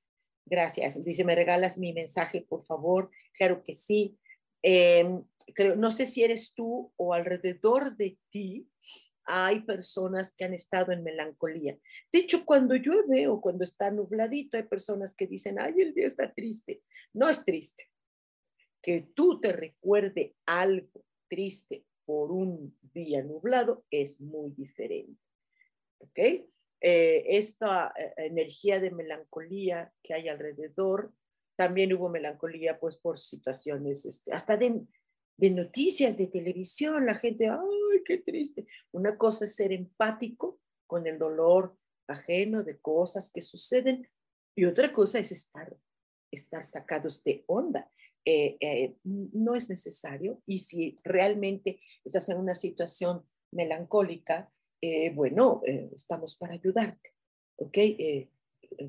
gracias. 0.48 1.04
Dice, 1.04 1.24
¿me 1.24 1.36
regalas 1.36 1.78
mi 1.78 1.94
mensaje, 1.94 2.42
por 2.42 2.64
favor? 2.64 3.12
Claro 3.34 3.62
que 3.62 3.74
sí. 3.74 4.18
Em, 4.64 5.24
creo, 5.54 5.76
no 5.76 5.92
sé 5.92 6.08
si 6.08 6.24
eres 6.24 6.56
tú 6.56 6.92
o 6.96 7.14
alrededor 7.14 7.96
de 7.96 8.18
ti 8.32 8.68
hay 9.26 9.60
personas 9.60 10.34
que 10.34 10.44
han 10.44 10.56
estado 10.56 10.92
en 10.92 11.04
melancolía. 11.04 11.78
De 12.12 12.18
hecho, 12.18 12.46
cuando 12.46 12.74
llueve 12.74 13.28
o 13.28 13.40
cuando 13.40 13.64
está 13.64 13.92
nubladito, 13.92 14.58
hay 14.58 14.64
personas 14.64 15.14
que 15.14 15.28
dicen, 15.28 15.60
ay, 15.60 15.82
el 15.82 15.94
día 15.94 16.08
está 16.08 16.34
triste. 16.34 16.82
No 17.14 17.30
es 17.30 17.46
triste. 17.46 17.92
Que 18.82 19.08
tú 19.14 19.40
te 19.40 19.54
recuerde 19.54 20.34
algo 20.48 21.06
triste 21.30 21.86
por 22.06 22.32
un 22.32 22.76
día 22.92 23.22
nublado 23.22 23.86
es 23.92 24.20
muy 24.20 24.50
diferente. 24.50 25.22
¿Ok? 26.00 26.20
Eh, 26.82 27.38
esta 27.38 27.94
eh, 27.98 28.14
energía 28.18 28.80
de 28.80 28.92
melancolía 28.92 29.94
que 30.04 30.14
hay 30.14 30.28
alrededor 30.28 31.14
también 31.56 31.94
hubo 31.94 32.10
melancolía, 32.10 32.80
pues, 32.80 32.98
por 32.98 33.20
situaciones, 33.20 34.06
este, 34.06 34.34
hasta 34.34 34.58
de, 34.58 34.82
de 35.38 35.50
noticias 35.52 36.18
de 36.18 36.28
televisión, 36.28 37.06
la 37.06 37.16
gente, 37.16 37.50
ay, 37.50 38.04
qué 38.06 38.18
triste. 38.18 38.66
Una 38.92 39.18
cosa 39.18 39.46
es 39.46 39.56
ser 39.56 39.72
empático 39.72 40.60
con 40.88 41.06
el 41.06 41.20
dolor 41.20 41.78
ajeno 42.08 42.64
de 42.64 42.80
cosas 42.80 43.32
que 43.32 43.42
suceden 43.42 44.10
y 44.56 44.66
otra 44.66 44.92
cosa 44.92 45.20
es 45.20 45.32
estar, 45.32 45.78
estar 46.32 46.64
sacados 46.64 47.24
de 47.24 47.44
onda. 47.48 47.92
Eh, 48.24 48.58
eh, 48.60 48.96
no 49.04 49.56
es 49.56 49.70
necesario 49.70 50.44
y 50.46 50.60
si 50.60 51.00
realmente 51.04 51.80
estás 52.04 52.30
en 52.30 52.38
una 52.38 52.54
situación 52.54 53.26
melancólica, 53.52 54.52
eh, 54.82 55.12
bueno, 55.14 55.62
estamos 55.96 56.36
para 56.36 56.54
ayudarte, 56.54 57.14
¿ok? 57.58 57.78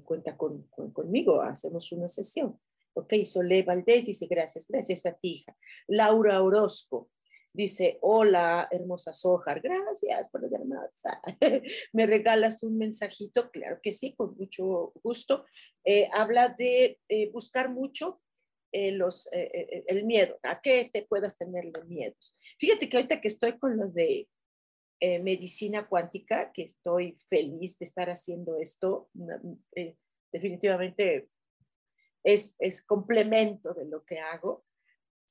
cuenta 0.05 0.37
con, 0.37 0.69
conmigo, 0.93 1.43
hacemos 1.43 1.93
una 1.93 2.09
sesión. 2.09 2.59
Ok, 2.95 3.15
Sole 3.25 3.63
Valdés 3.63 4.07
dice, 4.07 4.27
gracias, 4.27 4.67
gracias 4.69 5.07
a 5.07 5.13
ti, 5.13 5.33
hija. 5.33 5.57
Laura 5.89 6.43
Orozco 6.43 7.11
dice, 7.53 7.99
hola, 8.03 8.69
hermosa 8.71 9.13
Sojar, 9.13 9.61
gracias 9.61 10.29
por 10.31 10.43
la 10.51 10.59
hermosa. 10.59 11.21
¿Me 11.93 12.07
regalas 12.07 12.63
un 12.63 12.79
mensajito? 12.79 13.51
Claro 13.51 13.81
que 13.83 13.93
sí, 13.93 14.15
con 14.15 14.37
mucho 14.37 14.93
gusto. 15.03 15.47
Eh, 15.85 16.09
habla 16.13 16.51
de 16.51 16.99
eh, 17.09 17.31
buscar 17.31 17.71
mucho 17.71 18.21
eh, 18.75 19.85
el 19.87 20.05
miedo, 20.05 20.39
a 20.43 20.61
qué 20.63 20.89
te 20.91 21.03
puedas 21.03 21.37
tener 21.37 21.67
los 21.67 21.87
miedos. 21.87 22.37
Fíjate 22.59 22.89
que 22.89 22.97
ahorita 22.97 23.21
que 23.21 23.29
estoy 23.29 23.59
con 23.59 23.77
lo 23.77 23.89
de 23.89 24.29
eh, 25.05 25.19
medicina 25.19 25.89
cuántica, 25.89 26.53
que 26.53 26.63
estoy 26.63 27.17
feliz 27.27 27.77
de 27.77 27.87
estar 27.87 28.09
haciendo 28.09 28.57
esto. 28.57 29.11
Eh, 29.75 29.97
definitivamente 30.31 31.29
es, 32.23 32.55
es 32.61 32.87
complemento 32.87 33.75
de 33.75 33.87
lo 33.87 34.05
que 34.05 34.21
hago. 34.21 34.65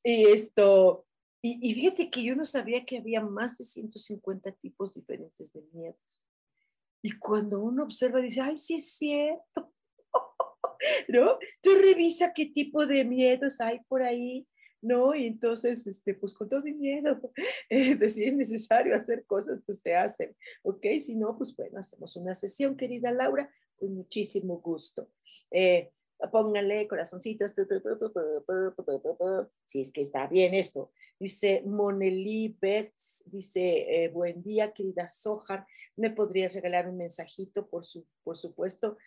Y 0.03 0.25
esto, 0.25 1.07
y, 1.41 1.73
fíjate 1.73 2.11
que 2.11 2.21
yo 2.21 2.35
no 2.35 2.43
sabía 2.43 2.83
que 2.83 2.97
había 2.97 3.21
más 3.21 3.59
de 3.59 3.63
150 3.63 4.51
tipos 4.57 4.93
diferentes 4.93 5.53
de 5.53 5.61
miedos. 5.71 6.21
Y 7.01 7.17
cuando 7.17 7.61
uno 7.61 7.83
observa, 7.83 8.19
dice, 8.19 8.41
ay, 8.41 8.57
sí 8.57 8.75
es 8.75 8.91
cierto. 8.97 9.73
¿No? 11.07 11.39
Tú 11.61 11.75
revisa 11.81 12.33
qué 12.33 12.47
tipo 12.47 12.85
de 12.85 13.05
miedos 13.05 13.61
hay 13.61 13.79
por 13.87 14.01
ahí 14.01 14.45
¿no? 14.81 15.15
Y 15.15 15.27
entonces, 15.27 15.85
este, 15.87 16.13
pues 16.13 16.33
con 16.33 16.49
todo 16.49 16.61
mi 16.61 16.73
miedo, 16.73 17.19
este, 17.69 18.09
si 18.09 18.25
es 18.25 18.35
necesario 18.35 18.95
hacer 18.95 19.25
cosas, 19.25 19.61
pues 19.65 19.81
se 19.81 19.95
hacen, 19.95 20.35
¿ok? 20.63 20.85
Si 20.99 21.15
no, 21.15 21.37
pues 21.37 21.55
bueno, 21.55 21.79
hacemos 21.79 22.15
una 22.15 22.35
sesión, 22.35 22.75
querida 22.75 23.11
Laura, 23.11 23.49
con 23.77 23.93
muchísimo 23.93 24.59
gusto. 24.59 25.09
Eh, 25.51 25.91
pónganle 26.31 26.87
corazoncitos, 26.87 27.55
si 29.65 29.81
es 29.81 29.91
que 29.91 30.01
está 30.01 30.27
bien 30.27 30.53
esto. 30.53 30.91
Dice 31.19 31.63
Moneli 31.65 32.55
Betts, 32.59 33.23
dice, 33.27 34.09
buen 34.13 34.41
día, 34.43 34.71
querida 34.73 35.07
Sojar, 35.07 35.65
¿me 35.95 36.11
podrías 36.11 36.53
regalar 36.53 36.89
un 36.89 36.97
mensajito, 36.97 37.67
por, 37.67 37.85
su, 37.85 38.05
por 38.23 38.37
supuesto? 38.37 38.97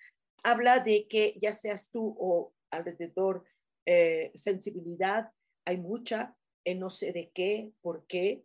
Habla 0.43 0.81
de 0.81 1.07
que 1.09 1.39
ya 1.41 1.53
seas 1.53 1.91
tú 1.91 2.17
o 2.19 2.53
alrededor 2.71 3.45
eh, 3.87 4.33
sensibilidad, 4.35 5.31
hay 5.65 5.79
mucha, 5.79 6.37
en 6.65 6.81
no 6.81 6.91
sé 6.91 7.13
de 7.13 7.31
qué, 7.31 7.73
por 7.81 8.07
qué. 8.07 8.45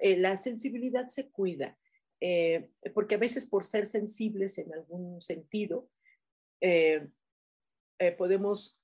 Eh, 0.00 0.16
la 0.16 0.38
sensibilidad 0.38 1.08
se 1.08 1.30
cuida, 1.30 1.78
eh, 2.20 2.70
porque 2.94 3.16
a 3.16 3.18
veces 3.18 3.46
por 3.46 3.64
ser 3.64 3.86
sensibles 3.86 4.58
en 4.58 4.72
algún 4.72 5.20
sentido, 5.20 5.88
eh, 6.60 7.08
podemos 8.16 8.80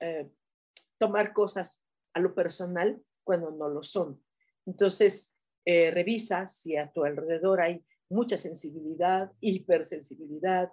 tomar 0.99 1.33
cosas 1.33 1.85
a 2.12 2.20
lo 2.20 2.35
personal 2.35 3.03
cuando 3.25 3.51
no 3.51 3.68
lo 3.68 3.83
son. 3.83 4.22
Entonces, 4.66 5.35
revisa 5.64 6.49
si 6.49 6.77
a 6.77 6.92
tu 6.92 7.05
alrededor 7.05 7.62
hay 7.62 7.83
mucha 8.11 8.37
sensibilidad, 8.37 9.33
hipersensibilidad, 9.40 10.70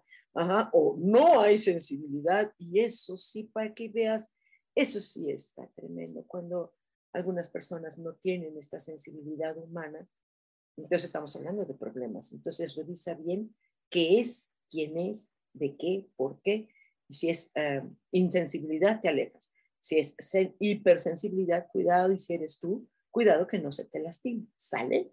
o 0.74 0.98
no 1.00 1.40
hay 1.40 1.58
sensibilidad, 1.58 2.52
y 2.58 2.82
eso 2.82 3.16
sí, 3.16 3.46
para 3.46 3.74
que 3.74 3.88
veas, 3.88 4.30
eso 4.76 5.00
sí 5.00 5.32
está 5.32 5.68
tremendo. 5.76 6.24
Cuando 6.28 6.74
algunas 7.14 7.50
personas 7.50 7.98
no 7.98 8.16
tienen 8.16 8.58
esta 8.58 8.80
sensibilidad 8.80 9.58
humana, 9.58 10.08
entonces 10.76 11.06
estamos 11.06 11.36
hablando 11.36 11.66
de 11.66 11.74
problemas. 11.74 12.32
Entonces 12.32 12.76
revisa 12.76 13.14
bien 13.14 13.56
qué 13.90 14.20
es, 14.20 14.50
quién 14.70 14.98
es, 14.98 15.34
de 15.54 15.78
qué, 15.78 16.10
por 16.16 16.42
qué. 16.42 16.68
Si 17.10 17.30
es 17.30 17.52
eh, 17.56 17.84
insensibilidad, 18.12 19.00
te 19.00 19.10
alejas. 19.10 19.54
Si 19.80 20.00
es 20.00 20.16
hipersensibilidad, 20.60 21.68
cuidado. 21.72 22.12
Y 22.12 22.18
si 22.18 22.34
eres 22.34 22.60
tú, 22.60 22.88
cuidado 23.12 23.48
que 23.48 23.60
no 23.60 23.72
se 23.72 23.86
te 23.86 24.00
lastime. 24.00 24.48
¿Sale? 24.56 25.12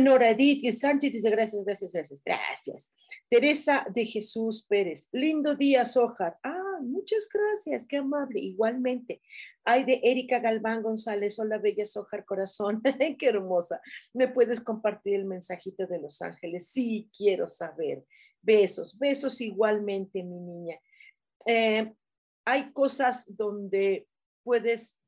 Noradit 0.00 0.72
Sánchez 0.72 1.12
dice 1.12 1.30
gracias, 1.30 1.64
gracias, 1.64 1.92
gracias, 1.92 2.22
gracias. 2.24 2.94
Teresa 3.28 3.84
de 3.92 4.06
Jesús 4.06 4.64
Pérez, 4.66 5.08
lindo 5.12 5.54
día, 5.54 5.84
Sojar. 5.84 6.38
Ah, 6.42 6.63
muchas 6.80 7.28
gracias, 7.32 7.86
qué 7.86 7.98
amable. 7.98 8.40
Igualmente. 8.40 9.22
Hay 9.64 9.84
de 9.84 10.00
Erika 10.02 10.40
Galván 10.40 10.82
González, 10.82 11.38
hola 11.38 11.58
bella 11.58 11.84
Sojar 11.84 12.24
Corazón, 12.24 12.82
qué 13.18 13.28
hermosa. 13.28 13.80
¿Me 14.12 14.28
puedes 14.28 14.60
compartir 14.60 15.14
el 15.14 15.24
mensajito 15.24 15.86
de 15.86 16.00
Los 16.00 16.20
Ángeles? 16.22 16.68
Sí, 16.68 17.10
quiero 17.16 17.48
saber. 17.48 18.04
Besos, 18.42 18.98
besos 18.98 19.40
igualmente, 19.40 20.22
mi 20.22 20.40
niña. 20.40 20.78
Eh, 21.46 21.94
hay 22.44 22.72
cosas 22.72 23.34
donde 23.36 24.06
puedes 24.42 25.00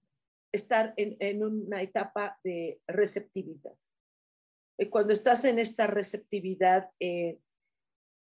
estar 0.52 0.94
en 0.96 1.44
una 1.44 1.82
etapa 1.82 2.38
de 2.42 2.80
receptividad 2.86 3.76
eh, 4.78 4.90
cuando 4.90 5.12
estás 5.12 5.44
en 5.44 5.58
esta 5.58 5.86
receptividad, 5.86 6.90
eh, 7.00 7.38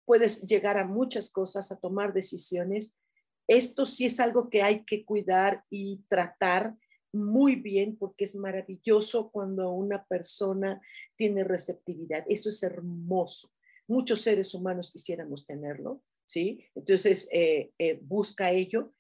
puedes 0.05 0.42
llegar 0.42 0.78
a 0.78 0.84
muchas 0.84 1.30
cosas, 1.30 1.72
a 1.72 1.78
tomar 1.78 2.12
decisiones. 2.12 2.97
Esto 3.47 3.86
sí 3.86 4.07
es 4.07 4.20
algo 4.20 4.49
que 4.49 4.62
hay 4.62 4.84
que 4.84 5.05
cuidar 5.05 5.64
y 5.70 6.03
tratar 6.09 6.76
muy 7.12 7.57
bien 7.57 7.97
porque 7.97 8.24
es 8.24 8.34
maravilloso 8.34 9.30
cuando 9.30 9.70
una 9.70 10.05
persona 10.05 10.80
tiene 11.16 11.45
receptividad. 11.45 12.24
Eso 12.28 12.49
es 12.49 12.62
hermoso. 12.62 13.51
Muchos 13.86 14.22
seres 14.22 14.55
humanos 14.55 14.90
quisiéramos 14.90 15.47
tenerlo. 15.47 16.03
¿sí? 16.26 16.64
Entonces, 16.74 17.28
eh, 17.32 17.70
eh, 17.78 17.99
busca 18.03 18.51
ello, 18.51 18.92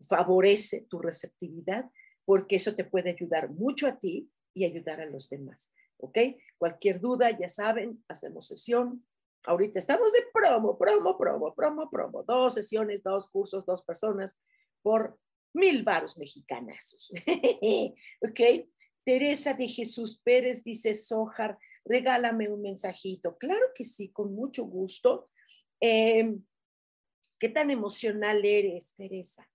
favorece 0.00 0.86
tu 0.88 0.98
receptividad, 0.98 1.90
porque 2.24 2.56
eso 2.56 2.74
te 2.74 2.84
puede 2.84 3.10
ayudar 3.10 3.50
mucho 3.50 3.86
a 3.86 3.98
ti 3.98 4.30
y 4.52 4.64
ayudar 4.64 5.00
a 5.00 5.06
los 5.06 5.30
demás, 5.30 5.74
¿ok? 5.96 6.18
Cualquier 6.58 7.00
duda, 7.00 7.30
ya 7.38 7.48
saben, 7.48 8.04
hacemos 8.08 8.48
sesión. 8.48 9.02
Ahorita 9.48 9.78
estamos 9.78 10.12
de 10.12 10.26
promo, 10.30 10.76
promo, 10.76 11.16
promo, 11.16 11.54
promo, 11.54 11.90
promo. 11.90 12.22
Dos 12.22 12.52
sesiones, 12.52 13.02
dos 13.02 13.30
cursos, 13.30 13.64
dos 13.64 13.82
personas 13.82 14.38
por 14.82 15.18
mil 15.54 15.82
varos 15.84 16.18
mexicanazos. 16.18 17.10
¿Ok? 18.20 18.40
Teresa 19.04 19.54
de 19.54 19.66
Jesús 19.66 20.20
Pérez 20.22 20.64
dice, 20.64 20.92
Sojar, 20.92 21.58
regálame 21.86 22.50
un 22.50 22.60
mensajito. 22.60 23.38
Claro 23.38 23.68
que 23.74 23.84
sí, 23.84 24.10
con 24.10 24.34
mucho 24.34 24.64
gusto. 24.64 25.30
Em, 25.80 26.44
¿Qué 27.38 27.48
tan 27.48 27.70
emocional 27.70 28.44
eres, 28.44 28.96
Teresa? 28.96 29.48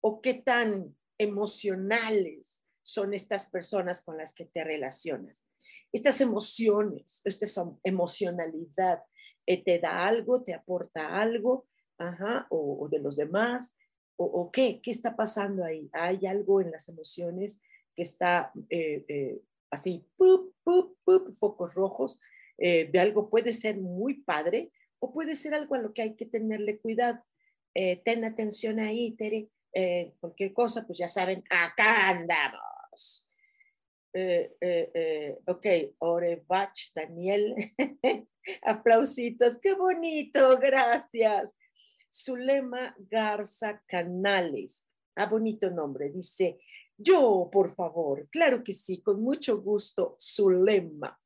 ¿O 0.00 0.22
qué 0.22 0.32
tan 0.32 0.96
emocionales 1.18 2.64
son 2.82 3.12
estas 3.12 3.50
personas 3.50 4.02
con 4.02 4.16
las 4.16 4.32
que 4.32 4.46
te 4.46 4.64
relacionas? 4.64 5.50
Estas 5.94 6.20
emociones, 6.20 7.22
esta 7.24 7.46
emocionalidad, 7.84 9.04
eh, 9.46 9.62
¿te 9.62 9.78
da 9.78 10.04
algo, 10.08 10.42
te 10.42 10.52
aporta 10.52 11.20
algo? 11.20 11.68
Ajá, 11.98 12.48
o, 12.50 12.88
de 12.90 12.98
los 12.98 13.14
demás, 13.14 13.78
o, 14.16 14.50
qué, 14.50 14.80
qué 14.82 14.90
está 14.90 15.14
pasando 15.14 15.64
ahí. 15.64 15.88
Hay 15.92 16.26
algo 16.26 16.60
en 16.60 16.72
las 16.72 16.88
emociones 16.88 17.62
que 17.94 18.02
está 18.02 18.50
eh, 18.70 19.04
eh, 19.06 19.40
así, 19.70 20.04
focos 21.38 21.74
rojos, 21.74 22.20
de 22.58 22.98
algo 22.98 23.30
puede 23.30 23.52
ser 23.52 23.78
muy 23.78 24.14
padre 24.22 24.72
o 24.98 25.12
puede 25.12 25.36
ser 25.36 25.54
algo 25.54 25.76
a 25.76 25.78
lo 25.78 25.92
que 25.92 26.02
hay 26.02 26.16
que 26.16 26.26
tenerle 26.26 26.80
cuidado. 26.80 27.20
ten 28.04 28.24
atención 28.24 28.80
ahí, 28.80 29.12
Tere. 29.12 29.48
cualquier 30.18 30.52
cosa, 30.52 30.84
pues 30.86 30.98
ya 30.98 31.08
saben, 31.08 31.44
acá 31.50 32.08
andamos. 32.08 33.28
Ok, 35.46 35.66
Orebach, 35.98 36.92
Daniel, 36.94 37.54
aplausitos, 38.62 39.58
qué 39.58 39.74
bonito, 39.74 40.58
gracias. 40.58 41.54
Zulema 42.14 42.94
Garza 43.10 43.82
Canales. 43.88 44.88
Ah, 45.16 45.26
bonito 45.26 45.70
nombre. 45.70 46.10
Dice, 46.10 46.60
yo, 46.96 47.48
por 47.52 47.74
favor, 47.74 48.28
claro 48.30 48.62
que 48.62 48.72
sí, 48.72 49.02
con 49.02 49.20
mucho 49.20 49.60
gusto, 49.60 50.16
Zulema. 50.20 51.18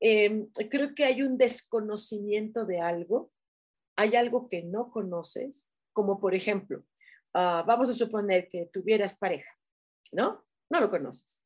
Em, 0.00 0.48
creo 0.70 0.94
que 0.94 1.04
hay 1.04 1.22
un 1.22 1.36
desconocimiento 1.36 2.64
de 2.64 2.80
algo, 2.80 3.30
hay 3.96 4.16
algo 4.16 4.48
que 4.48 4.62
no 4.62 4.90
conoces, 4.90 5.70
como 5.92 6.18
por 6.18 6.34
ejemplo, 6.34 6.82
ah, 7.34 7.62
vamos 7.66 7.90
a 7.90 7.94
suponer 7.94 8.48
que 8.48 8.66
tuvieras 8.72 9.18
pareja, 9.18 9.50
¿no? 10.10 10.44
No 10.70 10.80
lo 10.80 10.90
conoces, 10.90 11.41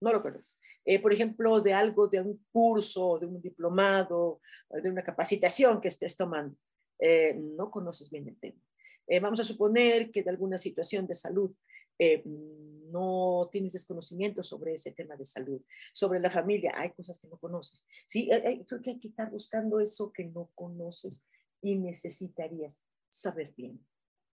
no 0.00 0.12
lo 0.12 0.22
conoces. 0.22 0.58
Eh, 0.84 1.00
por 1.00 1.12
ejemplo, 1.12 1.60
de 1.60 1.72
algo, 1.72 2.06
de 2.08 2.20
un 2.20 2.44
curso, 2.52 3.18
de 3.18 3.26
un 3.26 3.40
diplomado, 3.40 4.40
de 4.70 4.90
una 4.90 5.02
capacitación 5.02 5.80
que 5.80 5.88
estés 5.88 6.16
tomando. 6.16 6.56
Eh, 6.98 7.34
no 7.34 7.70
conoces 7.70 8.10
bien 8.10 8.28
el 8.28 8.38
tema. 8.38 8.60
Eh, 9.06 9.20
vamos 9.20 9.40
a 9.40 9.44
suponer 9.44 10.10
que 10.10 10.22
de 10.22 10.30
alguna 10.30 10.58
situación 10.58 11.06
de 11.06 11.14
salud 11.14 11.52
eh, 11.98 12.22
no 12.24 13.48
tienes 13.52 13.72
desconocimiento 13.72 14.42
sobre 14.42 14.74
ese 14.74 14.92
tema 14.92 15.16
de 15.16 15.24
salud, 15.24 15.60
sobre 15.92 16.20
la 16.20 16.30
familia, 16.30 16.72
hay 16.76 16.90
cosas 16.92 17.18
que 17.18 17.28
no 17.28 17.36
conoces. 17.36 17.86
Sí, 18.06 18.28
creo 18.66 18.82
que 18.82 18.90
hay 18.90 19.00
que 19.00 19.08
estar 19.08 19.30
buscando 19.30 19.80
eso 19.80 20.12
que 20.12 20.24
no 20.24 20.50
conoces 20.54 21.26
y 21.62 21.76
necesitarías 21.76 22.84
saber 23.08 23.52
bien. 23.56 23.84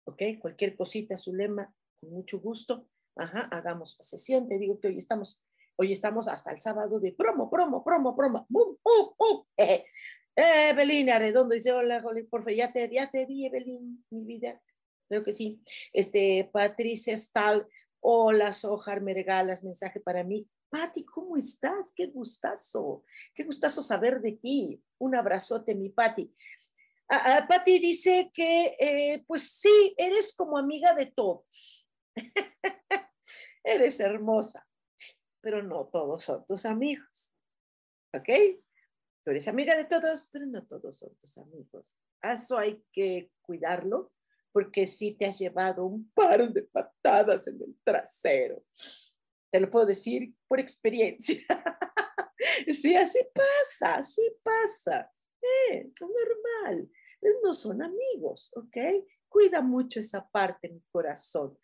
¿Ok? 0.05 0.23
Cualquier 0.41 0.77
cosita, 0.77 1.17
su 1.17 1.35
lema, 1.35 1.75
con 2.01 2.11
mucho 2.11 2.41
gusto. 2.41 2.89
Ajá, 3.17 3.43
hagamos 3.51 3.97
sesión. 4.01 4.49
Te 4.49 4.59
digo 4.59 4.79
que 4.81 4.89
hoy 4.89 4.99
estamos, 4.99 5.43
hoy 5.83 5.93
estamos 5.93 6.29
hasta 6.29 6.53
el 6.53 6.61
sábado 6.61 7.01
de 7.01 7.11
promo, 7.11 7.51
promo, 7.51 7.83
promo, 7.83 8.15
promo. 8.15 8.47
¡Bum, 8.49 8.77
Evelyn 10.37 11.11
Arredondo 11.11 11.55
dice, 11.55 11.73
hola, 11.73 12.01
por 12.01 12.43
favor, 12.43 12.55
ya 12.55 12.73
te, 12.73 12.89
ya 12.89 13.11
te 13.11 13.27
di, 13.27 13.47
Evelyn, 13.47 14.05
mi 14.11 14.25
vida. 14.25 14.63
Creo 15.09 15.25
que 15.25 15.33
sí. 15.33 15.61
Este, 15.93 16.49
Patricia 16.53 17.17
Stahl, 17.17 17.67
hola, 18.01 18.53
Sojar, 18.53 19.01
me 19.01 19.13
regalas 19.13 19.65
mensaje 19.65 19.99
para 19.99 20.23
mí. 20.23 20.49
Pati, 20.71 21.05
¿cómo 21.05 21.37
estás? 21.37 21.93
Qué 21.95 22.07
gustazo, 22.07 23.05
qué 23.35 23.43
gustazo 23.43 23.83
saber 23.83 24.21
de 24.21 24.33
ti. 24.33 24.81
Un 24.99 25.17
abrazote, 25.17 25.75
mi 25.75 25.89
Pati. 25.89 26.33
Ah, 27.09 27.39
ah, 27.39 27.47
Pati 27.49 27.81
dice 27.81 28.31
que, 28.33 28.77
eh, 28.79 29.25
pues 29.27 29.51
sí, 29.51 29.95
eres 29.99 30.33
como 30.33 30.57
amiga 30.57 30.95
de 30.95 31.07
todos. 31.07 31.89
eres 33.65 33.99
hermosa, 33.99 34.65
pero 35.43 35.63
no 35.63 35.87
todos 35.93 36.25
son 36.25 36.45
tus 36.47 36.65
amigos. 36.65 37.35
¿Ok? 38.15 38.29
Tú 39.23 39.31
eres 39.31 39.47
amiga 39.49 39.77
de 39.77 39.85
todos, 39.85 40.29
pero 40.33 40.47
no 40.47 40.65
todos 40.67 40.99
son 40.99 41.15
tus 41.17 41.37
amigos. 41.39 41.99
Eso 42.23 42.57
hay 42.57 42.83
que 42.93 43.31
cuidarlo 43.43 44.13
porque 44.53 44.87
si 44.87 45.13
te 45.13 45.27
has 45.27 45.39
llevado 45.39 45.85
un 45.85 46.11
par 46.13 46.53
de 46.53 46.63
patadas 46.63 47.47
en 47.49 47.61
el 47.63 47.77
trasero. 47.83 48.63
Te 49.51 49.61
lo 49.61 49.71
puedo 49.71 49.87
decir 49.87 50.35
por 50.47 50.61
experiencia. 50.61 51.39
sí, 52.69 52.95
así 52.95 53.19
pasa, 53.35 53.97
así 53.97 54.23
pasa. 54.43 55.11
Eh, 55.43 55.91
es 55.95 56.01
normal. 56.01 56.91
No 57.43 57.55
son 57.55 57.83
amigos, 57.83 58.53
¿ok? 58.57 58.77
Cuida 59.29 59.61
mucho 59.61 60.01
esa 60.01 60.29
parte 60.29 60.69
mi 60.69 60.83
corazón. 60.91 61.57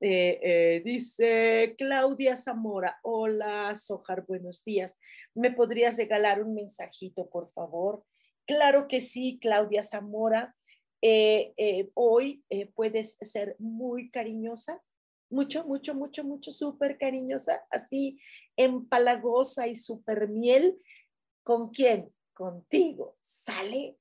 Eh, 0.00 0.40
eh, 0.42 0.82
dice 0.84 1.76
Claudia 1.78 2.36
Zamora, 2.36 2.98
hola 3.02 3.74
Sojar, 3.76 4.26
buenos 4.26 4.64
días. 4.64 4.98
¿Me 5.34 5.52
podrías 5.52 5.96
regalar 5.96 6.42
un 6.42 6.54
mensajito, 6.54 7.30
por 7.30 7.48
favor? 7.52 8.04
Claro 8.44 8.88
que 8.88 9.00
sí, 9.00 9.38
Claudia 9.40 9.82
Zamora. 9.82 10.54
Eh, 11.00 11.90
hoy 11.94 12.44
puedes 12.74 13.18
ser 13.20 13.56
muy 13.58 14.10
cariñosa, 14.10 14.82
mucho, 15.30 15.64
mucho, 15.64 15.94
mucho, 15.94 16.24
mucho, 16.24 16.50
súper 16.50 16.98
cariñosa, 16.98 17.64
así 17.70 18.18
empalagosa 18.56 19.68
y 19.68 19.74
súper 19.74 20.28
miel. 20.28 20.76
¿Con 21.42 21.70
quién? 21.70 22.12
Contigo. 22.32 23.16
¿Sale? 23.20 23.96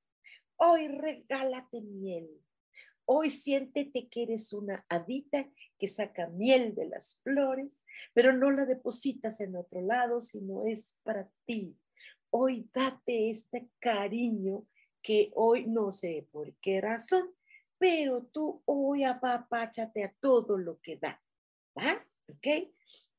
Hoy 0.56 0.88
regálate 0.88 1.82
miel. 1.82 2.30
Hoy 3.06 3.30
siéntete 3.30 4.08
que 4.08 4.24
eres 4.24 4.54
una 4.54 4.86
hadita 4.90 5.50
que 5.78 5.88
saca 5.88 6.28
miel 6.28 6.74
de 6.76 6.88
las 6.88 7.20
flores, 7.24 7.84
pero 8.14 8.34
no 8.34 8.52
la 8.52 8.66
depositas 8.66 9.42
en 9.42 9.56
otro 9.56 9.82
lado, 9.82 10.20
sino 10.22 10.66
es 10.66 11.00
para 11.04 11.30
ti. 11.46 11.78
Hoy 12.30 12.70
date 12.74 13.30
este 13.30 13.70
cariño 13.80 14.66
que 15.02 15.32
hoy 15.36 15.68
no 15.68 15.92
sé 15.92 16.28
por 16.32 16.56
qué 16.62 16.80
razón, 16.80 17.34
pero 17.78 18.24
tú 18.24 18.62
hoy 18.66 19.04
apapáchate 19.04 20.06
a 20.06 20.16
todo 20.22 20.58
lo 20.58 20.80
que 20.80 20.98
da. 20.98 21.22
¿Va? 21.78 22.06
¿Ok? 22.30 22.72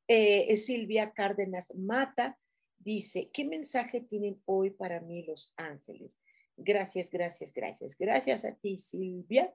Eh, 0.08 0.56
Silvia 0.56 1.12
Cárdenas 1.12 1.74
Mata 1.74 2.38
dice, 2.78 3.30
¿qué 3.32 3.44
mensaje 3.44 4.00
tienen 4.00 4.40
hoy 4.46 4.70
para 4.70 5.00
mí 5.00 5.22
los 5.24 5.52
ángeles? 5.56 6.18
Gracias, 6.56 7.10
gracias, 7.10 7.52
gracias. 7.52 7.98
Gracias 7.98 8.44
a 8.44 8.54
ti, 8.54 8.78
Silvia. 8.78 9.52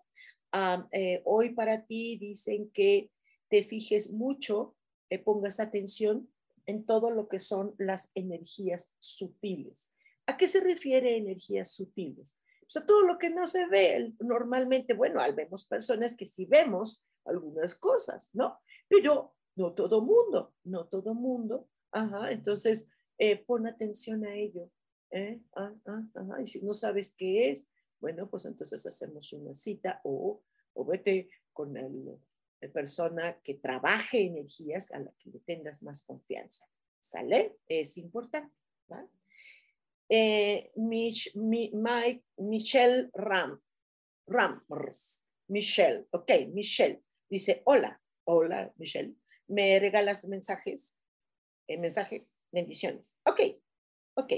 Eh, 0.91 1.21
hoy 1.25 1.51
para 1.51 1.85
ti 1.85 2.17
dicen 2.17 2.71
que 2.71 3.11
te 3.49 3.63
fijes 3.63 4.11
mucho, 4.11 4.75
eh, 5.09 5.19
pongas 5.19 5.59
atención 5.59 6.29
en 6.65 6.85
todo 6.85 7.11
lo 7.11 7.27
que 7.27 7.39
son 7.39 7.75
las 7.77 8.11
energías 8.15 8.93
sutiles. 8.99 9.93
¿A 10.25 10.37
qué 10.37 10.47
se 10.47 10.61
refiere 10.61 11.17
energías 11.17 11.71
sutiles? 11.71 12.39
O 12.61 12.71
sea, 12.71 12.85
todo 12.85 13.01
lo 13.03 13.17
que 13.17 13.31
no 13.31 13.47
se 13.47 13.65
ve 13.67 14.13
normalmente, 14.19 14.93
bueno, 14.93 15.21
vemos 15.35 15.65
personas 15.65 16.15
que 16.15 16.27
sí 16.27 16.45
vemos 16.45 17.03
algunas 17.25 17.73
cosas, 17.73 18.29
¿no? 18.33 18.59
Pero 18.87 19.33
no 19.55 19.73
todo 19.73 20.01
mundo, 20.01 20.53
no 20.63 20.85
todo 20.85 21.15
mundo. 21.15 21.67
Ajá, 21.91 22.31
entonces 22.31 22.91
eh, 23.17 23.43
pon 23.43 23.65
atención 23.65 24.23
a 24.25 24.35
ello. 24.35 24.69
Ah, 25.55 25.73
ah, 25.87 26.41
y 26.41 26.45
si 26.45 26.61
no 26.61 26.75
sabes 26.75 27.15
qué 27.15 27.49
es, 27.49 27.67
bueno, 27.99 28.29
pues 28.29 28.45
entonces 28.45 28.85
hacemos 28.85 29.31
una 29.33 29.53
cita 29.53 30.01
o, 30.03 30.41
o 30.73 30.85
vete 30.85 31.29
con 31.53 31.75
el, 31.77 32.17
persona 32.73 33.39
que 33.41 33.55
trabaje 33.55 34.21
energías 34.21 34.91
a 34.91 34.99
la 34.99 35.11
que 35.19 35.29
le 35.29 35.39
tengas 35.39 35.81
más 35.81 36.03
confianza. 36.03 36.67
¿Sale? 36.99 37.57
Es 37.67 37.97
importante. 37.97 38.53
Eh, 40.09 40.71
Mich, 40.75 41.33
Michelle 41.35 43.09
Ram, 43.13 43.61
Michelle, 45.47 46.07
ok, 46.11 46.31
Michelle, 46.51 47.03
dice, 47.29 47.61
hola, 47.65 48.01
hola 48.25 48.73
Michelle, 48.77 49.15
¿me 49.47 49.79
regalas 49.79 50.25
mensajes? 50.27 50.97
Eh, 51.67 51.77
mensaje, 51.77 52.27
bendiciones. 52.51 53.15
Ok, 53.25 53.39
ok. 54.15 54.33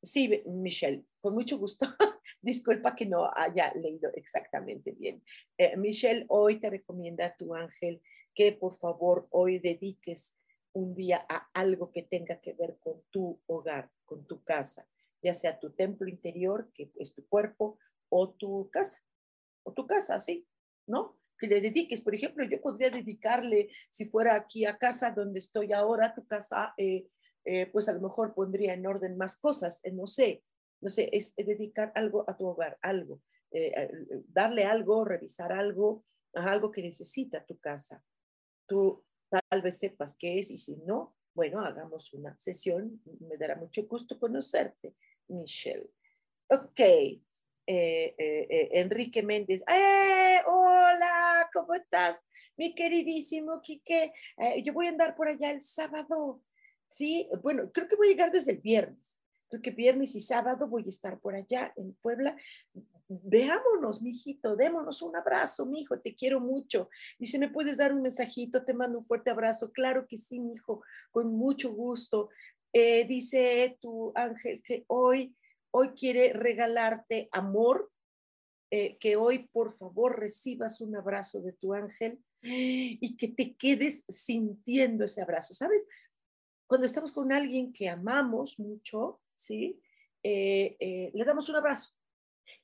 Sí, 0.00 0.42
Michelle, 0.46 1.04
con 1.20 1.34
mucho 1.34 1.58
gusto. 1.58 1.86
Disculpa 2.40 2.94
que 2.94 3.06
no 3.06 3.30
haya 3.34 3.72
leído 3.74 4.10
exactamente 4.14 4.92
bien. 4.92 5.22
Eh, 5.56 5.76
Michelle, 5.76 6.26
hoy 6.28 6.60
te 6.60 6.70
recomienda 6.70 7.26
a 7.26 7.36
tu 7.36 7.54
ángel 7.54 8.02
que 8.34 8.52
por 8.52 8.76
favor 8.76 9.26
hoy 9.30 9.58
dediques 9.58 10.38
un 10.72 10.94
día 10.94 11.26
a 11.28 11.48
algo 11.54 11.90
que 11.90 12.02
tenga 12.02 12.40
que 12.40 12.52
ver 12.52 12.78
con 12.78 13.02
tu 13.10 13.40
hogar, 13.46 13.90
con 14.04 14.26
tu 14.26 14.44
casa, 14.44 14.88
ya 15.22 15.34
sea 15.34 15.58
tu 15.58 15.72
templo 15.72 16.08
interior, 16.08 16.70
que 16.72 16.92
es 16.96 17.14
tu 17.14 17.26
cuerpo, 17.26 17.78
o 18.08 18.30
tu 18.30 18.70
casa, 18.70 19.02
o 19.64 19.72
tu 19.72 19.86
casa, 19.86 20.20
sí, 20.20 20.46
¿no? 20.86 21.18
Que 21.38 21.46
le 21.46 21.60
dediques, 21.60 22.00
por 22.00 22.14
ejemplo, 22.14 22.44
yo 22.44 22.60
podría 22.60 22.90
dedicarle, 22.90 23.70
si 23.90 24.06
fuera 24.06 24.34
aquí 24.34 24.64
a 24.64 24.78
casa 24.78 25.12
donde 25.12 25.40
estoy 25.40 25.72
ahora, 25.72 26.14
tu 26.14 26.26
casa, 26.26 26.74
eh, 26.76 27.08
eh, 27.44 27.66
pues 27.66 27.88
a 27.88 27.92
lo 27.92 28.00
mejor 28.00 28.34
pondría 28.34 28.74
en 28.74 28.86
orden 28.86 29.16
más 29.16 29.36
cosas, 29.36 29.82
no 29.92 30.06
sé, 30.06 30.42
no 30.80 30.90
sé, 30.90 31.08
es, 31.12 31.34
dedicar 31.36 31.92
algo 31.94 32.24
a 32.28 32.36
tu 32.36 32.46
hogar, 32.46 32.78
algo, 32.82 33.20
eh, 33.50 33.90
darle 34.28 34.64
algo, 34.64 35.04
revisar 35.04 35.52
algo, 35.52 36.04
algo 36.34 36.70
que 36.70 36.82
necesita 36.82 37.44
tu 37.44 37.58
casa. 37.58 38.02
Tú 38.66 39.04
tal 39.28 39.62
vez 39.62 39.78
sepas 39.78 40.16
qué 40.16 40.38
es 40.38 40.50
y 40.50 40.58
si 40.58 40.76
no, 40.76 41.16
bueno, 41.34 41.60
hagamos 41.60 42.12
una 42.14 42.38
sesión. 42.38 43.00
Me 43.20 43.36
dará 43.36 43.56
mucho 43.56 43.86
gusto 43.86 44.18
conocerte, 44.18 44.94
Michelle. 45.28 45.90
Ok. 46.48 46.80
Eh, 46.80 47.22
eh, 47.66 48.68
Enrique 48.72 49.22
Méndez. 49.22 49.62
¡Eh! 49.68 50.40
Hola, 50.46 51.48
¿cómo 51.52 51.74
estás? 51.74 52.24
Mi 52.56 52.74
queridísimo 52.74 53.60
Quique. 53.60 54.12
yo 54.64 54.72
voy 54.72 54.86
a 54.86 54.90
andar 54.90 55.14
por 55.14 55.28
allá 55.28 55.50
el 55.50 55.60
sábado. 55.60 56.42
Sí, 56.88 57.28
bueno, 57.42 57.70
creo 57.72 57.86
que 57.86 57.96
voy 57.96 58.08
a 58.08 58.10
llegar 58.10 58.32
desde 58.32 58.52
el 58.52 58.58
viernes. 58.58 59.17
Que 59.50 59.70
viernes 59.70 60.14
y 60.14 60.20
sábado 60.20 60.68
voy 60.68 60.84
a 60.84 60.88
estar 60.88 61.18
por 61.20 61.34
allá 61.34 61.72
en 61.76 61.94
Puebla. 61.94 62.36
Veámonos, 63.08 64.02
mijito, 64.02 64.54
démonos 64.54 65.00
un 65.00 65.16
abrazo, 65.16 65.64
mijo, 65.64 65.98
te 65.98 66.14
quiero 66.14 66.40
mucho. 66.40 66.90
Dice, 67.18 67.38
¿me 67.38 67.48
puedes 67.48 67.78
dar 67.78 67.94
un 67.94 68.02
mensajito? 68.02 68.62
Te 68.62 68.74
mando 68.74 68.98
un 68.98 69.06
fuerte 69.06 69.30
abrazo. 69.30 69.72
Claro 69.72 70.06
que 70.06 70.18
sí, 70.18 70.38
mijo, 70.38 70.82
con 71.10 71.32
mucho 71.32 71.72
gusto. 71.72 72.28
Eh, 72.74 73.06
dice 73.06 73.78
tu 73.80 74.12
ángel 74.14 74.62
que 74.62 74.84
hoy, 74.88 75.34
hoy 75.70 75.88
quiere 75.90 76.34
regalarte 76.34 77.30
amor, 77.32 77.90
eh, 78.70 78.98
que 78.98 79.16
hoy 79.16 79.48
por 79.48 79.72
favor 79.72 80.20
recibas 80.20 80.82
un 80.82 80.94
abrazo 80.94 81.40
de 81.40 81.54
tu 81.54 81.72
ángel 81.72 82.22
y 82.42 83.16
que 83.16 83.28
te 83.28 83.56
quedes 83.56 84.04
sintiendo 84.06 85.04
ese 85.04 85.22
abrazo. 85.22 85.54
¿Sabes? 85.54 85.88
Cuando 86.66 86.84
estamos 86.84 87.12
con 87.12 87.32
alguien 87.32 87.72
que 87.72 87.88
amamos 87.88 88.60
mucho, 88.60 89.22
¿sí? 89.38 89.80
Eh, 90.22 90.76
eh, 90.80 91.10
le 91.14 91.24
damos 91.24 91.48
un 91.48 91.56
abrazo 91.56 91.94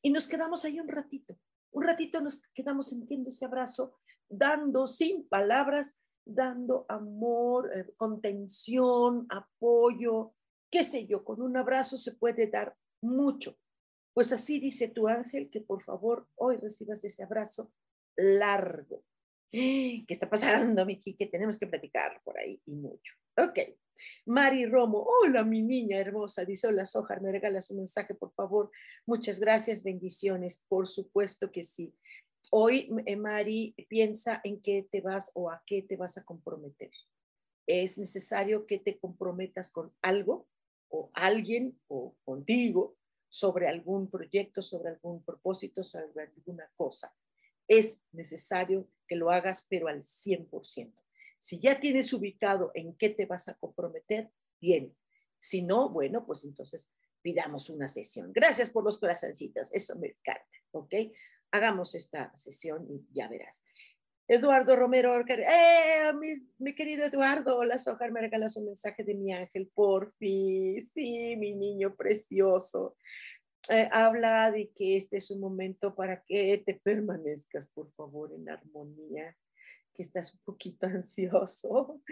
y 0.02 0.10
nos 0.10 0.28
quedamos 0.28 0.64
ahí 0.64 0.80
un 0.80 0.88
ratito. 0.88 1.38
Un 1.70 1.84
ratito 1.84 2.20
nos 2.20 2.42
quedamos 2.52 2.88
sintiendo 2.88 3.28
ese 3.28 3.44
abrazo, 3.44 3.96
dando 4.28 4.86
sin 4.86 5.26
palabras, 5.28 5.96
dando 6.24 6.84
amor, 6.88 7.70
eh, 7.74 7.92
contención, 7.96 9.26
apoyo, 9.30 10.34
qué 10.70 10.84
sé 10.84 11.06
yo, 11.06 11.24
con 11.24 11.40
un 11.40 11.56
abrazo 11.56 11.96
se 11.96 12.14
puede 12.14 12.48
dar 12.48 12.76
mucho. 13.00 13.56
Pues 14.12 14.32
así 14.32 14.60
dice 14.60 14.88
tu 14.88 15.08
ángel 15.08 15.50
que 15.50 15.60
por 15.60 15.82
favor 15.82 16.28
hoy 16.36 16.56
recibas 16.56 17.04
ese 17.04 17.24
abrazo 17.24 17.72
largo. 18.16 19.04
¿Qué 19.50 20.04
está 20.08 20.28
pasando, 20.28 20.84
Miki? 20.84 21.14
Que 21.14 21.26
tenemos 21.26 21.58
que 21.58 21.66
platicar 21.66 22.20
por 22.24 22.38
ahí 22.38 22.60
y 22.66 22.72
mucho. 22.72 23.14
Ok. 23.36 23.58
Mari 24.26 24.66
Romo, 24.66 25.06
hola 25.06 25.44
mi 25.44 25.62
niña 25.62 25.98
hermosa, 25.98 26.44
dice, 26.44 26.68
hola 26.68 26.86
Sojar, 26.86 27.20
me 27.20 27.32
regalas 27.32 27.70
un 27.70 27.78
mensaje, 27.78 28.14
por 28.14 28.32
favor. 28.32 28.70
Muchas 29.06 29.40
gracias, 29.40 29.84
bendiciones, 29.84 30.64
por 30.68 30.88
supuesto 30.88 31.50
que 31.50 31.64
sí. 31.64 31.94
Hoy, 32.50 32.90
eh, 33.06 33.16
Mari, 33.16 33.74
piensa 33.88 34.40
en 34.44 34.60
qué 34.60 34.86
te 34.90 35.00
vas 35.00 35.30
o 35.34 35.50
a 35.50 35.62
qué 35.66 35.82
te 35.82 35.96
vas 35.96 36.18
a 36.18 36.24
comprometer. 36.24 36.90
Es 37.66 37.98
necesario 37.98 38.66
que 38.66 38.78
te 38.78 38.98
comprometas 38.98 39.70
con 39.70 39.92
algo 40.02 40.46
o 40.88 41.10
alguien 41.14 41.80
o 41.88 42.14
contigo 42.24 42.96
sobre 43.28 43.68
algún 43.68 44.08
proyecto, 44.10 44.62
sobre 44.62 44.90
algún 44.90 45.24
propósito, 45.24 45.82
sobre 45.82 46.22
alguna 46.22 46.70
cosa. 46.76 47.16
Es 47.66 48.02
necesario 48.12 48.88
que 49.08 49.16
lo 49.16 49.30
hagas, 49.30 49.66
pero 49.68 49.88
al 49.88 50.04
100%. 50.04 51.03
Si 51.38 51.58
ya 51.60 51.78
tienes 51.78 52.12
ubicado 52.12 52.70
en 52.74 52.94
qué 52.96 53.10
te 53.10 53.26
vas 53.26 53.48
a 53.48 53.54
comprometer, 53.54 54.30
bien. 54.60 54.96
Si 55.38 55.62
no, 55.62 55.90
bueno, 55.90 56.24
pues 56.24 56.44
entonces 56.44 56.90
pidamos 57.22 57.70
una 57.70 57.88
sesión. 57.88 58.32
Gracias 58.32 58.70
por 58.70 58.84
los 58.84 58.98
corazoncitos, 58.98 59.72
eso 59.72 59.98
me 59.98 60.08
encanta, 60.08 60.58
¿ok? 60.72 60.94
Hagamos 61.50 61.94
esta 61.94 62.34
sesión 62.36 62.86
y 62.90 63.06
ya 63.12 63.28
verás. 63.28 63.62
Eduardo 64.26 64.74
Romero, 64.74 65.14
eh, 65.20 66.12
mi, 66.58 66.74
querido 66.74 67.04
Eduardo, 67.04 67.58
hola 67.58 67.76
Sojar, 67.76 68.10
me 68.10 68.22
regalas 68.22 68.56
un 68.56 68.66
mensaje 68.66 69.04
de 69.04 69.14
mi 69.14 69.34
ángel, 69.34 69.70
por 69.74 70.14
fin, 70.14 70.80
sí, 70.80 71.36
mi 71.36 71.54
niño 71.54 71.94
precioso. 71.94 72.96
Eh, 73.68 73.88
habla 73.92 74.50
de 74.50 74.70
que 74.74 74.96
este 74.96 75.18
es 75.18 75.30
un 75.30 75.40
momento 75.40 75.94
para 75.94 76.22
que 76.22 76.62
te 76.64 76.74
permanezcas, 76.74 77.66
por 77.66 77.90
favor, 77.92 78.32
en 78.32 78.48
armonía 78.48 79.36
que 79.94 80.02
estás 80.02 80.34
un 80.34 80.40
poquito 80.40 80.86
ansioso, 80.86 82.02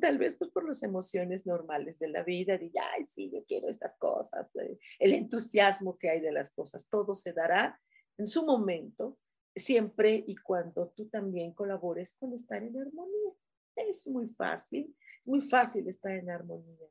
tal 0.00 0.18
vez 0.18 0.36
pues 0.36 0.50
por 0.50 0.66
las 0.66 0.82
emociones 0.82 1.46
normales 1.46 1.98
de 1.98 2.08
la 2.08 2.22
vida, 2.22 2.56
de, 2.56 2.70
ay, 2.94 3.04
sí, 3.04 3.30
yo 3.32 3.44
quiero 3.44 3.68
estas 3.68 3.96
cosas, 3.96 4.50
eh, 4.56 4.78
el 4.98 5.14
entusiasmo 5.14 5.98
que 5.98 6.10
hay 6.10 6.20
de 6.20 6.32
las 6.32 6.50
cosas, 6.50 6.88
todo 6.88 7.14
se 7.14 7.32
dará 7.32 7.80
en 8.18 8.26
su 8.26 8.44
momento, 8.44 9.18
siempre 9.54 10.24
y 10.26 10.36
cuando 10.36 10.88
tú 10.96 11.08
también 11.08 11.52
colabores 11.52 12.16
con 12.16 12.32
estar 12.32 12.62
en 12.62 12.78
armonía. 12.78 13.32
Es 13.74 14.06
muy 14.06 14.28
fácil, 14.28 14.94
es 15.20 15.28
muy 15.28 15.42
fácil 15.42 15.88
estar 15.88 16.12
en 16.12 16.30
armonía. 16.30 16.86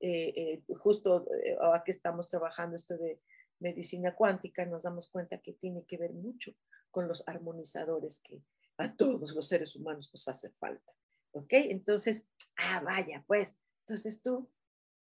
Eh, 0.00 0.32
eh, 0.36 0.62
justo 0.76 1.26
ahora 1.60 1.82
que 1.84 1.90
estamos 1.90 2.28
trabajando 2.28 2.76
esto 2.76 2.96
de 2.96 3.20
medicina 3.58 4.14
cuántica, 4.14 4.64
nos 4.66 4.82
damos 4.82 5.08
cuenta 5.08 5.38
que 5.38 5.54
tiene 5.54 5.84
que 5.84 5.96
ver 5.96 6.12
mucho 6.12 6.54
con 6.90 7.08
los 7.08 7.26
armonizadores 7.26 8.20
que, 8.20 8.42
a 8.78 8.94
todos 8.94 9.34
los 9.34 9.48
seres 9.48 9.74
humanos 9.76 10.10
nos 10.12 10.28
hace 10.28 10.50
falta. 10.52 10.92
¿Ok? 11.32 11.52
Entonces, 11.52 12.28
ah, 12.56 12.80
vaya, 12.80 13.24
pues, 13.26 13.58
entonces 13.80 14.22
tú, 14.22 14.50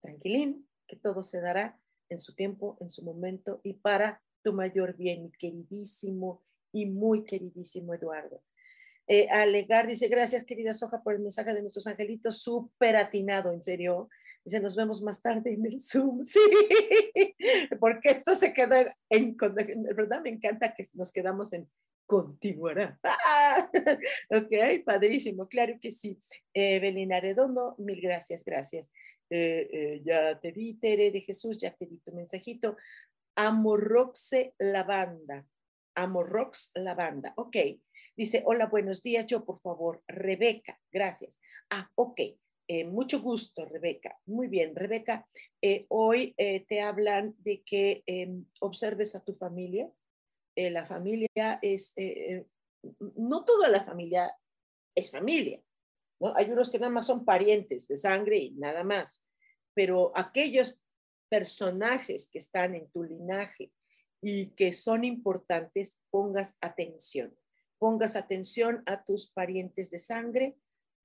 tranquilín, 0.01 0.67
que 0.87 0.95
todo 0.95 1.23
se 1.23 1.41
dará 1.41 1.79
en 2.09 2.19
su 2.19 2.35
tiempo, 2.35 2.77
en 2.81 2.89
su 2.89 3.03
momento 3.03 3.61
y 3.63 3.73
para 3.73 4.21
tu 4.43 4.53
mayor 4.53 4.95
bien, 4.95 5.23
mi 5.23 5.31
queridísimo 5.31 6.43
y 6.71 6.85
muy 6.85 7.23
queridísimo 7.23 7.93
Eduardo. 7.93 8.43
Eh, 9.07 9.27
Alegar 9.29 9.87
dice, 9.87 10.07
gracias 10.07 10.45
querida 10.45 10.73
Soja 10.73 11.03
por 11.03 11.13
el 11.13 11.21
mensaje 11.21 11.53
de 11.53 11.61
nuestros 11.61 11.87
angelitos, 11.87 12.39
súper 12.41 12.95
atinado, 12.95 13.51
en 13.51 13.61
serio. 13.61 14.09
Dice, 14.43 14.59
nos 14.59 14.75
vemos 14.75 15.01
más 15.01 15.21
tarde 15.21 15.53
en 15.53 15.65
el 15.65 15.81
Zoom. 15.81 16.23
Sí, 16.25 16.39
porque 17.79 18.09
esto 18.09 18.35
se 18.35 18.53
queda 18.53 18.95
en, 19.09 19.37
verdad 19.95 20.21
me 20.21 20.29
encanta 20.29 20.73
que 20.73 20.85
nos 20.95 21.11
quedamos 21.11 21.53
en 21.53 21.69
continuará. 22.05 22.99
¡Ah! 23.03 23.69
ok, 24.29 24.83
padrísimo, 24.85 25.47
claro 25.47 25.79
que 25.81 25.91
sí. 25.91 26.17
Eh, 26.53 26.79
Belina 26.79 27.19
Redondo, 27.19 27.75
mil 27.77 28.01
gracias, 28.01 28.43
gracias. 28.43 28.91
Eh, 29.29 29.67
eh, 29.71 30.01
ya 30.03 30.39
te 30.39 30.51
di, 30.51 30.75
Tere 30.75 31.11
de 31.11 31.21
Jesús, 31.21 31.57
ya 31.57 31.71
te 31.75 31.85
di 31.85 31.97
tu 31.97 32.11
mensajito. 32.11 32.77
Amorroxe 33.35 34.53
Lavanda, 34.59 35.45
Amorrox 35.95 36.71
Lavanda, 36.75 37.33
ok. 37.35 37.57
Dice, 38.15 38.43
hola, 38.45 38.67
buenos 38.67 39.03
días, 39.03 39.25
yo 39.25 39.43
por 39.43 39.59
favor, 39.59 40.01
Rebeca, 40.07 40.79
gracias. 40.89 41.41
Ah, 41.69 41.89
ok, 41.95 42.21
eh, 42.67 42.85
mucho 42.85 43.19
gusto, 43.21 43.65
Rebeca. 43.65 44.17
Muy 44.25 44.47
bien, 44.47 44.73
Rebeca, 44.73 45.27
hoy 45.89 46.33
te 46.37 46.81
hablan 46.81 47.35
de 47.39 47.61
que 47.63 48.03
em, 48.05 48.45
observes 48.61 49.15
a 49.15 49.23
tu 49.25 49.33
familia, 49.33 49.91
eh, 50.55 50.69
la 50.69 50.85
familia 50.85 51.59
es, 51.61 51.93
eh, 51.97 52.03
eh, 52.31 52.45
no 53.17 53.43
toda 53.43 53.69
la 53.69 53.83
familia 53.83 54.35
es 54.95 55.11
familia, 55.11 55.61
¿no? 56.19 56.35
Hay 56.35 56.49
unos 56.49 56.69
que 56.69 56.79
nada 56.79 56.91
más 56.91 57.07
son 57.07 57.25
parientes 57.25 57.87
de 57.87 57.97
sangre 57.97 58.37
y 58.37 58.51
nada 58.51 58.83
más, 58.83 59.25
pero 59.73 60.11
aquellos 60.15 60.81
personajes 61.29 62.29
que 62.29 62.37
están 62.37 62.75
en 62.75 62.89
tu 62.91 63.03
linaje 63.03 63.71
y 64.21 64.51
que 64.51 64.73
son 64.73 65.03
importantes, 65.03 66.01
pongas 66.09 66.57
atención. 66.61 67.35
Pongas 67.77 68.15
atención 68.15 68.81
a 68.85 69.03
tus 69.03 69.31
parientes 69.31 69.91
de 69.91 69.99
sangre 69.99 70.57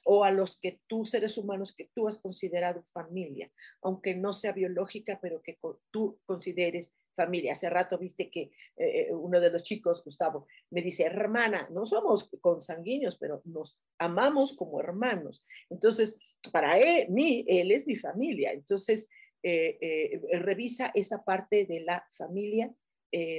o 0.04 0.24
a 0.24 0.30
los 0.30 0.58
que 0.58 0.80
tú, 0.86 1.04
seres 1.04 1.36
humanos 1.36 1.74
que 1.74 1.90
tú 1.94 2.08
has 2.08 2.18
considerado 2.18 2.82
familia, 2.92 3.50
aunque 3.82 4.14
no 4.14 4.32
sea 4.32 4.52
biológica, 4.52 5.18
pero 5.20 5.42
que 5.42 5.58
tú 5.90 6.18
consideres 6.24 6.94
familia. 7.20 7.52
Hace 7.52 7.68
rato 7.68 7.98
viste 7.98 8.30
que 8.30 8.42
eh, 8.42 8.50
eh, 8.76 9.08
uno 9.12 9.40
de 9.40 9.50
los 9.50 9.62
chicos, 9.62 10.02
Gustavo, 10.04 10.46
me 10.70 10.82
dice, 10.82 11.04
hermana, 11.04 11.68
no 11.70 11.84
somos 11.86 12.30
consanguíneos, 12.40 13.16
pero 13.18 13.42
nos 13.44 13.78
amamos 13.98 14.56
como 14.56 14.80
hermanos. 14.80 15.44
Entonces, 15.68 16.18
para 16.52 16.78
él, 16.78 17.10
mí, 17.10 17.44
él 17.46 17.70
es 17.72 17.86
mi 17.86 17.96
familia. 17.96 18.52
Entonces, 18.52 19.08
eh, 19.42 20.20
revisa 20.32 20.90
esa 20.94 21.24
parte 21.24 21.66
de 21.66 21.80
la 21.80 22.04
familia 22.16 22.72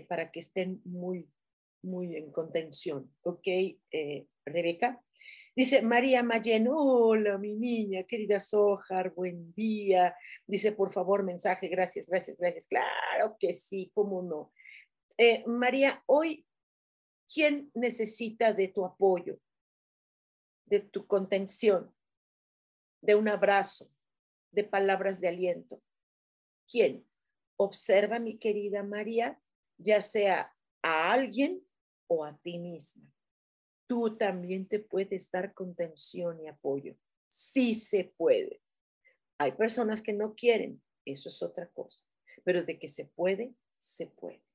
para 0.08 0.32
que 0.32 0.42
estén 0.42 0.82
muy, 0.84 1.30
muy 1.84 2.16
en 2.18 2.32
contención. 2.32 3.10
¿Ok, 3.22 3.48
Rebeca? 4.46 5.02
Dice 5.54 5.82
María 5.82 6.24
Mayen, 6.24 6.70
hola 6.70 7.38
mi 7.38 7.56
niña, 7.56 8.06
querida 8.06 8.40
Sojar, 8.40 9.14
buen 9.14 9.54
día. 9.54 10.16
Dice, 10.48 10.72
por 10.72 10.94
favor, 10.94 11.24
mensaje, 11.24 11.68
gracias, 11.68 12.08
gracias, 12.08 12.38
gracias. 12.38 12.68
Claro 12.68 13.36
que 13.38 13.52
sí, 13.52 13.92
cómo 13.94 14.22
no. 14.22 14.54
Eh, 15.18 15.44
María, 15.46 16.04
hoy, 16.06 16.48
¿quién 17.28 17.70
necesita 17.74 18.54
de 18.54 18.70
tu 18.70 18.86
apoyo, 18.86 19.42
de 20.68 20.80
tu 20.80 21.06
contención, 21.06 21.94
de 23.02 23.16
un 23.16 23.28
abrazo, 23.28 23.92
de 24.52 24.64
palabras 24.64 25.20
de 25.20 25.28
aliento? 25.28 25.84
¿Quién? 26.66 27.06
Observa, 27.58 28.20
mi 28.20 28.38
querida 28.38 28.84
María, 28.84 29.38
ya 29.78 30.00
sea 30.00 30.56
a 30.82 31.12
alguien 31.12 31.62
o 32.08 32.24
a 32.24 32.38
ti 32.38 32.58
misma 32.58 33.12
tú 33.92 34.16
también 34.16 34.70
te 34.70 34.80
puedes 34.80 35.30
dar 35.32 35.54
contención 35.54 36.40
y 36.40 36.48
apoyo. 36.48 36.96
Sí 37.28 37.76
se 37.76 38.06
puede. 38.06 38.62
Hay 39.38 39.52
personas 39.52 40.02
que 40.02 40.14
no 40.14 40.34
quieren, 40.34 40.82
eso 41.04 41.28
es 41.28 41.44
otra 41.44 41.68
cosa, 41.68 42.06
pero 42.46 42.64
de 42.64 42.80
que 42.80 42.88
se 42.88 43.08
puede, 43.08 43.54
se 43.78 44.08
puede. 44.08 44.46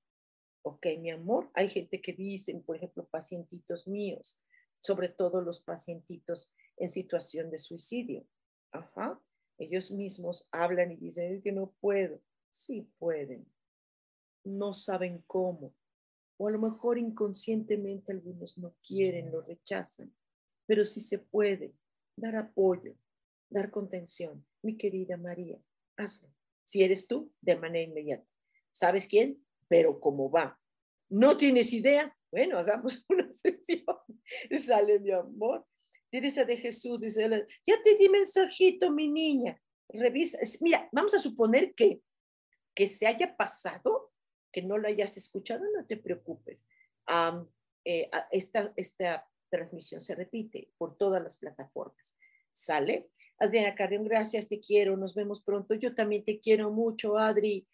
Ok, 0.63 0.87
mi 1.01 1.11
amor, 1.11 1.51
hay 1.53 1.69
gente 1.69 2.01
que 2.01 2.15
dicen, 2.15 2.63
por 2.63 2.77
ejemplo, 2.77 3.07
pacientitos 3.11 3.87
míos, 3.87 4.41
sobre 4.81 5.11
todo 5.11 5.43
los 5.43 5.61
pacientitos 5.61 6.55
en 6.79 6.89
situación 6.89 7.51
de 7.51 7.59
suicidio. 7.59 8.27
Ajá, 8.71 9.21
ellos 9.59 9.91
mismos 9.91 10.49
hablan 10.51 10.93
y 10.93 10.97
dicen 10.97 11.43
que 11.43 11.53
no 11.53 11.75
puedo. 11.79 12.23
Sí 12.49 12.91
pueden. 12.99 13.47
No 14.45 14.73
saben 14.73 15.23
cómo, 15.27 15.75
o 16.39 16.49
a 16.49 16.51
lo 16.51 16.59
mejor 16.59 16.99
inconscientemente 16.99 18.13
algunos 18.13 18.59
no 18.59 18.75
quieren, 18.87 19.31
lo 19.31 19.43
rechazan, 19.43 20.15
pero 20.67 20.85
si 20.85 21.01
se 21.01 21.19
puede 21.19 21.75
dar 22.17 22.37
apoyo, 22.37 22.97
dar 23.49 23.71
contención. 23.71 24.45
Mi 24.63 24.77
querida 24.77 25.17
María, 25.17 25.61
hazlo. 25.97 26.29
Si 26.65 26.83
eres 26.83 27.07
tú, 27.07 27.33
de 27.41 27.57
manera 27.57 27.89
inmediata. 27.89 28.27
¿Sabes 28.73 29.07
quién? 29.07 29.45
Pero 29.69 30.01
cómo 30.01 30.31
va. 30.31 30.59
¿No 31.09 31.37
tienes 31.37 31.73
idea? 31.73 32.15
Bueno, 32.31 32.59
hagamos 32.59 33.05
una 33.09 33.33
sesión. 33.33 33.97
Sale 34.59 34.99
mi 34.99 35.13
amor. 35.13 35.65
Teresa 36.11 36.45
de 36.45 36.57
Jesús 36.57 37.01
dice, 37.01 37.29
ya 37.67 37.83
te 37.83 37.97
di 37.97 38.09
mensajito, 38.09 38.91
mi 38.91 39.09
niña. 39.09 39.61
Revisa. 39.89 40.39
Mira, 40.61 40.89
vamos 40.93 41.15
a 41.15 41.19
suponer 41.19 41.75
que, 41.75 42.01
que 42.75 42.89
se 42.89 43.07
haya 43.07 43.37
pasado 43.37 44.06
que 44.57 44.63
no 44.63 44.79
lo 44.79 44.89
hayas 44.89 45.19
escuchado, 45.19 45.67
no 45.77 45.85
te 45.85 45.99
preocupes. 45.99 46.67
Eh, 47.85 48.09
esta, 48.31 48.73
esta 48.75 49.29
transmisión 49.51 50.01
se 50.01 50.15
repite 50.15 50.71
por 50.79 50.97
todas 50.97 51.23
las 51.23 51.37
plataformas. 51.37 52.17
¿Sale? 52.55 53.11
Adriana 53.39 53.75
Carrión, 53.75 54.05
gracias, 54.05 54.49
te 54.49 54.59
quiero, 54.59 54.97
nos 54.97 55.15
vemos 55.15 55.43
pronto. 55.43 55.75
Yo 55.75 55.95
también 55.95 56.25
te 56.25 56.41
quiero 56.41 56.71
mucho, 56.71 57.19
Adri. 57.19 57.69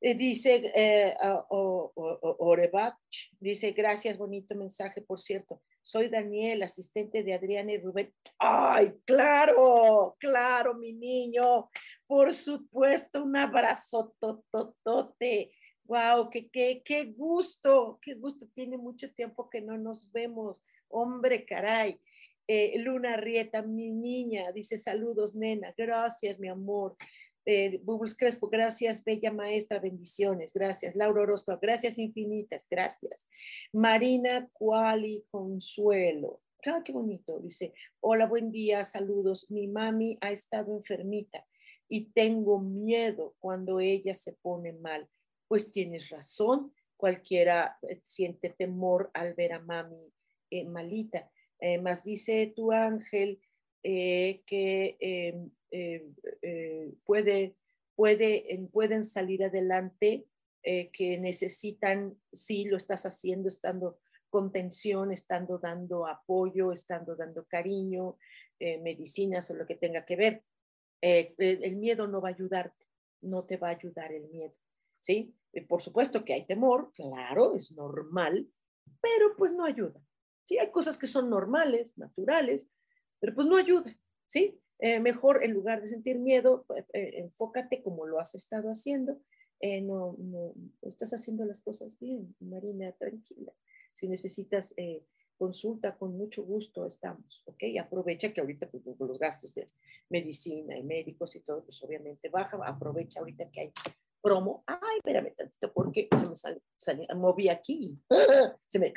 Eh, 0.00 0.14
dice 0.14 0.72
eh, 0.74 1.14
Orebach, 1.50 2.96
dice, 3.38 3.72
gracias, 3.72 4.16
bonito 4.16 4.54
mensaje, 4.54 5.02
por 5.02 5.20
cierto. 5.20 5.60
Soy 5.82 6.08
Daniel, 6.08 6.62
asistente 6.62 7.22
de 7.22 7.34
Adriana 7.34 7.72
y 7.72 7.78
Rubén. 7.78 8.10
Ay, 8.38 8.94
claro, 9.04 10.16
claro, 10.18 10.74
mi 10.76 10.94
niño. 10.94 11.68
Por 12.06 12.32
supuesto, 12.32 13.22
un 13.22 13.36
abrazo 13.36 14.14
tototote. 14.18 15.52
Wow, 15.86 16.30
qué, 16.30 16.48
qué, 16.48 16.82
qué 16.84 17.04
gusto, 17.04 17.98
qué 18.02 18.14
gusto. 18.14 18.46
Tiene 18.54 18.76
mucho 18.76 19.12
tiempo 19.12 19.48
que 19.48 19.60
no 19.60 19.78
nos 19.78 20.10
vemos. 20.10 20.64
Hombre, 20.88 21.44
caray. 21.44 22.00
Eh, 22.48 22.78
Luna 22.78 23.16
Rieta, 23.16 23.62
mi 23.62 23.90
niña, 23.90 24.52
dice 24.52 24.78
saludos, 24.78 25.34
nena. 25.36 25.74
Gracias, 25.76 26.40
mi 26.40 26.48
amor. 26.48 26.96
Eh, 27.44 27.80
Bubbles 27.84 28.16
Crespo, 28.16 28.48
gracias, 28.48 29.04
bella 29.04 29.32
maestra, 29.32 29.78
bendiciones, 29.78 30.52
gracias. 30.52 30.96
Laura 30.96 31.22
Orozco, 31.22 31.56
gracias 31.62 31.98
infinitas, 31.98 32.66
gracias. 32.68 33.28
Marina 33.72 34.48
Cuali 34.52 35.24
Consuelo, 35.30 36.40
ah, 36.66 36.82
qué 36.84 36.92
bonito, 36.92 37.38
dice, 37.38 37.72
hola, 38.00 38.26
buen 38.26 38.50
día, 38.50 38.84
saludos. 38.84 39.48
Mi 39.48 39.68
mami 39.68 40.18
ha 40.20 40.32
estado 40.32 40.76
enfermita 40.76 41.46
y 41.88 42.06
tengo 42.06 42.58
miedo 42.58 43.36
cuando 43.38 43.78
ella 43.78 44.14
se 44.14 44.32
pone 44.32 44.72
mal 44.72 45.08
pues 45.48 45.70
tienes 45.70 46.10
razón, 46.10 46.72
cualquiera 46.96 47.78
eh, 47.82 48.00
siente 48.02 48.50
temor 48.50 49.10
al 49.14 49.34
ver 49.34 49.52
a 49.52 49.60
mami 49.60 50.12
eh, 50.50 50.64
malita. 50.64 51.30
Eh, 51.60 51.78
más 51.78 52.04
dice 52.04 52.52
tu 52.54 52.72
ángel 52.72 53.40
que 53.82 54.96
em, 54.98 55.50
puede, 57.04 57.54
puede, 57.94 58.68
pueden 58.72 59.04
salir 59.04 59.44
adelante, 59.44 60.26
que 60.64 61.18
necesitan, 61.20 62.18
sí, 62.32 62.64
lo 62.64 62.76
estás 62.76 63.06
haciendo, 63.06 63.48
estando 63.48 64.00
contención, 64.28 65.12
estando 65.12 65.58
dando 65.58 66.08
apoyo, 66.08 66.72
estando 66.72 67.14
dando 67.14 67.44
cariño, 67.46 68.18
medicinas 68.58 69.48
o 69.52 69.54
lo 69.54 69.66
que 69.66 69.76
tenga 69.76 70.04
que 70.04 70.16
ver. 70.16 70.42
el 71.00 71.76
miedo 71.76 72.08
no 72.08 72.20
va 72.20 72.30
a 72.30 72.32
ayudarte, 72.32 72.86
no 73.20 73.44
te 73.44 73.56
va 73.56 73.68
a 73.68 73.76
ayudar 73.76 74.10
el 74.10 74.26
miedo. 74.30 74.56
¿Sí? 75.06 75.32
Por 75.68 75.80
supuesto 75.80 76.24
que 76.24 76.34
hay 76.34 76.46
temor, 76.46 76.90
claro, 76.92 77.54
es 77.54 77.70
normal, 77.72 78.50
pero 79.00 79.36
pues 79.36 79.52
no 79.52 79.64
ayuda, 79.64 80.00
¿sí? 80.42 80.58
Hay 80.58 80.70
cosas 80.72 80.98
que 80.98 81.06
son 81.06 81.30
normales, 81.30 81.96
naturales, 81.96 82.68
pero 83.20 83.32
pues 83.34 83.46
no 83.46 83.56
ayuda, 83.56 83.96
¿sí? 84.26 84.60
Eh, 84.80 84.98
mejor 84.98 85.44
en 85.44 85.52
lugar 85.52 85.80
de 85.80 85.86
sentir 85.86 86.18
miedo, 86.18 86.66
eh, 86.76 86.84
eh, 86.92 87.10
enfócate 87.20 87.82
como 87.82 88.04
lo 88.04 88.18
has 88.18 88.34
estado 88.34 88.68
haciendo, 88.68 89.20
no, 89.82 90.16
no, 90.18 90.52
estás 90.82 91.14
haciendo 91.14 91.44
las 91.44 91.60
cosas 91.60 91.98
bien, 91.98 92.34
Marina, 92.40 92.92
tranquila. 92.92 93.52
Si 93.94 94.06
necesitas 94.06 94.74
consulta, 95.38 95.96
con 95.96 96.18
mucho 96.18 96.44
gusto 96.44 96.84
estamos, 96.84 97.42
¿ok? 97.46 97.62
Aprovecha 97.80 98.34
que 98.34 98.42
ahorita 98.42 98.68
pues, 98.68 98.84
los 98.84 99.18
gastos 99.18 99.54
de 99.54 99.70
medicina 100.10 100.76
y 100.76 100.82
médicos 100.82 101.34
y 101.36 101.40
todo, 101.40 101.64
pues 101.64 101.82
obviamente 101.82 102.28
baja, 102.28 102.58
aprovecha 102.66 103.20
ahorita 103.20 103.50
que 103.50 103.60
hay 103.60 103.72
promo. 104.26 104.64
Ay, 104.66 104.98
espérame 104.98 105.34
tantito, 105.36 105.72
porque 105.72 106.08
se 106.18 106.26
me 106.26 106.34
salió, 106.76 107.06
moví 107.14 107.48
aquí. 107.48 107.96
Se 108.66 108.78
me, 108.80 108.92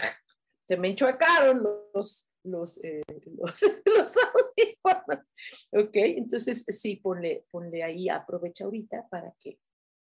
se 0.67 0.77
me 0.77 0.89
enchuecaron 0.89 1.63
los, 1.93 2.29
los, 2.43 2.83
eh, 2.83 3.01
los, 3.37 3.61
los 3.85 4.15
audífonos. 4.17 5.25
Ok, 5.71 5.95
entonces 5.95 6.65
sí, 6.67 6.95
ponle, 6.95 7.45
ponle 7.51 7.83
ahí, 7.83 8.09
aprovecha 8.09 8.65
ahorita 8.65 9.07
para 9.09 9.33
que 9.39 9.59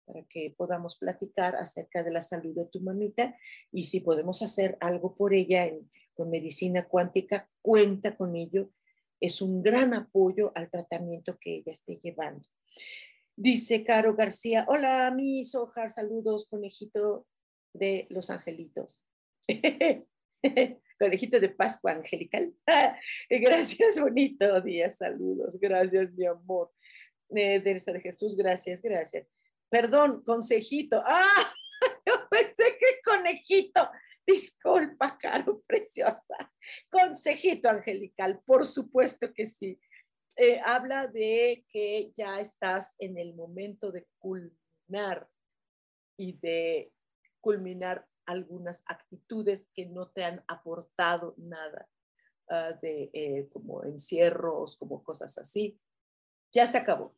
para 0.06 0.24
que 0.26 0.54
podamos 0.58 0.98
platicar 0.98 1.56
acerca 1.56 2.04
de 2.04 2.12
la 2.12 2.22
salud 2.22 2.54
de 2.54 2.66
tu 2.66 2.82
mamita 2.82 3.38
y 3.72 3.84
si 3.84 4.02
podemos 4.02 4.42
hacer 4.42 4.78
algo 4.82 5.16
por 5.16 5.34
ella 5.34 5.72
con 6.14 6.30
medicina 6.30 6.88
cuántica, 6.88 7.50
cuenta 7.62 8.18
con 8.18 8.36
ello. 8.36 8.72
Es 9.22 9.42
un 9.42 9.62
gran 9.62 9.94
apoyo 9.94 10.52
al 10.56 10.70
tratamiento 10.70 11.38
que 11.40 11.58
ella 11.58 11.72
esté 11.72 12.00
llevando. 12.04 12.46
Dice 13.38 13.84
Caro 13.84 14.16
García, 14.16 14.66
hola, 14.68 15.10
mi 15.12 15.46
Sojar, 15.46 15.90
saludos, 15.90 16.48
conejito 16.50 17.26
de 17.74 18.08
los 18.10 18.30
angelitos. 18.30 19.04
conejito 21.00 21.40
de 21.40 21.50
Pascua 21.50 21.94
Angelical. 21.94 22.54
gracias, 23.30 24.00
bonito 24.00 24.62
día, 24.62 24.90
saludos, 24.90 25.58
gracias, 25.60 26.12
mi 26.14 26.26
amor. 26.26 26.72
Eh, 27.34 27.62
de 27.62 28.02
Jesús, 28.02 28.36
gracias, 28.36 28.82
gracias. 28.82 29.28
Perdón, 29.70 30.24
consejito. 30.24 31.02
Ah, 31.84 32.00
yo 32.06 32.14
pensé 32.30 32.78
que 32.80 33.02
conejito. 33.04 33.90
Disculpa, 34.28 35.18
Caro, 35.18 35.64
preciosa. 35.66 36.54
Consejito 36.92 37.70
angelical, 37.70 38.40
por 38.46 38.68
supuesto 38.68 39.34
que 39.34 39.48
sí. 39.48 39.80
Eh, 40.38 40.60
habla 40.64 41.08
de 41.08 41.66
que 41.70 42.14
ya 42.16 42.40
estás 42.40 42.96
en 43.00 43.18
el 43.18 43.36
momento 43.36 43.92
de 43.92 44.08
culminar 44.20 45.30
y 46.18 46.34
de 46.40 46.94
culminar 47.40 48.08
algunas 48.26 48.84
actitudes 48.88 49.68
que 49.74 49.86
no 49.86 50.10
te 50.10 50.24
han 50.24 50.44
aportado 50.48 51.34
nada, 51.38 51.90
ah, 52.50 52.72
de 52.82 53.10
eh, 53.14 53.50
como 53.52 53.84
encierros, 53.84 54.78
como 54.78 55.04
cosas 55.04 55.38
así. 55.38 55.80
Ya 56.52 56.68
se 56.68 56.78
acabó. 56.78 57.16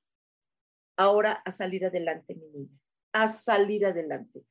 Ahora 0.98 1.34
a 1.34 1.52
salir 1.52 1.86
adelante, 1.86 2.36
mi 2.36 2.48
niña, 2.48 2.80
a 3.12 3.28
salir 3.28 3.86
adelante. 3.86 4.46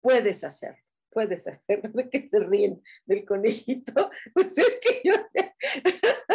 Puedes 0.00 0.44
hacerlo 0.44 0.88
puedes 1.10 1.46
hacerlo, 1.46 1.90
de 1.94 2.08
que 2.08 2.28
se 2.28 2.40
ríen 2.40 2.82
del 3.06 3.24
conejito, 3.24 4.10
pues 4.34 4.56
es 4.58 4.78
que 4.80 5.00
yo, 5.04 5.14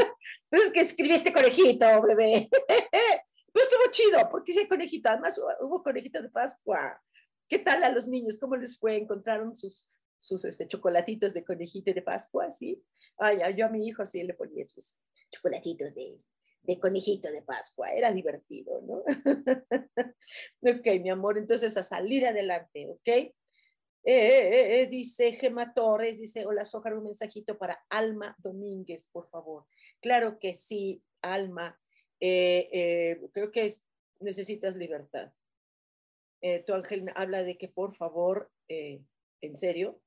pues 0.53 0.65
es 0.65 0.71
que 0.71 0.81
escribí 0.81 1.15
este 1.15 1.33
conejito, 1.33 1.85
bebé. 2.03 2.47
Pues 3.51 3.65
estuvo 3.65 3.91
chido, 3.91 4.29
porque 4.31 4.51
ese 4.51 4.67
conejito, 4.67 5.09
además 5.09 5.39
hubo 5.61 5.83
conejito 5.83 6.19
de 6.19 6.29
Pascua. 6.29 6.99
¿Qué 7.47 7.59
tal 7.59 7.83
a 7.83 7.91
los 7.91 8.07
niños? 8.07 8.39
¿Cómo 8.39 8.55
les 8.55 8.79
fue? 8.79 8.97
¿Encontraron 8.97 9.55
sus, 9.55 9.93
sus 10.17 10.43
este, 10.43 10.67
chocolatitos 10.67 11.35
de 11.35 11.43
conejito 11.43 11.93
de 11.93 12.01
Pascua? 12.01 12.49
¿Sí? 12.49 12.83
Ay, 13.17 13.39
yo 13.55 13.67
a 13.67 13.69
mi 13.69 13.87
hijo 13.87 14.03
sí 14.07 14.23
le 14.23 14.33
ponía 14.33 14.65
sus 14.65 14.97
chocolatitos 15.31 15.93
de, 15.93 16.19
de 16.63 16.79
conejito 16.79 17.31
de 17.31 17.43
Pascua. 17.43 17.91
Era 17.91 18.11
divertido, 18.11 18.81
¿no? 18.81 19.03
ok, 20.61 20.87
mi 20.99 21.11
amor, 21.11 21.37
entonces 21.37 21.77
a 21.77 21.83
salir 21.83 22.25
adelante, 22.25 22.89
¿ok? 22.89 23.07
Eh, 23.07 23.31
eh, 24.05 24.81
eh, 24.81 24.87
dice 24.87 25.31
Gema 25.33 25.73
Torres, 25.73 26.19
dice, 26.19 26.45
hola 26.45 26.65
Sojar, 26.65 26.93
un 26.93 27.05
mensajito 27.05 27.57
para 27.57 27.81
Alma 27.89 28.35
Domínguez, 28.39 29.07
por 29.07 29.29
favor. 29.29 29.65
Claro 30.03 30.37
que 30.37 30.53
sí, 30.53 31.03
Alma. 31.23 31.79
creo 32.19 33.51
que 33.51 33.73
necesitas 34.19 34.75
libertad. 34.75 35.33
tu 36.67 36.73
ángel 36.73 37.11
habla 37.15 37.43
de 37.43 37.57
que 37.57 37.69
por 37.69 37.95
favor, 37.95 38.51
en 38.67 39.57
serio, 39.57 39.99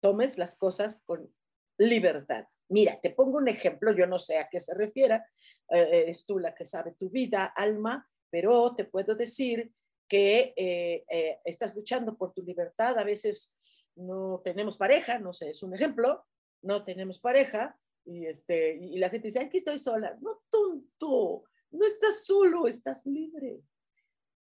tomes 0.00 0.36
las 0.36 0.56
cosas 0.56 1.00
con 1.06 1.32
libertad. 1.78 2.46
Mira, 2.68 2.98
te 3.00 3.10
pongo 3.10 3.38
un 3.38 3.48
ejemplo, 3.48 3.92
yo 3.92 4.06
no 4.06 4.18
sé 4.18 4.38
a 4.38 4.48
qué 4.48 4.58
se 4.58 4.74
refiera, 4.74 5.26
eh, 5.68 5.88
eres 5.92 6.24
tú 6.24 6.38
la 6.38 6.54
que 6.54 6.64
sabe 6.64 6.92
tu 6.92 7.10
vida, 7.10 7.44
alma, 7.44 8.08
pero 8.30 8.74
te 8.74 8.84
puedo 8.84 9.14
decir 9.14 9.72
que 10.08 10.54
eh, 10.56 11.04
eh, 11.08 11.38
estás 11.44 11.74
luchando 11.76 12.16
por 12.16 12.32
tu 12.32 12.42
libertad, 12.42 12.98
a 12.98 13.04
veces 13.04 13.54
no 13.94 14.40
tenemos 14.42 14.76
pareja, 14.76 15.18
no 15.18 15.32
sé, 15.32 15.50
es 15.50 15.62
un 15.62 15.74
ejemplo, 15.74 16.24
no 16.62 16.82
tenemos 16.82 17.20
pareja 17.20 17.78
y, 18.04 18.26
este, 18.26 18.76
y 18.76 18.98
la 18.98 19.10
gente 19.10 19.28
dice, 19.28 19.42
es 19.42 19.50
que 19.50 19.58
estoy 19.58 19.78
sola, 19.78 20.16
no 20.20 20.42
tonto, 20.50 21.44
no 21.70 21.86
estás 21.86 22.24
solo, 22.24 22.66
estás 22.66 23.04
libre. 23.06 23.62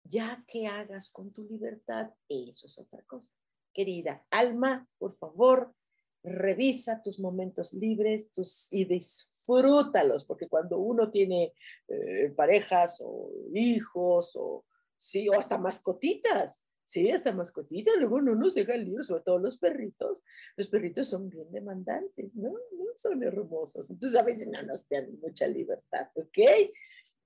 Ya 0.05 0.45
que 0.49 0.67
hagas 0.67 1.11
con 1.11 1.33
tu 1.33 1.45
libertad, 1.45 2.11
eso 2.29 2.67
es 2.67 2.79
otra 2.79 3.03
cosa. 3.03 3.35
Querida 3.73 4.27
alma, 4.31 4.89
por 4.99 5.13
favor, 5.13 5.75
revisa 6.23 7.01
tus 7.03 7.21
momentos 7.21 7.73
libres 7.73 8.33
tus, 8.33 8.73
y 8.73 8.85
disfrútalos, 8.85 10.25
porque 10.25 10.49
cuando 10.49 10.79
uno 10.79 11.11
tiene 11.11 11.55
eh, 11.89 12.33
parejas 12.37 13.01
o 13.05 13.31
hijos 13.55 14.33
o, 14.35 14.65
sí, 14.97 15.29
o 15.29 15.39
hasta 15.39 15.59
mascotitas, 15.59 16.65
sí, 16.91 17.11
hasta 17.11 17.33
mascotitas, 17.33 17.95
luego 17.99 18.21
no 18.21 18.51
se 18.51 18.61
deja 18.61 18.77
libre, 18.77 19.05
sobre 19.05 19.23
todo 19.23 19.39
los 19.39 19.59
perritos. 19.59 20.25
Los 20.57 20.67
perritos 20.67 21.09
son 21.09 21.29
bien 21.29 21.51
demandantes, 21.53 22.35
¿no? 22.35 22.51
¿no? 22.51 22.85
Son 22.97 23.23
hermosos. 23.23 23.89
Entonces 23.91 24.19
a 24.19 24.25
veces 24.25 24.49
no 24.49 24.61
nos 24.63 24.89
dan 24.89 25.09
mucha 25.21 25.47
libertad, 25.47 26.09
¿ok? 26.15 26.39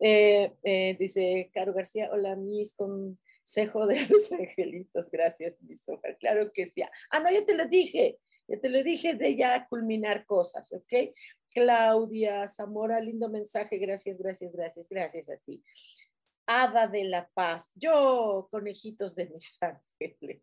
Eh, 0.00 0.52
eh, 0.62 0.96
dice 0.98 1.50
Caro 1.54 1.72
García, 1.72 2.10
hola, 2.12 2.36
mis 2.36 2.74
consejo 2.74 3.86
de 3.86 4.06
los 4.10 4.30
angelitos, 4.32 5.10
gracias, 5.10 5.62
mis 5.62 5.88
hojas. 5.88 6.16
Claro 6.20 6.52
que 6.52 6.66
sí. 6.66 6.82
Ah, 7.10 7.20
no, 7.20 7.30
ya 7.30 7.44
te 7.46 7.56
lo 7.56 7.66
dije. 7.66 8.18
Ya 8.46 8.60
te 8.60 8.68
lo 8.68 8.82
dije 8.82 9.14
de 9.14 9.36
ya 9.36 9.66
culminar 9.68 10.26
cosas, 10.26 10.70
¿ok? 10.74 11.14
Claudia 11.54 12.46
Zamora, 12.48 13.00
lindo 13.00 13.30
mensaje, 13.30 13.78
gracias, 13.78 14.18
gracias, 14.18 14.52
gracias, 14.52 14.86
gracias 14.90 15.30
a 15.30 15.38
ti. 15.38 15.62
Hada 16.46 16.86
de 16.86 17.04
la 17.04 17.28
Paz, 17.32 17.70
yo, 17.74 18.48
conejitos 18.50 19.14
de 19.14 19.30
mis 19.30 19.58
ángeles. 19.62 20.42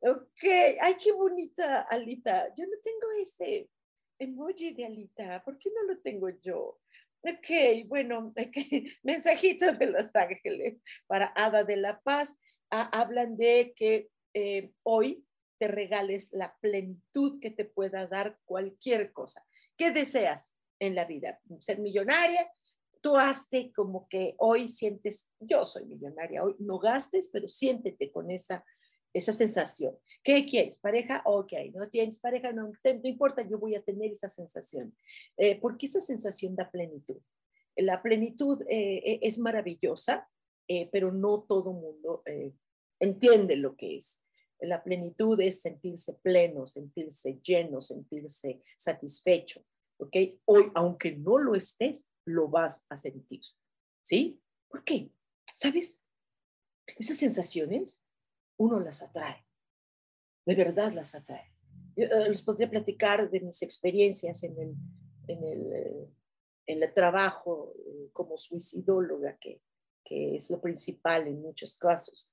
ok, 0.00 0.42
ay, 0.80 0.94
qué 1.02 1.12
bonita, 1.12 1.82
Alita. 1.82 2.54
Yo 2.56 2.66
no 2.66 2.78
tengo 2.82 3.10
ese 3.20 3.70
emoji 4.18 4.74
de 4.74 4.86
Alita, 4.86 5.42
¿por 5.44 5.58
qué 5.58 5.70
no 5.70 5.82
lo 5.84 6.00
tengo 6.00 6.28
yo? 6.28 6.80
Ok, 7.22 7.86
bueno, 7.86 8.32
okay. 8.36 8.86
mensajitos 9.02 9.78
de 9.78 9.86
los 9.86 10.14
ángeles 10.14 10.78
para 11.06 11.26
Hada 11.26 11.64
de 11.64 11.76
la 11.76 12.00
Paz. 12.00 12.36
Ah, 12.70 12.90
hablan 12.92 13.36
de 13.36 13.72
que 13.74 14.08
eh, 14.34 14.72
hoy 14.82 15.24
te 15.58 15.68
regales 15.68 16.32
la 16.32 16.54
plenitud 16.60 17.40
que 17.40 17.50
te 17.50 17.64
pueda 17.64 18.06
dar 18.06 18.38
cualquier 18.44 19.12
cosa. 19.12 19.44
¿Qué 19.76 19.90
deseas 19.90 20.56
en 20.78 20.94
la 20.94 21.04
vida? 21.04 21.40
¿Ser 21.58 21.78
millonaria? 21.78 22.50
Tú 23.00 23.16
hazte 23.16 23.72
como 23.72 24.08
que 24.08 24.34
hoy 24.38 24.68
sientes, 24.68 25.30
yo 25.40 25.64
soy 25.64 25.86
millonaria, 25.86 26.42
hoy 26.42 26.56
no 26.58 26.78
gastes, 26.78 27.30
pero 27.32 27.48
siéntete 27.48 28.10
con 28.10 28.30
esa, 28.30 28.64
esa 29.12 29.32
sensación. 29.32 29.96
¿Qué 30.22 30.46
quieres? 30.46 30.78
¿Pareja? 30.78 31.22
Ok, 31.24 31.52
no 31.74 31.88
tienes 31.88 32.18
pareja, 32.20 32.52
no, 32.52 32.68
no 32.68 33.08
importa, 33.08 33.46
yo 33.48 33.58
voy 33.58 33.74
a 33.74 33.82
tener 33.82 34.12
esa 34.12 34.28
sensación, 34.28 34.96
eh, 35.36 35.58
porque 35.60 35.86
esa 35.86 36.00
sensación 36.00 36.56
da 36.56 36.70
plenitud. 36.70 37.20
La 37.76 38.02
plenitud 38.02 38.62
eh, 38.68 39.02
e, 39.04 39.18
es 39.22 39.38
maravillosa, 39.38 40.28
eh, 40.66 40.88
pero 40.90 41.12
no 41.12 41.44
todo 41.48 41.72
mundo 41.72 42.22
entiende 43.00 43.56
lo 43.56 43.76
que 43.76 43.96
es. 43.96 44.22
La 44.60 44.82
plenitud 44.82 45.40
es 45.40 45.60
sentirse 45.60 46.14
pleno, 46.14 46.66
sentirse 46.66 47.38
lleno, 47.42 47.80
sentirse 47.80 48.60
satisfecho. 48.76 49.64
¿Ok? 49.98 50.16
Hoy, 50.44 50.70
aunque 50.74 51.12
no 51.12 51.38
lo 51.38 51.54
estés, 51.54 52.10
lo 52.24 52.48
vas 52.48 52.86
a 52.88 52.96
sentir. 52.96 53.42
¿Sí? 54.02 54.40
¿Por 54.68 54.84
qué? 54.84 55.10
¿Sabes? 55.54 56.04
Esas 56.86 57.18
sensaciones 57.18 58.04
uno 58.56 58.80
las 58.80 59.02
atrae. 59.02 59.44
De 60.46 60.54
verdad 60.54 60.92
las 60.92 61.14
atrae. 61.14 61.52
Eh, 61.96 62.28
les 62.28 62.42
podría 62.42 62.70
platicar 62.70 63.30
de 63.30 63.40
mis 63.40 63.62
experiencias 63.62 64.42
en 64.44 64.58
el, 64.58 64.74
en 65.26 65.44
el, 65.44 65.72
eh, 65.72 66.08
en 66.66 66.82
el 66.82 66.94
trabajo 66.94 67.74
eh, 67.76 68.10
como 68.12 68.36
suicidóloga, 68.36 69.36
que, 69.38 69.62
que 70.04 70.36
es 70.36 70.50
lo 70.50 70.60
principal 70.60 71.26
en 71.26 71.42
muchos 71.42 71.76
casos. 71.76 72.30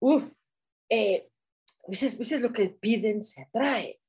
Uf, 0.00 0.32
eh, 0.88 1.30
a 1.86 1.90
veces, 1.90 2.40
lo 2.40 2.52
que 2.52 2.68
piden 2.68 3.22
se 3.22 3.42
atrae, 3.42 4.00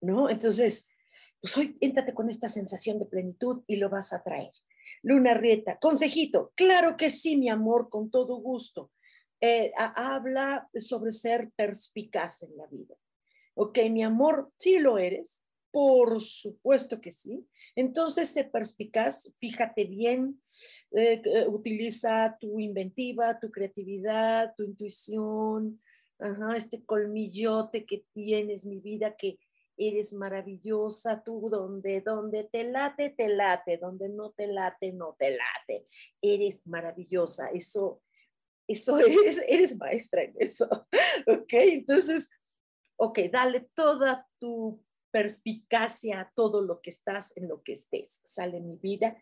¿no? 0.00 0.28
Entonces, 0.28 0.86
pues 1.40 1.56
hoy 1.56 1.76
éntate 1.80 2.14
con 2.14 2.28
esta 2.28 2.48
sensación 2.48 2.98
de 2.98 3.06
plenitud 3.06 3.62
y 3.66 3.76
lo 3.76 3.90
vas 3.90 4.12
a 4.12 4.22
traer. 4.22 4.50
Luna 5.02 5.34
Rieta, 5.34 5.78
consejito, 5.78 6.52
claro 6.54 6.96
que 6.96 7.10
sí, 7.10 7.36
mi 7.36 7.48
amor, 7.48 7.88
con 7.88 8.10
todo 8.10 8.36
gusto. 8.36 8.90
Eh, 9.40 9.72
habla 9.76 10.68
sobre 10.78 11.12
ser 11.12 11.50
perspicaz 11.54 12.42
en 12.42 12.56
la 12.56 12.66
vida. 12.66 12.94
Ok, 13.54 13.78
mi 13.90 14.02
amor, 14.02 14.50
sí 14.56 14.78
lo 14.78 14.96
eres, 14.96 15.44
por 15.70 16.20
supuesto 16.20 17.00
que 17.00 17.10
sí. 17.10 17.46
Entonces, 17.76 18.30
sé 18.30 18.44
perspicaz, 18.44 19.32
fíjate 19.36 19.84
bien, 19.84 20.40
eh, 20.92 21.20
utiliza 21.48 22.36
tu 22.40 22.58
inventiva, 22.58 23.38
tu 23.38 23.50
creatividad, 23.50 24.54
tu 24.56 24.62
intuición, 24.62 25.80
este 26.56 26.84
colmillote 26.84 27.84
que 27.84 28.06
tienes, 28.12 28.64
mi 28.64 28.78
vida, 28.78 29.16
que 29.16 29.38
eres 29.76 30.12
maravillosa, 30.12 31.22
tú 31.22 31.48
donde, 31.50 32.02
te 32.50 32.64
late, 32.64 33.10
te 33.10 33.28
late, 33.28 33.78
donde 33.78 34.08
no 34.08 34.32
te 34.32 34.46
late, 34.46 34.92
no 34.92 35.16
te 35.18 35.30
late. 35.30 35.86
Eres 36.20 36.66
maravillosa, 36.66 37.48
eso, 37.48 38.02
eso 38.66 38.98
eres, 38.98 39.42
eres 39.46 39.76
maestra 39.76 40.22
en 40.22 40.34
eso, 40.38 40.68
¿ok? 41.26 41.52
Entonces, 41.52 42.30
ok, 42.96 43.20
dale 43.30 43.68
toda 43.74 44.26
tu 44.38 44.82
perspicacia 45.10 46.20
a 46.20 46.32
todo 46.34 46.62
lo 46.62 46.80
que 46.80 46.90
estás, 46.90 47.36
en 47.36 47.48
lo 47.48 47.62
que 47.62 47.72
estés, 47.72 48.20
sale 48.24 48.60
mi 48.60 48.76
vida 48.76 49.16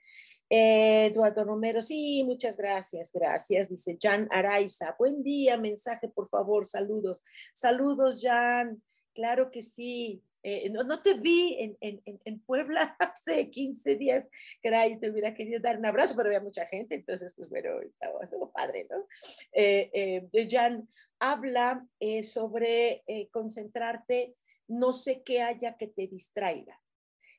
Eduardo 0.55 1.44
Romero, 1.44 1.80
sí, 1.80 2.22
muchas 2.26 2.59
gracias, 2.59 3.11
gracias. 3.11 3.70
Dice 3.70 3.96
Jan 3.98 4.28
Araiza, 4.30 4.94
buen 4.98 5.22
día, 5.22 5.57
mensaje, 5.57 6.11
por 6.11 6.28
favor, 6.28 6.66
saludos. 6.66 7.22
Saludos, 7.55 8.20
Jan, 8.22 8.82
claro 9.14 9.50
que 9.50 9.62
sí. 9.62 10.22
Eh, 10.43 10.70
no, 10.70 11.01
te 11.01 11.14
vi 11.14 11.57
en, 11.61 11.76
en, 11.80 12.20
en, 12.24 12.40
Puebla 12.40 12.97
hace 12.99 13.49
15 13.49 13.97
días, 13.97 14.28
caray, 14.62 14.99
te 14.99 15.11
hubiera 15.11 15.34
querido 15.34 15.61
dar 15.61 15.78
un 15.78 15.86
abrazo, 15.86 16.14
pero 16.16 16.28
había 16.28 16.40
mucha 16.40 16.66
gente, 16.66 16.97
entonces, 16.97 17.34
pues 17.34 17.49
bueno, 17.49 17.80
estaba, 17.80 18.24
estuvo 18.24 18.51
padre, 18.51 18.86
¿no? 18.90 19.07
Eh, 19.53 20.28
eh, 20.32 20.49
Jan 20.51 20.88
habla 21.20 21.86
sobre 22.24 23.05
concentrarte, 23.30 24.34
no 24.66 24.93
sé 24.93 25.22
qué 25.22 25.40
haya 25.40 25.76
que 25.76 25.86
te 25.86 26.09
distraiga. 26.09 26.80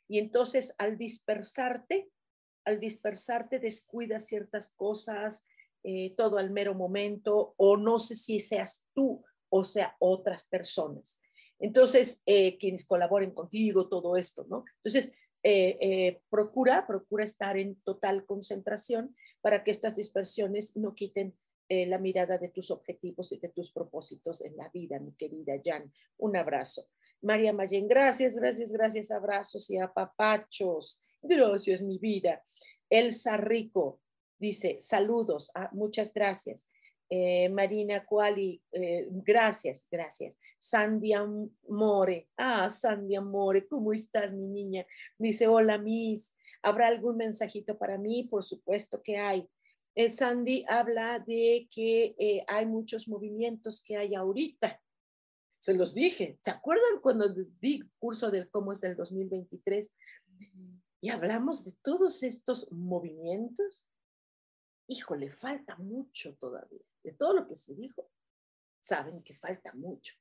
Y 0.07 0.19
entonces, 0.19 0.75
al 0.77 0.97
dispersarte, 0.97 2.09
al 2.65 2.79
dispersarte 2.79 3.59
descuidas 3.59 4.27
ciertas 4.27 4.71
cosas, 4.71 5.47
eh, 5.83 6.13
todo 6.15 6.37
al 6.37 6.51
mero 6.51 6.73
momento, 6.73 7.53
o 7.57 7.77
no 7.77 7.99
sé 7.99 8.15
si 8.15 8.39
seas 8.39 8.87
tú 8.93 9.23
o 9.49 9.63
sea 9.63 9.95
otras 9.99 10.45
personas. 10.45 11.19
Entonces, 11.63 12.21
eh, 12.25 12.57
quienes 12.57 12.85
colaboren 12.85 13.31
contigo, 13.31 13.87
todo 13.87 14.17
esto, 14.17 14.45
¿no? 14.49 14.65
Entonces, 14.83 15.13
eh, 15.45 16.21
procura, 16.29 16.85
procura 16.85 17.23
estar 17.23 17.57
en 17.57 17.75
total 17.83 18.25
concentración 18.25 19.15
para 19.41 19.63
que 19.63 19.71
estas 19.71 19.95
dispersiones 19.95 20.75
no 20.77 20.93
quiten 20.93 21.33
la 21.69 21.97
mirada 21.97 22.37
de 22.37 22.49
tus 22.49 22.69
objetivos 22.69 23.31
y 23.31 23.39
de 23.39 23.49
tus 23.49 23.71
propósitos 23.71 24.41
en 24.41 24.55
la 24.55 24.69
vida, 24.69 24.99
mi 24.99 25.13
querida 25.13 25.53
Jan. 25.63 25.91
Un 26.17 26.35
abrazo. 26.35 26.87
María 27.21 27.51
Mayen, 27.51 27.87
gracias, 27.87 28.35
gracias, 28.35 28.71
gracias, 28.71 29.09
abrazos 29.09 29.71
y 29.71 29.79
apapachos. 29.79 31.01
Gracias, 31.21 31.81
mi 31.81 31.97
vida. 31.97 32.43
Elsa 32.89 33.37
Rico 33.37 34.01
dice, 34.37 34.77
saludos, 34.81 35.49
ah, 35.55 35.69
muchas 35.71 36.13
gracias. 36.13 36.69
Eh, 37.09 37.49
Marina 37.49 38.05
Cuali, 38.05 38.61
eh, 38.71 39.07
gracias, 39.09 39.87
gracias. 39.91 40.37
Sandy 40.57 41.13
Amore, 41.13 42.29
ah, 42.37 42.69
Sandy 42.69 43.15
Amore, 43.15 43.67
¿cómo 43.67 43.93
estás, 43.93 44.33
mi 44.33 44.47
niña? 44.47 44.85
Dice, 45.17 45.47
hola, 45.47 45.77
Miss, 45.77 46.35
¿habrá 46.61 46.87
algún 46.87 47.17
mensajito 47.17 47.77
para 47.77 47.97
mí? 47.97 48.23
Por 48.23 48.43
supuesto 48.43 49.01
que 49.03 49.17
hay. 49.17 49.47
Eh, 49.95 50.09
Sandy 50.09 50.65
habla 50.67 51.19
de 51.19 51.67
que 51.69 52.43
hay 52.47 52.65
muchos 52.65 53.07
movimientos 53.07 53.81
que 53.81 53.95
hay 53.95 54.15
ahorita. 54.15 54.81
Se 55.59 55.75
los 55.75 55.93
dije. 55.93 56.39
¿Se 56.41 56.49
acuerdan 56.49 56.99
cuando 57.01 57.29
di 57.29 57.83
curso 57.99 58.31
del 58.31 58.49
cómo 58.49 58.71
es 58.71 58.81
del 58.81 58.95
2023? 58.95 59.91
Y 60.99 61.09
hablamos 61.09 61.63
de 61.63 61.73
todos 61.83 62.23
estos 62.23 62.71
movimientos. 62.71 63.87
Híjole, 64.87 65.31
falta 65.31 65.75
mucho 65.75 66.35
todavía 66.35 66.81
de 67.03 67.13
todo 67.13 67.33
lo 67.33 67.47
que 67.47 67.55
se 67.55 67.75
dijo, 67.75 68.09
saben 68.79 69.23
que 69.23 69.35
falta 69.35 69.73
mucho. 69.73 70.15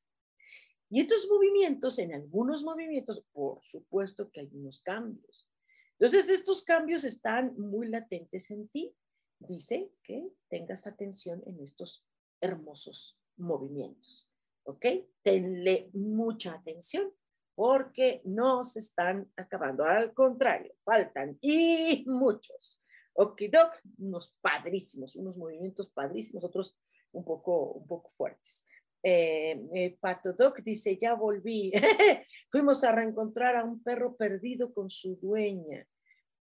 Y 0.91 1.01
estos 1.01 1.26
movimientos, 1.30 1.99
en 1.99 2.12
algunos 2.12 2.62
movimientos, 2.62 3.24
por 3.33 3.62
supuesto 3.62 4.30
que 4.30 4.41
hay 4.41 4.51
unos 4.53 4.80
cambios. 4.80 5.49
Entonces, 5.93 6.28
estos 6.28 6.62
cambios 6.64 7.05
están 7.05 7.59
muy 7.59 7.89
latentes 7.89 8.51
en 8.51 8.68
ti. 8.68 8.95
Dice 9.39 9.91
que 10.03 10.28
tengas 10.49 10.87
atención 10.87 11.43
en 11.47 11.61
estos 11.61 12.05
hermosos 12.41 13.18
movimientos. 13.37 14.30
¿Ok? 14.64 14.85
Tenle 15.22 15.91
mucha 15.95 16.53
atención 16.53 17.11
porque 17.55 18.20
no 18.24 18.64
se 18.64 18.80
están 18.80 19.33
acabando. 19.37 19.85
Al 19.85 20.12
contrario, 20.12 20.74
faltan 20.85 21.39
y 21.41 22.05
muchos 22.07 22.82
okidok, 23.14 23.80
unos 23.98 24.36
padrísimos, 24.40 25.16
unos 25.16 25.36
movimientos 25.36 25.88
padrísimos, 25.88 26.44
otros 26.44 26.78
un 27.12 27.24
poco, 27.24 27.72
un 27.72 27.86
poco 27.86 28.10
fuertes. 28.10 28.66
Eh, 29.02 29.60
eh, 29.74 29.96
Pato 30.00 30.32
Doc 30.32 30.60
dice, 30.60 30.96
ya 30.96 31.14
volví. 31.14 31.72
Fuimos 32.50 32.84
a 32.84 32.92
reencontrar 32.92 33.56
a 33.56 33.64
un 33.64 33.82
perro 33.82 34.16
perdido 34.16 34.72
con 34.72 34.90
su 34.90 35.16
dueña. 35.16 35.86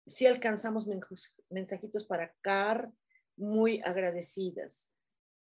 Sí 0.06 0.26
alcanzamos 0.26 0.88
mensajitos 1.48 2.04
para 2.04 2.34
Car, 2.40 2.90
muy 3.36 3.80
agradecidas. 3.84 4.92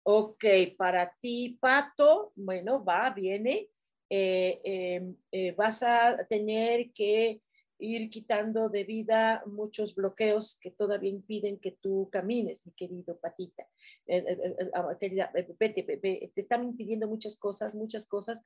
Ok, 0.02 0.44
para 0.76 1.14
ti, 1.20 1.58
Pato, 1.60 2.32
bueno, 2.34 2.82
va, 2.84 3.10
viene. 3.10 3.68
Eh, 4.08 5.14
vas 5.56 5.82
a 5.82 6.16
tener 6.28 6.92
que 6.92 7.42
ir 7.84 8.10
quitando 8.10 8.68
de 8.68 8.84
vida 8.84 9.42
muchos 9.46 9.94
bloqueos 9.94 10.58
que 10.60 10.70
todavía 10.70 11.10
impiden 11.10 11.58
que 11.58 11.72
tú 11.72 12.08
camines, 12.10 12.66
mi 12.66 12.72
querido 12.72 13.18
patita. 13.18 13.64
Eh, 14.06 14.24
eh, 14.26 14.54
eh, 14.58 14.70
ah, 14.74 14.96
querida, 14.98 15.30
te 15.32 16.32
están 16.36 16.64
impidiendo 16.64 17.06
muchas 17.06 17.36
cosas, 17.36 17.74
muchas 17.74 18.06
cosas. 18.06 18.42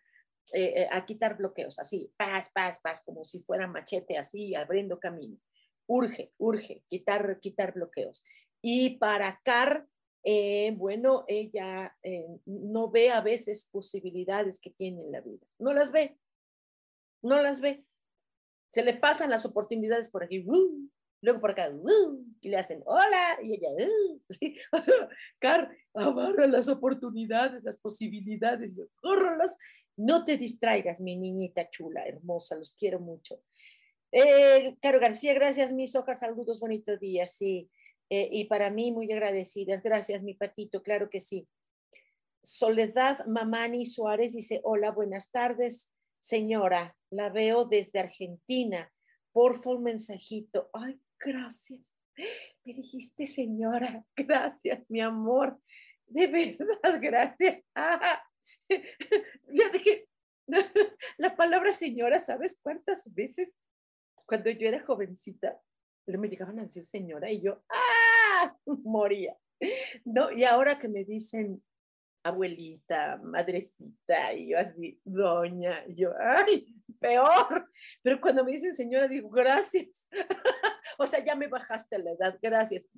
a 0.91 1.05
quitar 1.05 1.36
bloqueos, 1.36 1.78
así, 1.78 2.11
paz, 2.16 2.51
paz, 2.55 2.80
paz, 2.82 3.03
como 3.05 3.22
si 3.22 3.39
fuera 3.41 3.66
machete, 3.66 4.16
así, 4.16 4.55
abriendo 4.55 4.99
camino. 4.99 5.36
Urge, 5.86 6.32
urge, 6.39 6.82
quitar, 6.89 7.39
quitar 7.41 7.74
bloqueos. 7.74 8.24
Y 8.62 8.97
para 8.99 9.41
Car, 9.45 9.86
bueno, 10.76 11.24
ella 11.28 11.95
no 12.47 12.91
ve 12.91 13.11
a 13.11 13.20
veces 13.20 13.68
posibilidades 13.70 14.59
que 14.59 14.70
tiene 14.70 15.03
en 15.03 15.12
la 15.12 15.20
vida. 15.20 15.47
No 15.59 15.74
las 15.74 15.93
ve, 15.93 16.16
no 17.22 17.43
las 17.43 17.61
ve 17.61 17.84
se 18.70 18.82
le 18.82 18.94
pasan 18.94 19.30
las 19.30 19.44
oportunidades 19.44 20.10
por 20.10 20.24
aquí, 20.24 20.44
luego 21.20 21.40
por 21.40 21.50
acá, 21.50 21.72
y 22.40 22.48
le 22.48 22.56
hacen 22.56 22.82
hola, 22.86 23.38
y 23.42 23.54
ella, 23.54 23.68
¿sí? 24.28 24.56
Car, 25.38 25.70
abarra 25.94 26.46
las 26.46 26.68
oportunidades, 26.68 27.64
las 27.64 27.78
posibilidades, 27.78 28.76
córralas. 29.00 29.56
No 29.96 30.24
te 30.24 30.36
distraigas, 30.36 31.00
mi 31.00 31.16
niñita 31.16 31.68
chula, 31.70 32.04
hermosa, 32.06 32.56
los 32.56 32.76
quiero 32.76 33.00
mucho. 33.00 33.42
Eh, 34.12 34.76
Caro 34.80 35.00
García, 35.00 35.34
gracias, 35.34 35.72
mis 35.72 35.96
hojas, 35.96 36.20
saludos, 36.20 36.60
bonito 36.60 36.96
día, 36.96 37.26
sí. 37.26 37.68
Eh, 38.10 38.28
y 38.32 38.44
para 38.44 38.70
mí, 38.70 38.90
muy 38.92 39.10
agradecidas. 39.12 39.82
Gracias, 39.82 40.22
mi 40.22 40.34
patito, 40.34 40.82
claro 40.82 41.10
que 41.10 41.20
sí. 41.20 41.46
Soledad 42.42 43.26
Mamani 43.26 43.86
Suárez 43.86 44.34
dice, 44.34 44.60
hola, 44.62 44.92
buenas 44.92 45.30
tardes. 45.30 45.92
Señora, 46.20 46.96
la 47.10 47.30
veo 47.30 47.64
desde 47.64 48.00
Argentina. 48.00 48.92
Porfa, 49.32 49.70
un 49.70 49.84
mensajito. 49.84 50.70
Ay, 50.72 51.00
gracias. 51.18 51.94
Me 52.64 52.72
dijiste, 52.72 53.26
señora, 53.26 54.04
gracias, 54.16 54.84
mi 54.88 55.00
amor. 55.00 55.58
De 56.06 56.26
verdad, 56.26 57.00
gracias. 57.00 57.62
Ah, 57.74 58.22
fíjate 58.68 59.82
que 59.82 60.08
la 61.18 61.36
palabra 61.36 61.72
señora, 61.72 62.18
¿sabes 62.18 62.58
cuántas 62.62 63.12
veces 63.14 63.58
cuando 64.26 64.50
yo 64.50 64.68
era 64.68 64.84
jovencita 64.84 65.60
me 66.16 66.28
llegaban 66.28 66.58
a 66.58 66.62
decir 66.62 66.86
señora 66.86 67.30
y 67.30 67.42
yo, 67.42 67.62
¡ah! 67.68 68.56
Moría. 68.84 69.36
No, 70.04 70.30
y 70.30 70.44
ahora 70.44 70.78
que 70.78 70.88
me 70.88 71.04
dicen 71.04 71.62
abuelita, 72.22 73.20
madrecita, 73.22 74.32
y 74.34 74.50
yo 74.50 74.58
así, 74.58 75.00
doña, 75.04 75.84
y 75.86 75.96
yo, 75.96 76.12
ay, 76.20 76.66
peor. 77.00 77.70
Pero 78.02 78.20
cuando 78.20 78.44
me 78.44 78.52
dicen 78.52 78.72
señora, 78.72 79.08
digo, 79.08 79.30
gracias. 79.30 80.08
o 80.98 81.06
sea, 81.06 81.24
ya 81.24 81.34
me 81.34 81.48
bajaste 81.48 81.98
la 81.98 82.12
edad, 82.12 82.38
gracias. 82.40 82.90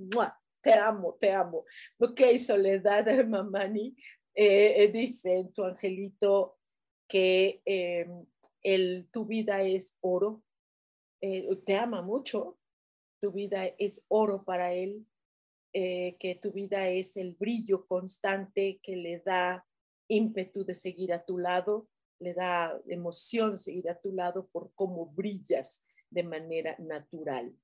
Te 0.61 0.75
amo, 0.75 1.15
te 1.15 1.33
amo. 1.33 1.65
Ok, 1.99 2.21
Soledad, 2.37 3.07
Mamani, 3.27 3.97
eh, 4.35 4.85
eh, 4.85 4.89
dice 4.89 5.49
tu 5.55 5.65
angelito 5.65 6.59
que 7.09 7.63
eh, 7.65 8.07
el, 8.63 9.09
tu 9.11 9.25
vida 9.27 9.63
es 9.63 9.97
oro. 10.01 10.43
te 11.21 11.77
ama 11.77 12.03
mucho. 12.03 12.59
Tu 13.21 13.33
vida 13.33 13.67
es 13.79 14.05
oro 14.09 14.45
para 14.45 14.73
él 14.73 15.07
eh, 15.73 16.17
que 16.19 16.35
tu 16.35 16.51
vida 16.51 16.89
es 16.89 17.17
el 17.17 17.35
brillo 17.35 17.87
constante 17.87 18.81
que 18.83 18.97
le 18.97 19.21
da 19.21 19.65
ímpetu 20.09 20.65
de 20.65 20.75
seguir 20.75 21.13
a 21.13 21.25
tu 21.25 21.39
lado, 21.39 21.89
le 22.19 22.35
da 22.35 22.77
emoción 22.89 23.57
seguir 23.57 23.89
a 23.89 24.01
tu 24.01 24.13
lado 24.13 24.49
por 24.49 24.73
cómo 24.75 25.07
brillas 25.07 25.87
de 26.11 26.25
manera 26.25 26.75
natural. 26.81 27.55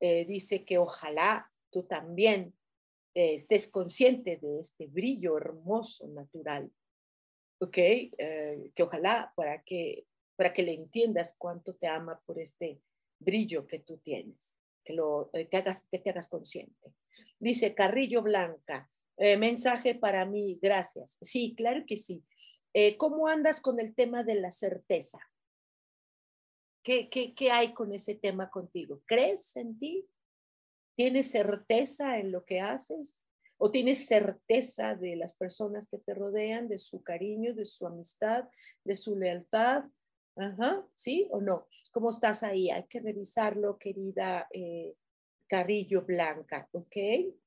Eh, 0.00 0.24
dice 0.24 0.64
que 0.64 0.78
ojalá 0.78 1.52
tú 1.70 1.82
también 1.82 2.54
eh, 3.14 3.34
estés 3.34 3.70
consciente 3.70 4.38
de 4.38 4.60
este 4.60 4.86
brillo 4.86 5.36
hermoso, 5.36 6.08
natural. 6.08 6.72
¿Ok? 7.60 7.76
que 7.76 8.82
ojalá 8.82 9.32
para 9.36 9.62
que, 9.62 10.06
para 10.36 10.52
que 10.52 10.62
le 10.62 10.74
entiendas 10.74 11.34
cuánto 11.38 11.74
te 11.74 11.86
ama 11.86 12.20
por 12.26 12.38
este 12.38 12.82
brillo 13.18 13.66
que 13.66 13.78
tú 13.78 13.98
tienes, 13.98 14.58
que, 14.84 14.92
lo, 14.92 15.30
que, 15.32 15.56
hagas, 15.56 15.86
que 15.90 15.98
te 15.98 16.10
hagas 16.10 16.28
consciente. 16.28 16.92
Dice 17.44 17.74
Carrillo 17.74 18.22
Blanca, 18.22 18.90
eh, 19.18 19.36
mensaje 19.36 19.94
para 19.94 20.24
mí, 20.24 20.58
gracias. 20.62 21.18
Sí, 21.20 21.54
claro 21.54 21.84
que 21.86 21.98
sí. 21.98 22.24
Eh, 22.72 22.96
¿Cómo 22.96 23.28
andas 23.28 23.60
con 23.60 23.78
el 23.78 23.94
tema 23.94 24.24
de 24.24 24.36
la 24.36 24.50
certeza? 24.50 25.18
¿Qué, 26.82 27.10
qué, 27.10 27.34
¿Qué 27.34 27.50
hay 27.50 27.74
con 27.74 27.92
ese 27.92 28.14
tema 28.14 28.48
contigo? 28.48 29.02
¿Crees 29.04 29.56
en 29.56 29.78
ti? 29.78 30.08
¿Tienes 30.94 31.30
certeza 31.30 32.18
en 32.18 32.32
lo 32.32 32.46
que 32.46 32.60
haces? 32.60 33.26
¿O 33.58 33.70
tienes 33.70 34.06
certeza 34.06 34.94
de 34.94 35.14
las 35.14 35.34
personas 35.34 35.86
que 35.86 35.98
te 35.98 36.14
rodean, 36.14 36.66
de 36.66 36.78
su 36.78 37.02
cariño, 37.02 37.52
de 37.52 37.66
su 37.66 37.86
amistad, 37.86 38.48
de 38.84 38.96
su 38.96 39.18
lealtad? 39.18 39.84
Ajá, 40.36 40.82
¿sí 40.94 41.28
o 41.30 41.42
no? 41.42 41.66
¿Cómo 41.92 42.08
estás 42.08 42.42
ahí? 42.42 42.70
Hay 42.70 42.86
que 42.86 43.00
revisarlo, 43.00 43.76
querida 43.76 44.48
eh, 44.50 44.94
Carrillo 45.48 46.02
Blanca, 46.02 46.68
¿ok? 46.72 46.96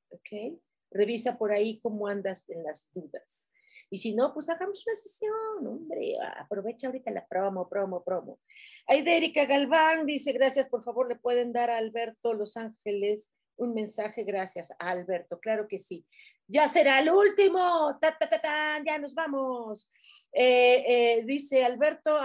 ¿Ok? 0.09 0.59
Revisa 0.91 1.37
por 1.37 1.51
ahí 1.51 1.79
cómo 1.79 2.07
andas 2.07 2.49
en 2.49 2.63
las 2.63 2.89
dudas. 2.93 3.51
Y 3.89 3.99
si 3.99 4.13
no, 4.13 4.33
pues 4.33 4.49
hagamos 4.49 4.85
una 4.85 4.95
sesión, 4.95 5.65
hombre, 5.65 6.17
aprovecha 6.37 6.87
ahorita 6.87 7.09
la 7.11 7.25
promo, 7.25 7.69
promo, 7.69 8.03
promo. 8.03 8.39
Erika 8.87 9.45
Galván 9.45 10.05
dice, 10.05 10.33
gracias, 10.33 10.67
por 10.67 10.83
favor, 10.83 11.07
le 11.07 11.15
pueden 11.15 11.53
dar 11.53 11.69
a 11.69 11.77
Alberto 11.77 12.33
Los 12.33 12.57
Ángeles 12.57 13.33
un 13.55 13.73
mensaje, 13.73 14.23
gracias 14.23 14.71
a 14.71 14.89
Alberto, 14.89 15.39
claro 15.39 15.67
que 15.67 15.79
sí. 15.79 16.05
Ya 16.47 16.67
será 16.67 16.99
el 16.99 17.09
último, 17.09 17.97
ta, 17.99 18.17
ta, 18.17 18.29
ta, 18.29 18.83
ya 18.85 18.97
nos 18.97 19.13
vamos. 19.13 19.91
Eh, 20.31 20.83
eh, 20.87 21.23
dice 21.25 21.65
Alberto, 21.65 22.17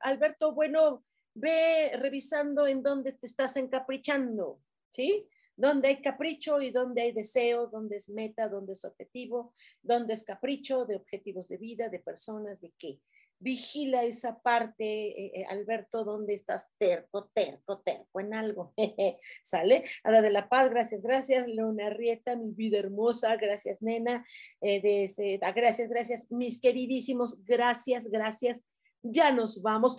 Alberto, 0.00 0.52
bueno, 0.52 1.04
ve 1.34 1.92
revisando 1.96 2.66
en 2.66 2.82
dónde 2.82 3.12
te 3.12 3.26
estás 3.26 3.56
encaprichando. 3.56 4.60
¿Sí? 4.92 5.26
Donde 5.56 5.88
hay 5.88 6.00
capricho 6.00 6.60
y 6.60 6.70
donde 6.70 7.02
hay 7.02 7.12
deseo, 7.12 7.66
donde 7.66 7.96
es 7.96 8.08
meta, 8.08 8.48
donde 8.48 8.72
es 8.74 8.84
objetivo, 8.84 9.54
donde 9.82 10.14
es 10.14 10.24
capricho 10.24 10.84
de 10.86 10.96
objetivos 10.96 11.48
de 11.48 11.58
vida, 11.58 11.88
de 11.88 11.98
personas, 11.98 12.60
de 12.60 12.72
qué. 12.78 13.00
vigila 13.38 14.04
esa 14.04 14.40
parte, 14.40 14.84
eh, 14.84 15.32
eh, 15.34 15.44
Alberto, 15.48 16.04
donde 16.04 16.32
estás 16.32 16.70
terco, 16.78 17.28
terco, 17.34 17.80
terco 17.80 18.20
en 18.20 18.34
algo. 18.34 18.72
¿Sale? 19.42 19.84
Ada 20.04 20.22
de 20.22 20.30
la 20.30 20.48
Paz, 20.48 20.70
gracias, 20.70 21.02
gracias. 21.02 21.48
Leona 21.48 21.90
Rieta, 21.90 22.36
mi 22.36 22.52
vida 22.52 22.78
hermosa, 22.78 23.36
gracias, 23.36 23.82
nena. 23.82 24.24
Eh, 24.60 24.80
de 24.80 25.40
ah, 25.42 25.50
gracias, 25.50 25.88
gracias, 25.88 26.30
mis 26.30 26.60
queridísimos, 26.60 27.44
gracias, 27.44 28.08
gracias. 28.08 28.64
Ya 29.02 29.32
nos 29.32 29.60
vamos. 29.60 29.96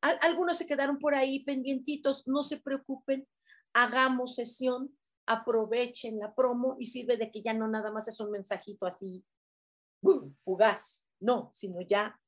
algunos 0.00 0.58
se 0.58 0.66
quedaron 0.66 0.98
por 0.98 1.14
ahí 1.14 1.42
pendientitos, 1.44 2.28
no 2.28 2.42
se 2.42 2.60
preocupen, 2.60 3.26
hagamos 3.72 4.34
sesión, 4.34 4.96
aprovechen 5.26 6.18
la 6.18 6.34
promo 6.34 6.76
y 6.78 6.86
sirve 6.86 7.16
de 7.16 7.30
que 7.30 7.42
ya 7.42 7.54
no 7.54 7.68
nada 7.68 7.92
más 7.92 8.08
es 8.08 8.18
un 8.20 8.30
mensajito 8.30 8.86
así 8.86 9.24
fugaz 10.44 11.04
no, 11.22 11.50
sino 11.54 11.80
ya 11.80 12.20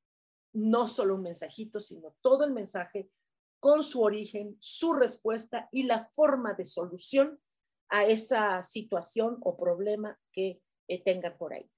no 0.53 0.87
solo 0.87 1.17
un 1.17 1.23
mensajito, 1.23 1.81
sino 1.81 2.15
todo 2.21 2.45
el 2.45 2.53
mensaje 2.53 3.11
con 3.59 3.83
su 3.83 4.03
origen, 4.03 4.57
su 4.61 4.93
respuesta 4.93 5.69
y 5.73 5.83
la 5.83 6.07
forma 6.15 6.55
de 6.55 6.65
solución 6.65 7.41
a 7.89 8.07
esa 8.07 8.63
situación 8.63 9.39
o 9.43 9.57
problema 9.57 10.19
que 10.33 10.63
eh, 10.87 11.03
tenga 11.03 11.37
por 11.37 11.55
ahí. 11.55 11.69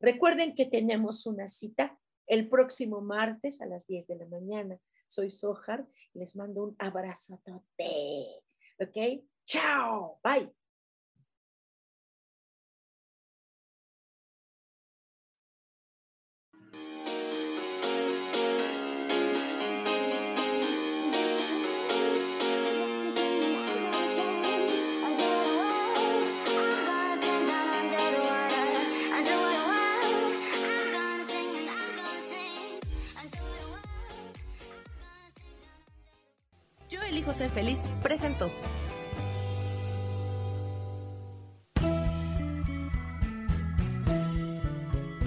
Recuerden 0.00 0.54
que 0.54 0.66
tenemos 0.66 1.26
una 1.26 1.46
cita 1.46 1.98
el 2.26 2.48
próximo 2.48 3.00
martes 3.00 3.60
a 3.60 3.66
las 3.66 3.86
10 3.86 4.06
de 4.08 4.16
la 4.16 4.26
mañana. 4.26 4.80
Soy 5.06 5.30
Sojar, 5.30 5.86
les 6.12 6.34
mando 6.34 6.64
un 6.64 6.76
abrazo 6.78 7.40
tote. 7.44 8.43
¿Ok? 8.78 9.24
Chao, 9.44 10.20
bye. 10.22 10.52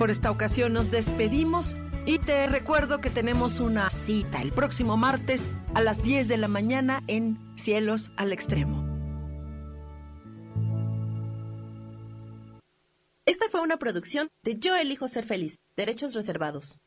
Por 0.08 0.14
esta 0.14 0.32
ocasión 0.32 0.72
nos 0.72 0.90
despedimos 0.90 1.76
y 2.06 2.20
te 2.20 2.48
recuerdo 2.48 3.02
que 3.02 3.10
tenemos 3.10 3.60
una 3.60 3.90
cita 3.90 4.42
el 4.42 4.54
próximo 4.54 4.96
martes 4.96 5.50
a 5.74 5.82
las 5.82 6.02
10 6.02 6.30
de 6.30 6.38
la 6.38 6.48
mañana 6.48 7.04
en 7.08 7.38
Cielos 7.58 8.12
al 8.16 8.32
Extremo. 8.32 8.88
Esta 13.26 13.50
fue 13.50 13.60
una 13.60 13.76
producción 13.76 14.30
de 14.44 14.58
Yo 14.58 14.78
elijo 14.78 15.10
ser 15.10 15.26
feliz, 15.26 15.60
derechos 15.76 16.14
reservados. 16.14 16.80